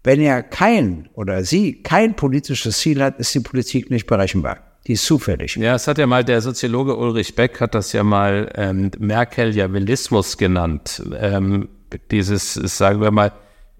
Wenn 0.03 0.21
er 0.21 0.43
kein 0.43 1.09
oder 1.13 1.43
sie 1.43 1.81
kein 1.81 2.15
politisches 2.15 2.79
Ziel 2.79 3.01
hat, 3.01 3.19
ist 3.19 3.33
die 3.33 3.39
Politik 3.39 3.89
nicht 3.89 4.05
berechenbar. 4.05 4.59
Die 4.85 4.93
ist 4.93 5.05
zufällig. 5.05 5.55
Ja, 5.55 5.75
es 5.75 5.87
hat 5.87 5.97
ja 5.97 6.07
mal 6.07 6.23
der 6.23 6.41
Soziologe 6.41 6.95
Ulrich 6.95 7.35
Beck 7.35 7.59
hat 7.59 7.75
das 7.75 7.91
ja 7.91 8.03
mal 8.03 8.49
ähm, 8.55 8.91
Merkel-Javelismus 8.99 10.37
genannt. 10.37 11.03
Ähm, 11.19 11.67
dieses, 12.11 12.53
sagen 12.53 13.01
wir 13.01 13.11
mal, 13.11 13.33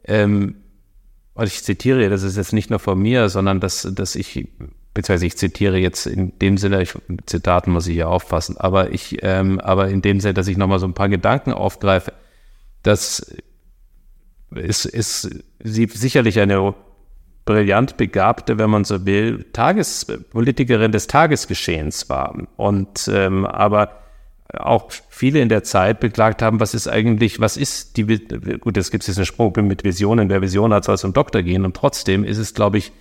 ähm, 0.06 0.56
ich 1.42 1.64
zitiere, 1.64 2.10
das 2.10 2.24
ist 2.24 2.36
jetzt 2.36 2.52
nicht 2.52 2.70
nur 2.70 2.80
von 2.80 3.00
mir, 3.00 3.30
sondern 3.30 3.60
dass, 3.60 3.88
dass 3.92 4.16
ich, 4.16 4.48
beziehungsweise 4.98 5.28
ich 5.28 5.38
zitiere 5.38 5.78
jetzt 5.78 6.08
in 6.08 6.38
dem 6.40 6.58
Sinne, 6.58 6.82
ich, 6.82 6.96
Zitaten 7.28 7.72
muss 7.72 7.86
ich 7.86 7.94
hier 7.94 8.10
aufpassen, 8.10 8.58
aber 8.58 8.92
ich, 8.92 9.20
ähm, 9.22 9.60
aber 9.60 9.90
in 9.90 10.02
dem 10.02 10.20
Sinne, 10.20 10.34
dass 10.34 10.48
ich 10.48 10.58
nochmal 10.58 10.80
so 10.80 10.88
ein 10.88 10.96
paar 10.96 11.08
Gedanken 11.08 11.54
aufgreife, 11.54 12.14
dass 12.82 13.24
ist, 14.50 14.86
ist 14.86 15.30
sie 15.62 15.86
sicherlich 15.86 16.40
eine 16.40 16.74
brillant 17.46 17.98
begabte, 17.98 18.58
wenn 18.58 18.72
man 18.72 18.86
so 18.86 19.06
will, 19.06 19.46
Tagespolitikerin 19.54 20.92
des 20.92 21.06
Tagesgeschehens 21.06 22.10
war. 22.10 22.36
Und 22.56 23.08
ähm, 23.14 23.46
aber 23.46 24.00
auch 24.52 24.90
viele 25.10 25.42
in 25.42 25.50
der 25.50 25.62
Zeit 25.64 26.00
beklagt 26.00 26.42
haben, 26.42 26.60
was 26.60 26.74
ist 26.74 26.88
eigentlich, 26.88 27.40
was 27.40 27.56
ist 27.56 27.98
die, 27.98 28.06
gut, 28.60 28.78
es 28.78 28.90
gibt 28.90 29.06
jetzt 29.06 29.18
einen 29.18 29.28
Sprung 29.28 29.54
mit 29.68 29.84
Visionen, 29.84 30.30
wer 30.30 30.42
Vision 30.42 30.74
hat, 30.74 30.86
soll 30.86 30.98
zum 30.98 31.14
Doktor 31.14 31.44
gehen. 31.44 31.66
Und 31.66 31.76
trotzdem 31.76 32.24
ist 32.24 32.40
es, 32.40 32.56
glaube 32.56 32.80
ich, 32.80 32.92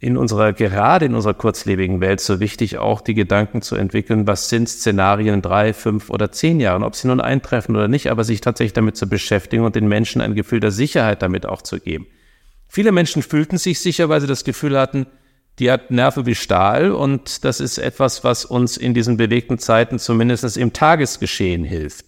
in 0.00 0.16
unserer, 0.16 0.52
gerade 0.52 1.06
in 1.06 1.14
unserer 1.14 1.34
kurzlebigen 1.34 2.00
Welt 2.00 2.20
so 2.20 2.40
wichtig, 2.40 2.78
auch 2.78 3.00
die 3.00 3.14
Gedanken 3.14 3.62
zu 3.62 3.76
entwickeln, 3.76 4.26
was 4.26 4.48
sind 4.48 4.68
Szenarien 4.68 5.34
in 5.34 5.42
drei, 5.42 5.72
fünf 5.72 6.10
oder 6.10 6.30
zehn 6.30 6.60
Jahren, 6.60 6.82
ob 6.82 6.94
sie 6.94 7.08
nun 7.08 7.20
eintreffen 7.20 7.74
oder 7.74 7.88
nicht, 7.88 8.10
aber 8.10 8.24
sich 8.24 8.40
tatsächlich 8.40 8.74
damit 8.74 8.96
zu 8.96 9.08
beschäftigen 9.08 9.64
und 9.64 9.74
den 9.74 9.88
Menschen 9.88 10.20
ein 10.20 10.34
Gefühl 10.34 10.60
der 10.60 10.70
Sicherheit 10.70 11.22
damit 11.22 11.46
auch 11.46 11.62
zu 11.62 11.80
geben. 11.80 12.06
Viele 12.68 12.92
Menschen 12.92 13.22
fühlten 13.22 13.58
sich 13.58 13.80
sicher, 13.80 14.08
weil 14.08 14.20
sie 14.20 14.26
das 14.26 14.44
Gefühl 14.44 14.78
hatten, 14.78 15.06
die 15.58 15.70
hat 15.70 15.90
Nerven 15.90 16.26
wie 16.26 16.34
Stahl 16.34 16.92
und 16.92 17.44
das 17.44 17.60
ist 17.60 17.78
etwas, 17.78 18.24
was 18.24 18.44
uns 18.44 18.76
in 18.76 18.92
diesen 18.92 19.16
bewegten 19.16 19.58
Zeiten 19.58 19.98
zumindest 19.98 20.56
im 20.58 20.74
Tagesgeschehen 20.74 21.64
hilft. 21.64 22.04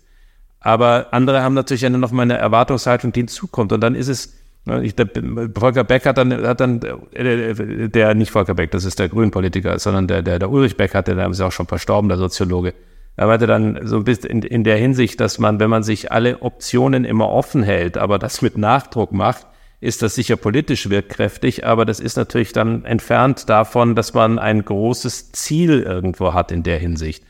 Aber 0.61 1.09
andere 1.13 1.43
haben 1.43 1.55
natürlich 1.55 1.87
eine 1.87 1.99
noch 1.99 2.11
mal 2.11 2.23
eine 2.23 2.37
Erwartungshaltung, 2.37 3.13
die 3.13 3.21
hinzukommt. 3.21 3.73
Und 3.73 3.81
dann 3.81 3.95
ist 3.95 4.09
es, 4.09 4.35
ich, 4.83 4.95
der, 4.95 5.09
Volker 5.57 5.85
Beck 5.85 6.07
hat 6.07 6.19
dann, 6.19 6.33
hat 6.47 6.61
dann 6.61 6.81
äh, 7.13 7.89
der, 7.89 8.15
nicht 8.15 8.31
Volker 8.31 8.55
Beck, 8.55 8.71
das 8.71 8.85
ist 8.85 8.99
der 8.99 9.09
Grünpolitiker, 9.09 9.79
sondern 9.79 10.07
der, 10.07 10.23
der, 10.23 10.39
der 10.39 10.51
Ulrich 10.51 10.77
Beck 10.77 10.95
hatte, 10.95 11.15
der 11.15 11.29
ist 11.29 11.41
auch 11.41 11.53
schon 11.53 11.67
verstorben, 11.67 12.09
der 12.09 12.19
Soziologe. 12.19 12.75
Er 13.17 13.27
meinte 13.27 13.47
dann 13.47 13.81
so 13.85 13.97
ein 13.97 14.05
bisschen 14.05 14.31
in, 14.31 14.43
in 14.43 14.65
der 14.65 14.77
Hinsicht, 14.77 15.19
dass 15.21 15.39
man, 15.39 15.59
wenn 15.59 15.71
man 15.71 15.83
sich 15.83 16.13
alle 16.13 16.41
Optionen 16.43 17.05
immer 17.05 17.29
offen 17.29 17.63
hält, 17.63 17.99
aber 17.99 18.19
das 18.19 18.43
mit 18.43 18.57
Nachdruck 18.57 19.13
macht, 19.13 19.47
ist 19.81 20.03
das 20.03 20.15
sicher 20.15 20.37
politisch 20.37 20.91
wirkkräftig, 20.91 21.67
aber 21.67 21.85
das 21.85 22.01
ist 22.01 22.17
natürlich 22.17 22.53
dann 22.53 22.85
entfernt 22.85 23.49
davon, 23.49 23.95
dass 23.95 24.15
man 24.15 24.39
ein 24.39 24.65
großes 24.65 25.33
Ziel 25.33 25.83
irgendwo 25.83 26.35
hat 26.35 26.51
in 26.53 26.63
der 26.63 26.79
Hinsicht. 26.79 27.25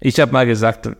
Ich 0.00 0.20
habe 0.20 0.32
mal 0.32 0.46
gesagt, 0.46 0.90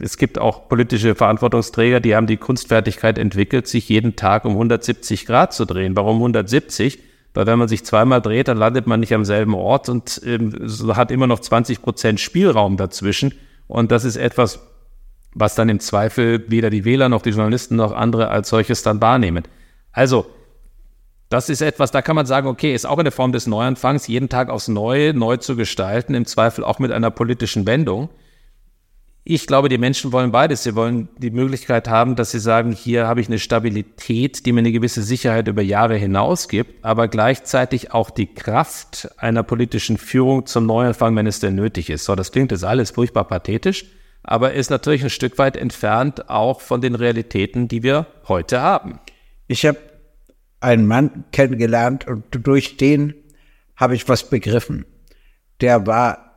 es 0.00 0.16
gibt 0.16 0.38
auch 0.38 0.68
politische 0.68 1.14
Verantwortungsträger, 1.14 2.00
die 2.00 2.14
haben 2.14 2.26
die 2.26 2.36
Kunstfertigkeit 2.36 3.18
entwickelt, 3.18 3.66
sich 3.66 3.88
jeden 3.88 4.14
Tag 4.16 4.44
um 4.44 4.52
170 4.52 5.26
Grad 5.26 5.52
zu 5.52 5.64
drehen. 5.64 5.96
Warum 5.96 6.16
170? 6.16 7.00
Weil 7.34 7.46
wenn 7.46 7.58
man 7.58 7.68
sich 7.68 7.84
zweimal 7.84 8.22
dreht, 8.22 8.48
dann 8.48 8.58
landet 8.58 8.86
man 8.86 9.00
nicht 9.00 9.12
am 9.12 9.24
selben 9.24 9.54
Ort 9.54 9.88
und 9.88 10.20
ähm, 10.24 10.54
hat 10.94 11.10
immer 11.10 11.26
noch 11.26 11.40
20 11.40 11.82
Prozent 11.82 12.20
Spielraum 12.20 12.76
dazwischen. 12.76 13.34
Und 13.66 13.90
das 13.90 14.04
ist 14.04 14.16
etwas, 14.16 14.60
was 15.34 15.54
dann 15.54 15.68
im 15.68 15.80
Zweifel 15.80 16.44
weder 16.48 16.70
die 16.70 16.84
Wähler 16.84 17.08
noch 17.08 17.22
die 17.22 17.30
Journalisten 17.30 17.76
noch 17.76 17.92
andere 17.92 18.28
als 18.28 18.48
solches 18.48 18.82
dann 18.82 19.00
wahrnehmen. 19.00 19.44
Also 19.92 20.26
das 21.28 21.50
ist 21.50 21.60
etwas, 21.60 21.90
da 21.90 22.02
kann 22.02 22.16
man 22.16 22.24
sagen, 22.24 22.46
okay, 22.46 22.74
ist 22.74 22.86
auch 22.86 22.98
eine 22.98 23.10
Form 23.10 23.32
des 23.32 23.46
Neuanfangs, 23.46 24.06
jeden 24.06 24.28
Tag 24.28 24.48
aufs 24.48 24.68
Neue 24.68 25.12
neu 25.12 25.36
zu 25.36 25.56
gestalten, 25.56 26.14
im 26.14 26.24
Zweifel 26.24 26.64
auch 26.64 26.78
mit 26.78 26.90
einer 26.90 27.10
politischen 27.10 27.66
Wendung. 27.66 28.08
Ich 29.30 29.46
glaube, 29.46 29.68
die 29.68 29.76
Menschen 29.76 30.10
wollen 30.10 30.32
beides. 30.32 30.62
Sie 30.62 30.74
wollen 30.74 31.10
die 31.18 31.30
Möglichkeit 31.30 31.86
haben, 31.86 32.16
dass 32.16 32.30
sie 32.30 32.38
sagen, 32.38 32.72
hier 32.72 33.06
habe 33.06 33.20
ich 33.20 33.26
eine 33.26 33.38
Stabilität, 33.38 34.46
die 34.46 34.52
mir 34.52 34.60
eine 34.60 34.72
gewisse 34.72 35.02
Sicherheit 35.02 35.48
über 35.48 35.60
Jahre 35.60 35.96
hinaus 35.96 36.48
gibt, 36.48 36.82
aber 36.82 37.08
gleichzeitig 37.08 37.92
auch 37.92 38.08
die 38.08 38.32
Kraft 38.32 39.10
einer 39.18 39.42
politischen 39.42 39.98
Führung 39.98 40.46
zum 40.46 40.64
Neuanfang, 40.64 41.14
wenn 41.14 41.26
es 41.26 41.40
denn 41.40 41.56
nötig 41.56 41.90
ist. 41.90 42.06
So, 42.06 42.14
das 42.14 42.32
klingt 42.32 42.52
jetzt 42.52 42.64
alles 42.64 42.92
furchtbar 42.92 43.24
pathetisch, 43.24 43.84
aber 44.22 44.54
ist 44.54 44.70
natürlich 44.70 45.04
ein 45.04 45.10
Stück 45.10 45.36
weit 45.36 45.58
entfernt 45.58 46.30
auch 46.30 46.62
von 46.62 46.80
den 46.80 46.94
Realitäten, 46.94 47.68
die 47.68 47.82
wir 47.82 48.06
heute 48.28 48.62
haben. 48.62 48.98
Ich 49.46 49.66
habe 49.66 49.76
einen 50.60 50.86
Mann 50.86 51.24
kennengelernt 51.32 52.06
und 52.08 52.24
durch 52.30 52.78
den 52.78 53.12
habe 53.76 53.94
ich 53.94 54.08
was 54.08 54.30
begriffen. 54.30 54.86
Der 55.60 55.86
war 55.86 56.27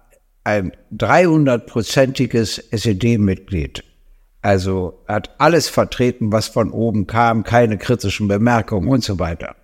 ein 0.43 0.71
300-prozentiges 0.93 2.63
SED-Mitglied. 2.71 3.83
Also 4.41 5.03
hat 5.07 5.35
alles 5.37 5.69
vertreten, 5.69 6.31
was 6.31 6.47
von 6.47 6.71
oben 6.71 7.05
kam, 7.05 7.43
keine 7.43 7.77
kritischen 7.77 8.27
Bemerkungen 8.27 8.89
und 8.89 9.03
so 9.03 9.19
weiter. 9.19 9.55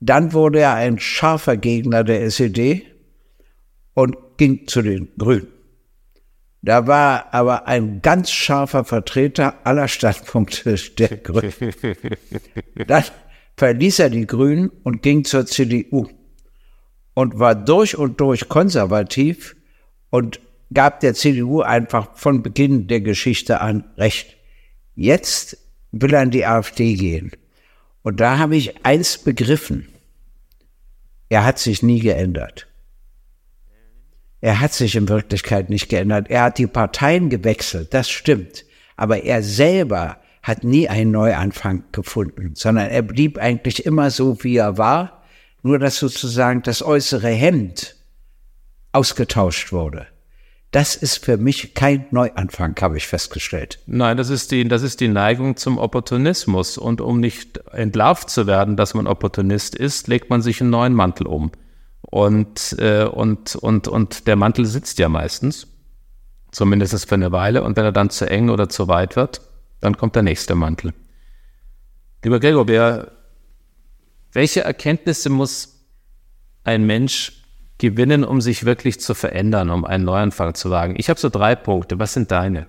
Dann 0.00 0.32
wurde 0.32 0.60
er 0.60 0.74
ein 0.74 0.98
scharfer 0.98 1.58
Gegner 1.58 2.04
der 2.04 2.22
SED 2.22 2.86
und 3.92 4.16
ging 4.38 4.66
zu 4.66 4.80
den 4.80 5.08
Grünen. 5.18 5.48
Da 6.62 6.86
war 6.86 7.32
aber 7.32 7.66
ein 7.68 8.00
ganz 8.00 8.30
scharfer 8.30 8.84
Vertreter 8.84 9.54
aller 9.64 9.88
Standpunkte 9.88 10.76
der 10.98 11.16
Grünen. 11.18 11.52
Dann 12.86 13.04
verließ 13.56 13.98
er 13.98 14.10
die 14.10 14.26
Grünen 14.26 14.70
und 14.82 15.02
ging 15.02 15.24
zur 15.24 15.44
CDU 15.44 16.08
und 17.14 17.38
war 17.38 17.54
durch 17.54 17.96
und 17.96 18.20
durch 18.20 18.48
konservativ 18.48 19.56
und 20.10 20.40
gab 20.72 21.00
der 21.00 21.14
CDU 21.14 21.60
einfach 21.62 22.16
von 22.16 22.42
Beginn 22.42 22.86
der 22.86 23.00
Geschichte 23.00 23.60
an 23.60 23.84
recht. 23.96 24.36
Jetzt 24.94 25.58
will 25.92 26.14
er 26.14 26.22
in 26.22 26.30
die 26.30 26.46
AfD 26.46 26.94
gehen. 26.94 27.32
Und 28.02 28.20
da 28.20 28.38
habe 28.38 28.56
ich 28.56 28.84
eins 28.84 29.18
begriffen. 29.18 29.88
Er 31.28 31.44
hat 31.44 31.58
sich 31.58 31.82
nie 31.82 32.00
geändert. 32.00 32.66
Er 34.40 34.60
hat 34.60 34.72
sich 34.72 34.96
in 34.96 35.08
Wirklichkeit 35.08 35.68
nicht 35.68 35.88
geändert. 35.88 36.30
Er 36.30 36.44
hat 36.44 36.58
die 36.58 36.66
Parteien 36.66 37.28
gewechselt, 37.28 37.92
das 37.92 38.08
stimmt. 38.08 38.64
Aber 38.96 39.22
er 39.22 39.42
selber 39.42 40.18
hat 40.42 40.64
nie 40.64 40.88
einen 40.88 41.10
Neuanfang 41.10 41.84
gefunden, 41.92 42.52
sondern 42.54 42.88
er 42.88 43.02
blieb 43.02 43.36
eigentlich 43.38 43.84
immer 43.84 44.10
so, 44.10 44.42
wie 44.42 44.56
er 44.56 44.78
war, 44.78 45.19
nur 45.62 45.78
dass 45.78 45.96
sozusagen 45.96 46.62
das 46.62 46.82
äußere 46.82 47.28
Hemd 47.28 47.96
ausgetauscht 48.92 49.72
wurde. 49.72 50.06
Das 50.70 50.94
ist 50.94 51.24
für 51.24 51.36
mich 51.36 51.74
kein 51.74 52.06
Neuanfang, 52.12 52.76
habe 52.80 52.96
ich 52.96 53.08
festgestellt. 53.08 53.80
Nein, 53.86 54.16
das 54.16 54.30
ist 54.30 54.52
die, 54.52 54.68
das 54.68 54.82
ist 54.82 55.00
die 55.00 55.08
Neigung 55.08 55.56
zum 55.56 55.78
Opportunismus. 55.78 56.78
Und 56.78 57.00
um 57.00 57.18
nicht 57.18 57.58
entlarvt 57.72 58.30
zu 58.30 58.46
werden, 58.46 58.76
dass 58.76 58.94
man 58.94 59.08
Opportunist 59.08 59.74
ist, 59.74 60.06
legt 60.06 60.30
man 60.30 60.42
sich 60.42 60.60
einen 60.60 60.70
neuen 60.70 60.94
Mantel 60.94 61.26
um. 61.26 61.50
Und, 62.02 62.76
äh, 62.78 63.04
und, 63.04 63.56
und, 63.56 63.88
und 63.88 64.28
der 64.28 64.36
Mantel 64.36 64.64
sitzt 64.64 65.00
ja 65.00 65.08
meistens, 65.08 65.66
zumindest 66.52 67.08
für 67.08 67.16
eine 67.16 67.32
Weile. 67.32 67.64
Und 67.64 67.76
wenn 67.76 67.84
er 67.84 67.92
dann 67.92 68.10
zu 68.10 68.30
eng 68.30 68.48
oder 68.48 68.68
zu 68.68 68.86
weit 68.86 69.16
wird, 69.16 69.40
dann 69.80 69.96
kommt 69.96 70.14
der 70.14 70.22
nächste 70.22 70.54
Mantel. 70.54 70.94
Lieber 72.22 72.38
Gregor, 72.38 72.68
wer, 72.68 73.10
welche 74.32 74.62
Erkenntnisse 74.62 75.30
muss 75.30 75.86
ein 76.64 76.86
Mensch 76.86 77.42
gewinnen, 77.78 78.24
um 78.24 78.40
sich 78.40 78.64
wirklich 78.64 79.00
zu 79.00 79.14
verändern, 79.14 79.70
um 79.70 79.84
einen 79.84 80.04
Neuanfang 80.04 80.54
zu 80.54 80.70
wagen? 80.70 80.94
Ich 80.98 81.08
habe 81.08 81.18
so 81.18 81.28
drei 81.28 81.54
Punkte. 81.56 81.98
Was 81.98 82.14
sind 82.14 82.30
deine? 82.30 82.66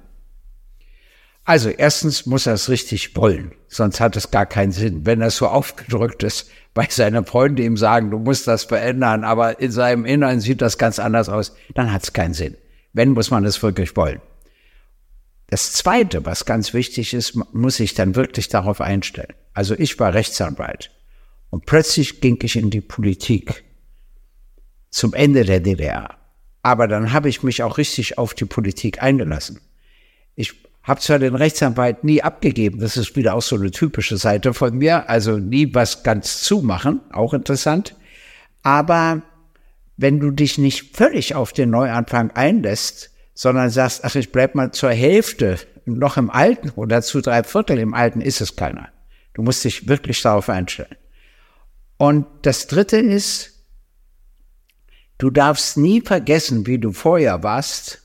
Also 1.44 1.70
erstens 1.70 2.26
muss 2.26 2.46
er 2.46 2.54
es 2.54 2.70
richtig 2.70 3.16
wollen, 3.16 3.54
sonst 3.68 4.00
hat 4.00 4.16
es 4.16 4.30
gar 4.30 4.46
keinen 4.46 4.72
Sinn. 4.72 5.06
Wenn 5.06 5.22
er 5.22 5.32
so 5.32 5.48
aufgedrückt 5.48 6.22
ist, 6.24 6.50
bei 6.74 6.88
seinen 6.90 7.26
Freunden 7.26 7.64
ihm 7.64 7.78
sagen, 7.78 8.12
du 8.12 8.20
musst 8.20 8.48
das 8.48 8.64
verändern, 8.64 9.24
aber 9.24 9.60
in 9.60 9.72
seinem 9.72 10.06
Inneren 10.06 10.40
sieht 10.40 10.62
das 10.62 10.78
ganz 10.78 11.00
anders 11.00 11.30
aus, 11.30 11.56
dann 11.74 11.92
hat 11.92 12.04
es 12.04 12.14
keinen 12.14 12.36
Sinn. 12.36 12.58
Wenn, 12.94 13.10
muss 13.10 13.32
man 13.32 13.44
es 13.44 13.62
wirklich 13.64 13.96
wollen. 13.96 14.22
Das 15.48 15.74
Zweite, 15.74 16.26
was 16.26 16.46
ganz 16.46 16.74
wichtig 16.74 17.14
ist, 17.14 17.36
muss 17.54 17.80
ich 17.80 17.96
dann 17.96 18.16
wirklich 18.16 18.48
darauf 18.48 18.80
einstellen. 18.80 19.34
Also 19.54 19.74
ich 19.78 20.00
war 20.00 20.14
Rechtsanwalt 20.14 20.92
und 21.52 21.66
plötzlich 21.68 22.22
ging 22.22 22.40
ich 22.42 22.56
in 22.56 22.72
die 22.72 22.82
Politik 22.82 23.64
zum 24.90 25.14
Ende 25.14 25.46
der 25.46 25.60
DDR. 25.60 26.18
Aber 26.64 26.88
dann 26.88 27.14
habe 27.14 27.30
ich 27.30 27.44
mich 27.44 27.62
auch 27.62 27.78
richtig 27.78 28.18
auf 28.18 28.34
die 28.34 28.46
Politik 28.46 29.04
eingelassen. 29.04 29.60
Ich 30.36 30.54
habe 30.84 31.00
zwar 31.00 31.20
den 31.20 31.36
Rechtsanwalt 31.36 32.04
nie 32.04 32.24
abgegeben, 32.24 32.80
das 32.80 32.98
ist 32.98 33.16
wieder 33.16 33.36
auch 33.36 33.42
so 33.42 33.56
eine 33.56 33.70
typische 33.70 34.18
Seite 34.18 34.54
von 34.54 34.78
mir, 34.78 35.10
also 35.10 35.38
nie 35.38 35.74
was 35.76 36.04
ganz 36.04 36.42
zumachen, 36.42 37.02
auch 37.12 37.34
interessant. 37.34 37.96
Aber 38.64 39.22
wenn 39.98 40.20
du 40.20 40.32
dich 40.32 40.58
nicht 40.58 40.96
völlig 40.96 41.36
auf 41.36 41.54
den 41.54 41.70
Neuanfang 41.70 42.32
einlässt, 42.32 43.12
sondern 43.34 43.70
sagst, 43.70 44.04
ach, 44.04 44.16
ich 44.16 44.32
bleib 44.32 44.56
mal 44.56 44.72
zur 44.72 44.92
Hälfte 44.92 45.58
noch 45.86 46.18
im 46.18 46.30
Alten 46.30 46.70
oder 46.72 47.02
zu 47.02 47.22
drei 47.22 47.44
Viertel 47.44 47.78
im 47.80 47.94
Alten, 47.94 48.22
ist 48.22 48.42
es 48.42 48.56
keiner. 48.56 48.90
Du 49.34 49.42
musst 49.42 49.64
dich 49.64 49.88
wirklich 49.88 50.22
darauf 50.22 50.50
einstellen. 50.50 50.96
Und 52.02 52.26
das 52.42 52.66
Dritte 52.66 52.98
ist, 52.98 53.52
Du 55.22 55.30
darfst 55.30 55.78
nie 55.78 56.02
vergessen, 56.02 56.66
wie 56.66 56.80
du 56.80 56.94
vorher 56.94 57.44
warst. 57.44 58.02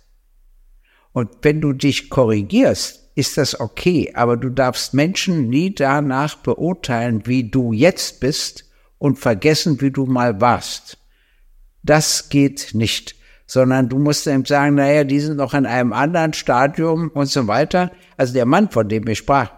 Und 1.14 1.30
wenn 1.40 1.62
du 1.62 1.72
dich 1.72 2.10
korrigierst, 2.10 3.08
ist 3.14 3.38
das 3.38 3.58
okay, 3.58 4.12
aber 4.14 4.36
du 4.36 4.50
darfst 4.50 4.92
Menschen 4.92 5.48
nie 5.48 5.74
danach 5.74 6.36
beurteilen, 6.36 7.26
wie 7.26 7.48
du 7.48 7.72
jetzt 7.72 8.20
bist 8.20 8.66
und 8.98 9.18
vergessen, 9.18 9.80
wie 9.80 9.90
du 9.90 10.04
mal 10.04 10.42
warst. 10.42 10.98
Das 11.82 12.28
geht 12.28 12.74
nicht, 12.74 13.16
sondern 13.46 13.88
du 13.88 13.98
musst 13.98 14.26
ihm 14.26 14.44
sagen, 14.44 14.74
naja, 14.74 15.04
die 15.04 15.20
sind 15.20 15.38
noch 15.38 15.54
in 15.54 15.64
einem 15.64 15.94
anderen 15.94 16.34
Stadium 16.34 17.08
und 17.14 17.30
so 17.30 17.46
weiter. 17.46 17.92
Also 18.18 18.34
der 18.34 18.44
Mann, 18.44 18.68
von 18.68 18.90
dem 18.90 19.08
ich 19.08 19.16
sprach, 19.16 19.52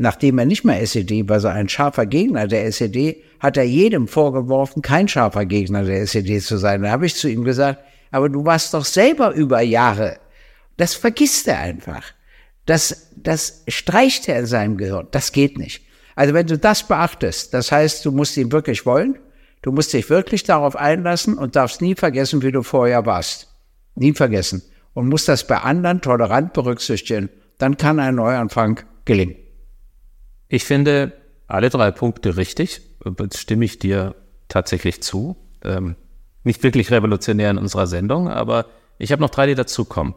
nachdem 0.00 0.38
er 0.38 0.46
nicht 0.46 0.64
mehr 0.64 0.80
SED 0.80 1.28
war, 1.28 1.40
so 1.40 1.48
ein 1.48 1.68
scharfer 1.68 2.06
Gegner 2.06 2.46
der 2.46 2.64
SED, 2.64 3.22
hat 3.38 3.58
er 3.58 3.64
jedem 3.64 4.08
vorgeworfen, 4.08 4.80
kein 4.80 5.08
scharfer 5.08 5.44
Gegner 5.44 5.84
der 5.84 6.00
SED 6.00 6.40
zu 6.40 6.56
sein. 6.56 6.82
Da 6.82 6.90
habe 6.90 7.04
ich 7.04 7.16
zu 7.16 7.28
ihm 7.28 7.44
gesagt, 7.44 7.84
aber 8.10 8.30
du 8.30 8.46
warst 8.46 8.72
doch 8.72 8.86
selber 8.86 9.32
über 9.34 9.60
Jahre. 9.60 10.18
Das 10.78 10.94
vergisst 10.94 11.46
er 11.48 11.58
einfach. 11.58 12.02
Das, 12.64 13.10
das 13.14 13.62
streicht 13.68 14.26
er 14.26 14.40
in 14.40 14.46
seinem 14.46 14.78
Gehirn. 14.78 15.08
Das 15.10 15.32
geht 15.32 15.58
nicht. 15.58 15.82
Also 16.16 16.32
wenn 16.32 16.46
du 16.46 16.56
das 16.56 16.88
beachtest, 16.88 17.52
das 17.52 17.70
heißt, 17.70 18.02
du 18.06 18.10
musst 18.10 18.38
ihn 18.38 18.52
wirklich 18.52 18.86
wollen, 18.86 19.18
du 19.60 19.70
musst 19.70 19.92
dich 19.92 20.08
wirklich 20.08 20.44
darauf 20.44 20.76
einlassen 20.76 21.36
und 21.36 21.56
darfst 21.56 21.82
nie 21.82 21.94
vergessen, 21.94 22.40
wie 22.40 22.52
du 22.52 22.62
vorher 22.62 23.04
warst. 23.04 23.54
Nie 23.96 24.14
vergessen. 24.14 24.62
Und 24.94 25.10
musst 25.10 25.28
das 25.28 25.46
bei 25.46 25.58
anderen 25.58 26.00
tolerant 26.00 26.54
berücksichtigen. 26.54 27.28
Dann 27.58 27.76
kann 27.76 28.00
ein 28.00 28.14
Neuanfang 28.14 28.80
gelingen. 29.04 29.36
Ich 30.50 30.64
finde 30.64 31.12
alle 31.46 31.70
drei 31.70 31.92
Punkte 31.92 32.36
richtig, 32.36 32.82
stimme 33.34 33.64
ich 33.64 33.78
dir 33.78 34.16
tatsächlich 34.48 35.00
zu. 35.00 35.36
Ähm, 35.62 35.94
nicht 36.42 36.64
wirklich 36.64 36.90
revolutionär 36.90 37.50
in 37.50 37.58
unserer 37.58 37.86
Sendung, 37.86 38.28
aber 38.28 38.66
ich 38.98 39.12
habe 39.12 39.22
noch 39.22 39.30
drei, 39.30 39.46
die 39.46 39.54
dazukommen. 39.54 40.14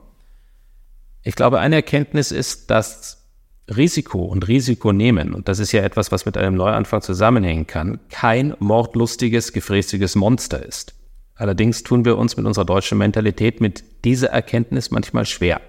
Ich 1.21 1.36
glaube, 1.36 1.59
eine 1.59 1.75
Erkenntnis 1.75 2.31
ist, 2.31 2.71
dass 2.71 3.29
Risiko 3.69 4.23
und 4.23 4.47
Risiko 4.47 4.91
nehmen, 4.91 5.36
und 5.36 5.47
das 5.47 5.59
ist 5.59 5.71
ja 5.71 5.84
etwas, 5.84 6.11
was 6.11 6.25
mit 6.25 6.36
einem 6.36 6.55
Neuanfang 6.55 7.03
zusammenhängen 7.03 7.67
kann, 7.67 7.99
kein 8.09 8.55
mordlustiges, 8.57 9.53
gefräßiges 9.53 10.15
Monster 10.15 10.65
ist. 10.65 10.95
Allerdings 11.36 11.84
tun 11.84 12.05
wir 12.05 12.17
uns 12.17 12.38
mit 12.38 12.47
unserer 12.47 12.65
deutschen 12.65 12.97
Mentalität 12.97 13.61
mit 13.61 13.84
dieser 14.03 14.29
Erkenntnis 14.29 14.89
manchmal 14.89 15.27
schwer. 15.27 15.61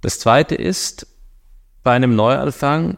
Das 0.00 0.18
zweite 0.18 0.54
ist, 0.54 1.06
bei 1.82 1.92
einem 1.92 2.16
Neuanfang 2.16 2.96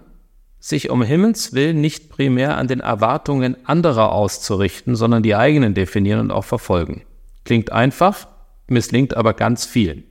sich 0.62 0.90
um 0.90 1.02
Himmels 1.02 1.54
Willen 1.54 1.80
nicht 1.80 2.08
primär 2.08 2.56
an 2.56 2.68
den 2.68 2.78
Erwartungen 2.78 3.56
anderer 3.66 4.12
auszurichten, 4.12 4.94
sondern 4.94 5.24
die 5.24 5.34
eigenen 5.34 5.74
definieren 5.74 6.20
und 6.20 6.30
auch 6.30 6.44
verfolgen. 6.44 7.02
Klingt 7.44 7.72
einfach, 7.72 8.28
misslingt 8.68 9.16
aber 9.16 9.34
ganz 9.34 9.66
vielen. 9.66 10.04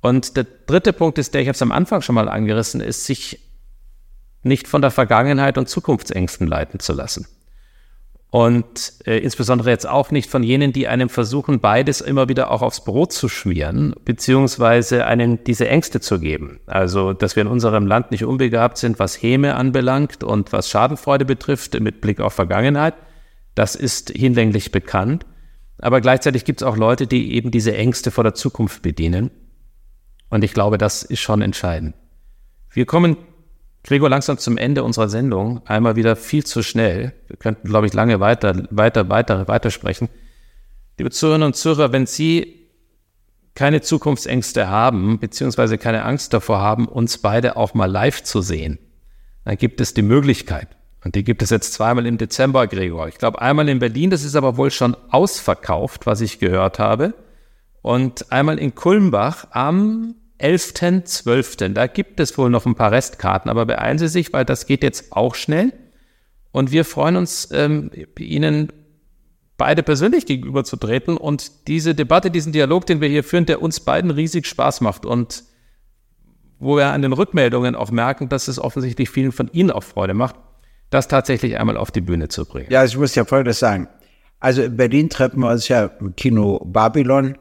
Und 0.00 0.36
der 0.36 0.46
dritte 0.66 0.92
Punkt 0.92 1.18
ist 1.18 1.34
der, 1.34 1.40
ich 1.40 1.48
habe 1.48 1.56
es 1.56 1.62
am 1.62 1.72
Anfang 1.72 2.00
schon 2.00 2.14
mal 2.14 2.28
angerissen, 2.28 2.80
ist, 2.80 3.06
sich 3.06 3.40
nicht 4.44 4.68
von 4.68 4.82
der 4.82 4.92
Vergangenheit 4.92 5.58
und 5.58 5.68
Zukunftsängsten 5.68 6.46
leiten 6.46 6.78
zu 6.78 6.92
lassen 6.92 7.26
und 8.34 8.94
äh, 9.06 9.18
insbesondere 9.18 9.70
jetzt 9.70 9.88
auch 9.88 10.10
nicht 10.10 10.28
von 10.28 10.42
jenen, 10.42 10.72
die 10.72 10.88
einem 10.88 11.08
versuchen, 11.08 11.60
beides 11.60 12.00
immer 12.00 12.28
wieder 12.28 12.50
auch 12.50 12.62
aufs 12.62 12.82
Brot 12.82 13.12
zu 13.12 13.28
schmieren, 13.28 13.94
beziehungsweise 14.04 15.06
einen 15.06 15.44
diese 15.44 15.68
Ängste 15.68 16.00
zu 16.00 16.18
geben. 16.18 16.58
Also, 16.66 17.12
dass 17.12 17.36
wir 17.36 17.42
in 17.42 17.46
unserem 17.46 17.86
Land 17.86 18.10
nicht 18.10 18.24
unbegabt 18.24 18.76
sind, 18.76 18.98
was 18.98 19.22
Häme 19.22 19.54
anbelangt 19.54 20.24
und 20.24 20.52
was 20.52 20.68
Schadenfreude 20.68 21.24
betrifft, 21.24 21.78
mit 21.78 22.00
Blick 22.00 22.18
auf 22.18 22.32
Vergangenheit, 22.32 22.94
das 23.54 23.76
ist 23.76 24.10
hinlänglich 24.10 24.72
bekannt. 24.72 25.24
Aber 25.78 26.00
gleichzeitig 26.00 26.44
gibt 26.44 26.60
es 26.60 26.66
auch 26.66 26.76
Leute, 26.76 27.06
die 27.06 27.34
eben 27.34 27.52
diese 27.52 27.76
Ängste 27.76 28.10
vor 28.10 28.24
der 28.24 28.34
Zukunft 28.34 28.82
bedienen. 28.82 29.30
Und 30.28 30.42
ich 30.42 30.54
glaube, 30.54 30.76
das 30.76 31.04
ist 31.04 31.20
schon 31.20 31.40
entscheidend. 31.40 31.94
Wir 32.68 32.84
kommen 32.84 33.16
Gregor, 33.84 34.08
langsam 34.08 34.38
zum 34.38 34.56
Ende 34.56 34.82
unserer 34.82 35.10
Sendung, 35.10 35.60
einmal 35.66 35.94
wieder 35.94 36.16
viel 36.16 36.44
zu 36.44 36.62
schnell. 36.62 37.12
Wir 37.28 37.36
könnten, 37.36 37.68
glaube 37.68 37.86
ich, 37.86 37.92
lange 37.92 38.18
weiter, 38.18 38.66
weiter, 38.70 39.10
weiter, 39.10 39.46
weiter 39.46 39.70
sprechen. 39.70 40.08
Liebe 40.96 41.10
Zuhörerinnen 41.10 41.48
und 41.48 41.54
Zuhörer, 41.56 41.92
wenn 41.92 42.06
Sie 42.06 42.70
keine 43.54 43.82
Zukunftsängste 43.82 44.68
haben, 44.68 45.18
beziehungsweise 45.18 45.76
keine 45.76 46.04
Angst 46.04 46.32
davor 46.32 46.60
haben, 46.60 46.88
uns 46.88 47.18
beide 47.18 47.58
auch 47.58 47.74
mal 47.74 47.90
live 47.90 48.22
zu 48.22 48.40
sehen, 48.40 48.78
dann 49.44 49.58
gibt 49.58 49.82
es 49.82 49.92
die 49.92 50.02
Möglichkeit. 50.02 50.68
Und 51.04 51.14
die 51.14 51.22
gibt 51.22 51.42
es 51.42 51.50
jetzt 51.50 51.74
zweimal 51.74 52.06
im 52.06 52.16
Dezember, 52.16 52.66
Gregor. 52.66 53.08
Ich 53.08 53.18
glaube, 53.18 53.42
einmal 53.42 53.68
in 53.68 53.80
Berlin, 53.80 54.08
das 54.08 54.24
ist 54.24 54.34
aber 54.34 54.56
wohl 54.56 54.70
schon 54.70 54.96
ausverkauft, 55.10 56.06
was 56.06 56.22
ich 56.22 56.38
gehört 56.38 56.78
habe. 56.78 57.12
Und 57.82 58.32
einmal 58.32 58.58
in 58.58 58.74
Kulmbach 58.74 59.46
am 59.50 60.14
11.12. 60.44 61.70
Da 61.70 61.86
gibt 61.86 62.20
es 62.20 62.36
wohl 62.36 62.50
noch 62.50 62.66
ein 62.66 62.74
paar 62.74 62.92
Restkarten, 62.92 63.50
aber 63.50 63.64
beeilen 63.64 63.98
Sie 63.98 64.08
sich, 64.08 64.32
weil 64.32 64.44
das 64.44 64.66
geht 64.66 64.82
jetzt 64.82 65.12
auch 65.12 65.34
schnell. 65.34 65.72
Und 66.52 66.70
wir 66.70 66.84
freuen 66.84 67.16
uns, 67.16 67.48
ähm, 67.52 67.90
Ihnen 68.18 68.70
beide 69.56 69.82
persönlich 69.82 70.26
gegenüberzutreten 70.26 71.16
und 71.16 71.68
diese 71.68 71.94
Debatte, 71.94 72.30
diesen 72.30 72.52
Dialog, 72.52 72.86
den 72.86 73.00
wir 73.00 73.08
hier 73.08 73.24
führen, 73.24 73.46
der 73.46 73.62
uns 73.62 73.80
beiden 73.80 74.10
riesig 74.10 74.46
Spaß 74.46 74.80
macht 74.80 75.06
und 75.06 75.44
wo 76.58 76.76
wir 76.76 76.88
an 76.88 77.02
den 77.02 77.12
Rückmeldungen 77.12 77.74
auch 77.74 77.90
merken, 77.90 78.28
dass 78.28 78.48
es 78.48 78.58
offensichtlich 78.58 79.10
vielen 79.10 79.32
von 79.32 79.48
Ihnen 79.52 79.70
auch 79.70 79.82
Freude 79.82 80.14
macht, 80.14 80.36
das 80.90 81.08
tatsächlich 81.08 81.58
einmal 81.58 81.76
auf 81.76 81.90
die 81.90 82.00
Bühne 82.00 82.28
zu 82.28 82.44
bringen. 82.44 82.68
Ja, 82.70 82.84
ich 82.84 82.96
muss 82.96 83.14
ja 83.14 83.24
Folgendes 83.24 83.58
sagen. 83.58 83.88
Also 84.40 84.62
in 84.62 84.76
Berlin 84.76 85.08
treffen 85.08 85.40
wir 85.40 85.50
uns 85.50 85.68
ja 85.68 85.86
im 86.00 86.14
Kino 86.16 86.60
Babylon 86.64 87.38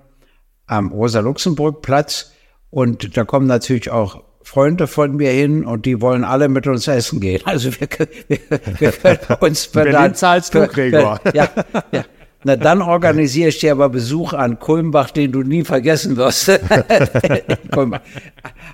am 0.68 0.92
Rosa-Luxemburg-Platz. 0.92 2.32
Und 2.74 3.16
da 3.16 3.24
kommen 3.24 3.46
natürlich 3.46 3.92
auch 3.92 4.24
Freunde 4.42 4.88
von 4.88 5.16
mir 5.16 5.30
hin 5.30 5.64
und 5.64 5.86
die 5.86 6.02
wollen 6.02 6.24
alle 6.24 6.50
mit 6.50 6.66
uns 6.66 6.88
essen 6.88 7.20
gehen. 7.20 7.42
Also 7.46 7.70
wir, 7.72 7.88
wir, 8.28 8.40
wir 8.80 8.92
können 8.92 9.20
uns 9.42 9.68
Berlin 9.68 9.94
dann, 9.94 10.16
zahlst 10.16 10.56
du, 10.56 10.68
Gregor. 10.68 11.20
ja, 11.34 11.50
ja. 11.92 12.04
Na, 12.44 12.56
dann 12.56 12.82
organisiere 12.82 13.50
ich 13.50 13.60
dir 13.60 13.74
aber 13.74 13.90
Besuch 13.90 14.34
an 14.34 14.60
Kulmbach, 14.60 15.12
den 15.12 15.32
du 15.32 15.44
nie 15.44 15.64
vergessen 15.64 16.18
wirst. 16.18 16.50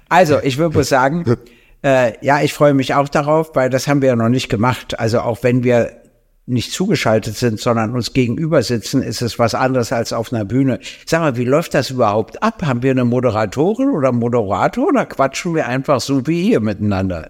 also, 0.09 0.39
ich 0.41 0.57
würde 0.57 0.83
sagen, 0.85 1.37
äh, 1.83 2.13
ja, 2.21 2.41
ich 2.41 2.53
freue 2.53 2.73
mich 2.73 2.95
auch 2.95 3.09
darauf, 3.09 3.53
weil 3.53 3.69
das 3.69 3.87
haben 3.87 4.01
wir 4.01 4.09
ja 4.09 4.15
noch 4.15 4.29
nicht 4.29 4.49
gemacht. 4.49 4.97
Also 4.97 5.19
auch 5.19 5.43
wenn 5.43 5.63
wir 5.63 5.91
nicht 6.49 6.73
zugeschaltet 6.73 7.37
sind, 7.37 7.59
sondern 7.59 7.93
uns 7.93 8.13
gegenüber 8.13 8.63
sitzen, 8.63 9.01
ist 9.03 9.21
es 9.21 9.37
was 9.37 9.53
anderes 9.53 9.91
als 9.91 10.13
auf 10.13 10.33
einer 10.33 10.45
Bühne. 10.45 10.79
Sag 11.05 11.21
mal, 11.21 11.37
wie 11.37 11.45
läuft 11.45 11.73
das 11.73 11.91
überhaupt 11.91 12.41
ab? 12.41 12.63
Haben 12.63 12.81
wir 12.83 12.91
eine 12.91 13.05
Moderatorin 13.05 13.89
oder 13.89 14.11
Moderator 14.11 14.87
oder 14.87 15.05
quatschen 15.05 15.53
wir 15.55 15.67
einfach 15.67 16.01
so 16.01 16.25
wie 16.25 16.41
hier 16.41 16.59
miteinander? 16.59 17.29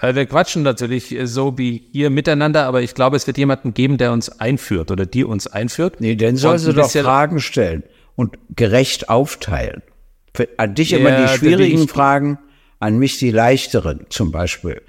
Äh, 0.00 0.14
wir 0.14 0.26
quatschen 0.26 0.62
natürlich 0.62 1.14
äh, 1.14 1.26
so 1.26 1.56
wie 1.56 1.88
hier 1.92 2.10
miteinander, 2.10 2.66
aber 2.66 2.82
ich 2.82 2.94
glaube, 2.94 3.16
es 3.16 3.26
wird 3.26 3.38
jemanden 3.38 3.72
geben, 3.72 3.98
der 3.98 4.12
uns 4.12 4.40
einführt 4.40 4.90
oder 4.90 5.06
die 5.06 5.24
uns 5.24 5.46
einführt. 5.46 6.00
Nee, 6.00 6.16
dann 6.16 6.36
soll 6.36 6.58
sie 6.58 6.74
doch 6.74 6.90
Fragen 6.90 7.40
stellen 7.40 7.84
und 8.16 8.36
gerecht 8.54 9.08
aufteilen. 9.08 9.82
Für, 10.34 10.48
an 10.56 10.74
dich 10.74 10.90
ja, 10.90 10.98
immer 10.98 11.22
die 11.22 11.28
schwierigen 11.28 11.88
Fragen, 11.88 12.38
an 12.80 12.98
mich 12.98 13.18
die 13.18 13.30
leichteren 13.30 14.06
zum 14.10 14.32
Beispiel. 14.32 14.82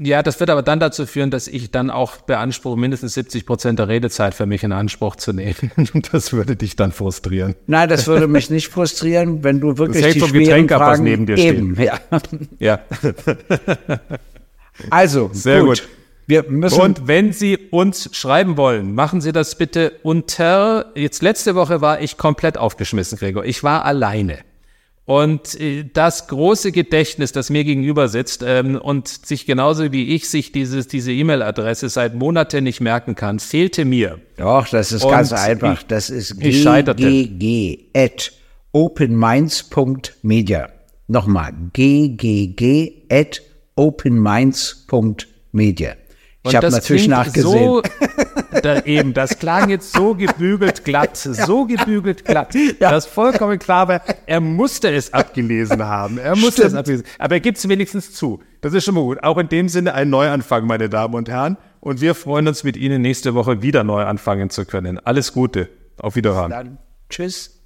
Ja, 0.00 0.22
das 0.22 0.38
wird 0.40 0.50
aber 0.50 0.62
dann 0.62 0.80
dazu 0.80 1.06
führen, 1.06 1.30
dass 1.30 1.48
ich 1.48 1.70
dann 1.70 1.90
auch 1.90 2.18
beanspruche, 2.18 2.78
mindestens 2.78 3.14
70 3.14 3.46
Prozent 3.46 3.78
der 3.78 3.88
Redezeit 3.88 4.34
für 4.34 4.46
mich 4.46 4.62
in 4.62 4.72
Anspruch 4.72 5.16
zu 5.16 5.32
nehmen. 5.32 5.72
Und 5.94 6.12
das 6.12 6.32
würde 6.32 6.56
dich 6.56 6.76
dann 6.76 6.92
frustrieren. 6.92 7.54
Nein, 7.66 7.88
das 7.88 8.06
würde 8.06 8.28
mich 8.28 8.50
nicht 8.50 8.68
frustrieren, 8.68 9.42
wenn 9.44 9.60
du 9.60 9.78
wirklich 9.78 10.04
das 10.04 10.14
die 10.14 10.20
vom 10.20 10.32
Getränk 10.32 10.70
ab, 10.72 10.80
was 10.80 11.00
neben 11.00 11.26
dir 11.26 11.36
eben, 11.36 11.74
steht. 11.74 11.86
Ja. 11.86 12.20
ja. 12.58 12.80
also, 14.90 15.30
Sehr 15.32 15.60
gut. 15.60 15.80
gut. 15.80 15.88
Wir 16.28 16.44
müssen 16.46 16.82
und 16.82 17.08
wenn 17.08 17.32
Sie 17.32 17.56
uns 17.70 18.10
schreiben 18.12 18.58
wollen, 18.58 18.94
machen 18.94 19.22
Sie 19.22 19.32
das 19.32 19.56
bitte 19.56 19.92
unter. 20.02 20.92
Jetzt 20.94 21.22
letzte 21.22 21.54
Woche 21.54 21.80
war 21.80 22.02
ich 22.02 22.18
komplett 22.18 22.58
aufgeschmissen, 22.58 23.16
Gregor. 23.16 23.46
Ich 23.46 23.64
war 23.64 23.86
alleine. 23.86 24.40
Und 25.08 25.58
äh, 25.58 25.88
das 25.90 26.28
große 26.28 26.70
Gedächtnis, 26.70 27.32
das 27.32 27.48
mir 27.48 27.64
gegenüber 27.64 28.08
sitzt 28.08 28.44
ähm, 28.46 28.76
und 28.76 29.08
sich 29.08 29.46
genauso 29.46 29.90
wie 29.90 30.14
ich 30.14 30.28
sich 30.28 30.52
dieses, 30.52 30.86
diese 30.86 31.12
E-Mail-Adresse 31.12 31.88
seit 31.88 32.14
Monaten 32.14 32.64
nicht 32.64 32.82
merken 32.82 33.14
kann, 33.14 33.38
fehlte 33.38 33.86
mir. 33.86 34.20
Doch, 34.36 34.68
das 34.68 34.92
ist 34.92 35.04
und 35.04 35.10
ganz 35.10 35.32
einfach. 35.32 35.82
Das 35.84 36.10
ist 36.10 36.38
ggg 36.38 37.78
at 37.96 38.32
openminds.media. 38.72 40.68
Nochmal, 41.06 41.54
ggg 41.72 42.92
at 43.10 43.40
openminds.media. 43.76 45.94
Ich 46.44 46.54
habe 46.54 46.70
natürlich 46.70 47.08
nachgesehen. 47.08 47.64
So, 47.64 47.82
da 48.62 48.80
eben, 48.80 49.14
das 49.14 49.38
klang 49.38 49.68
jetzt 49.68 49.92
so 49.92 50.14
gebügelt 50.14 50.84
glatt, 50.84 51.16
so 51.16 51.66
gebügelt 51.66 52.24
glatt. 52.24 52.54
Ja. 52.54 52.90
Das 52.90 53.06
ist 53.06 53.12
vollkommen 53.12 53.58
klar 53.58 53.88
war, 53.88 54.02
er 54.26 54.40
musste 54.40 54.90
es 54.90 55.12
abgelesen 55.12 55.84
haben. 55.84 56.18
Er 56.18 56.36
musste 56.36 56.62
Stimmt. 56.62 56.66
es 56.66 56.74
abgelesen 56.74 57.06
Aber 57.18 57.34
er 57.34 57.40
gibt 57.40 57.58
es 57.58 57.68
wenigstens 57.68 58.12
zu. 58.12 58.40
Das 58.60 58.72
ist 58.72 58.84
schon 58.84 58.94
mal 58.94 59.02
gut. 59.02 59.22
Auch 59.22 59.38
in 59.38 59.48
dem 59.48 59.68
Sinne 59.68 59.94
ein 59.94 60.10
Neuanfang, 60.10 60.66
meine 60.66 60.88
Damen 60.88 61.14
und 61.14 61.28
Herren. 61.28 61.56
Und 61.80 62.00
wir 62.00 62.14
freuen 62.14 62.48
uns 62.48 62.64
mit 62.64 62.76
Ihnen 62.76 63.02
nächste 63.02 63.34
Woche 63.34 63.62
wieder 63.62 63.84
neu 63.84 64.02
anfangen 64.02 64.50
zu 64.50 64.64
können. 64.64 64.98
Alles 64.98 65.32
Gute. 65.32 65.68
Auf 65.98 66.16
Wiederhören. 66.16 66.50
Dann. 66.50 66.78
Tschüss. 67.08 67.60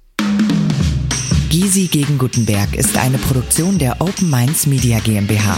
Gysi 1.49 1.87
gegen 1.87 2.17
Gutenberg 2.17 2.75
ist 2.75 2.97
eine 2.97 3.17
Produktion 3.19 3.77
der 3.77 4.01
Open 4.01 4.29
Minds 4.29 4.65
Media 4.65 4.99
GmbH. 4.99 5.57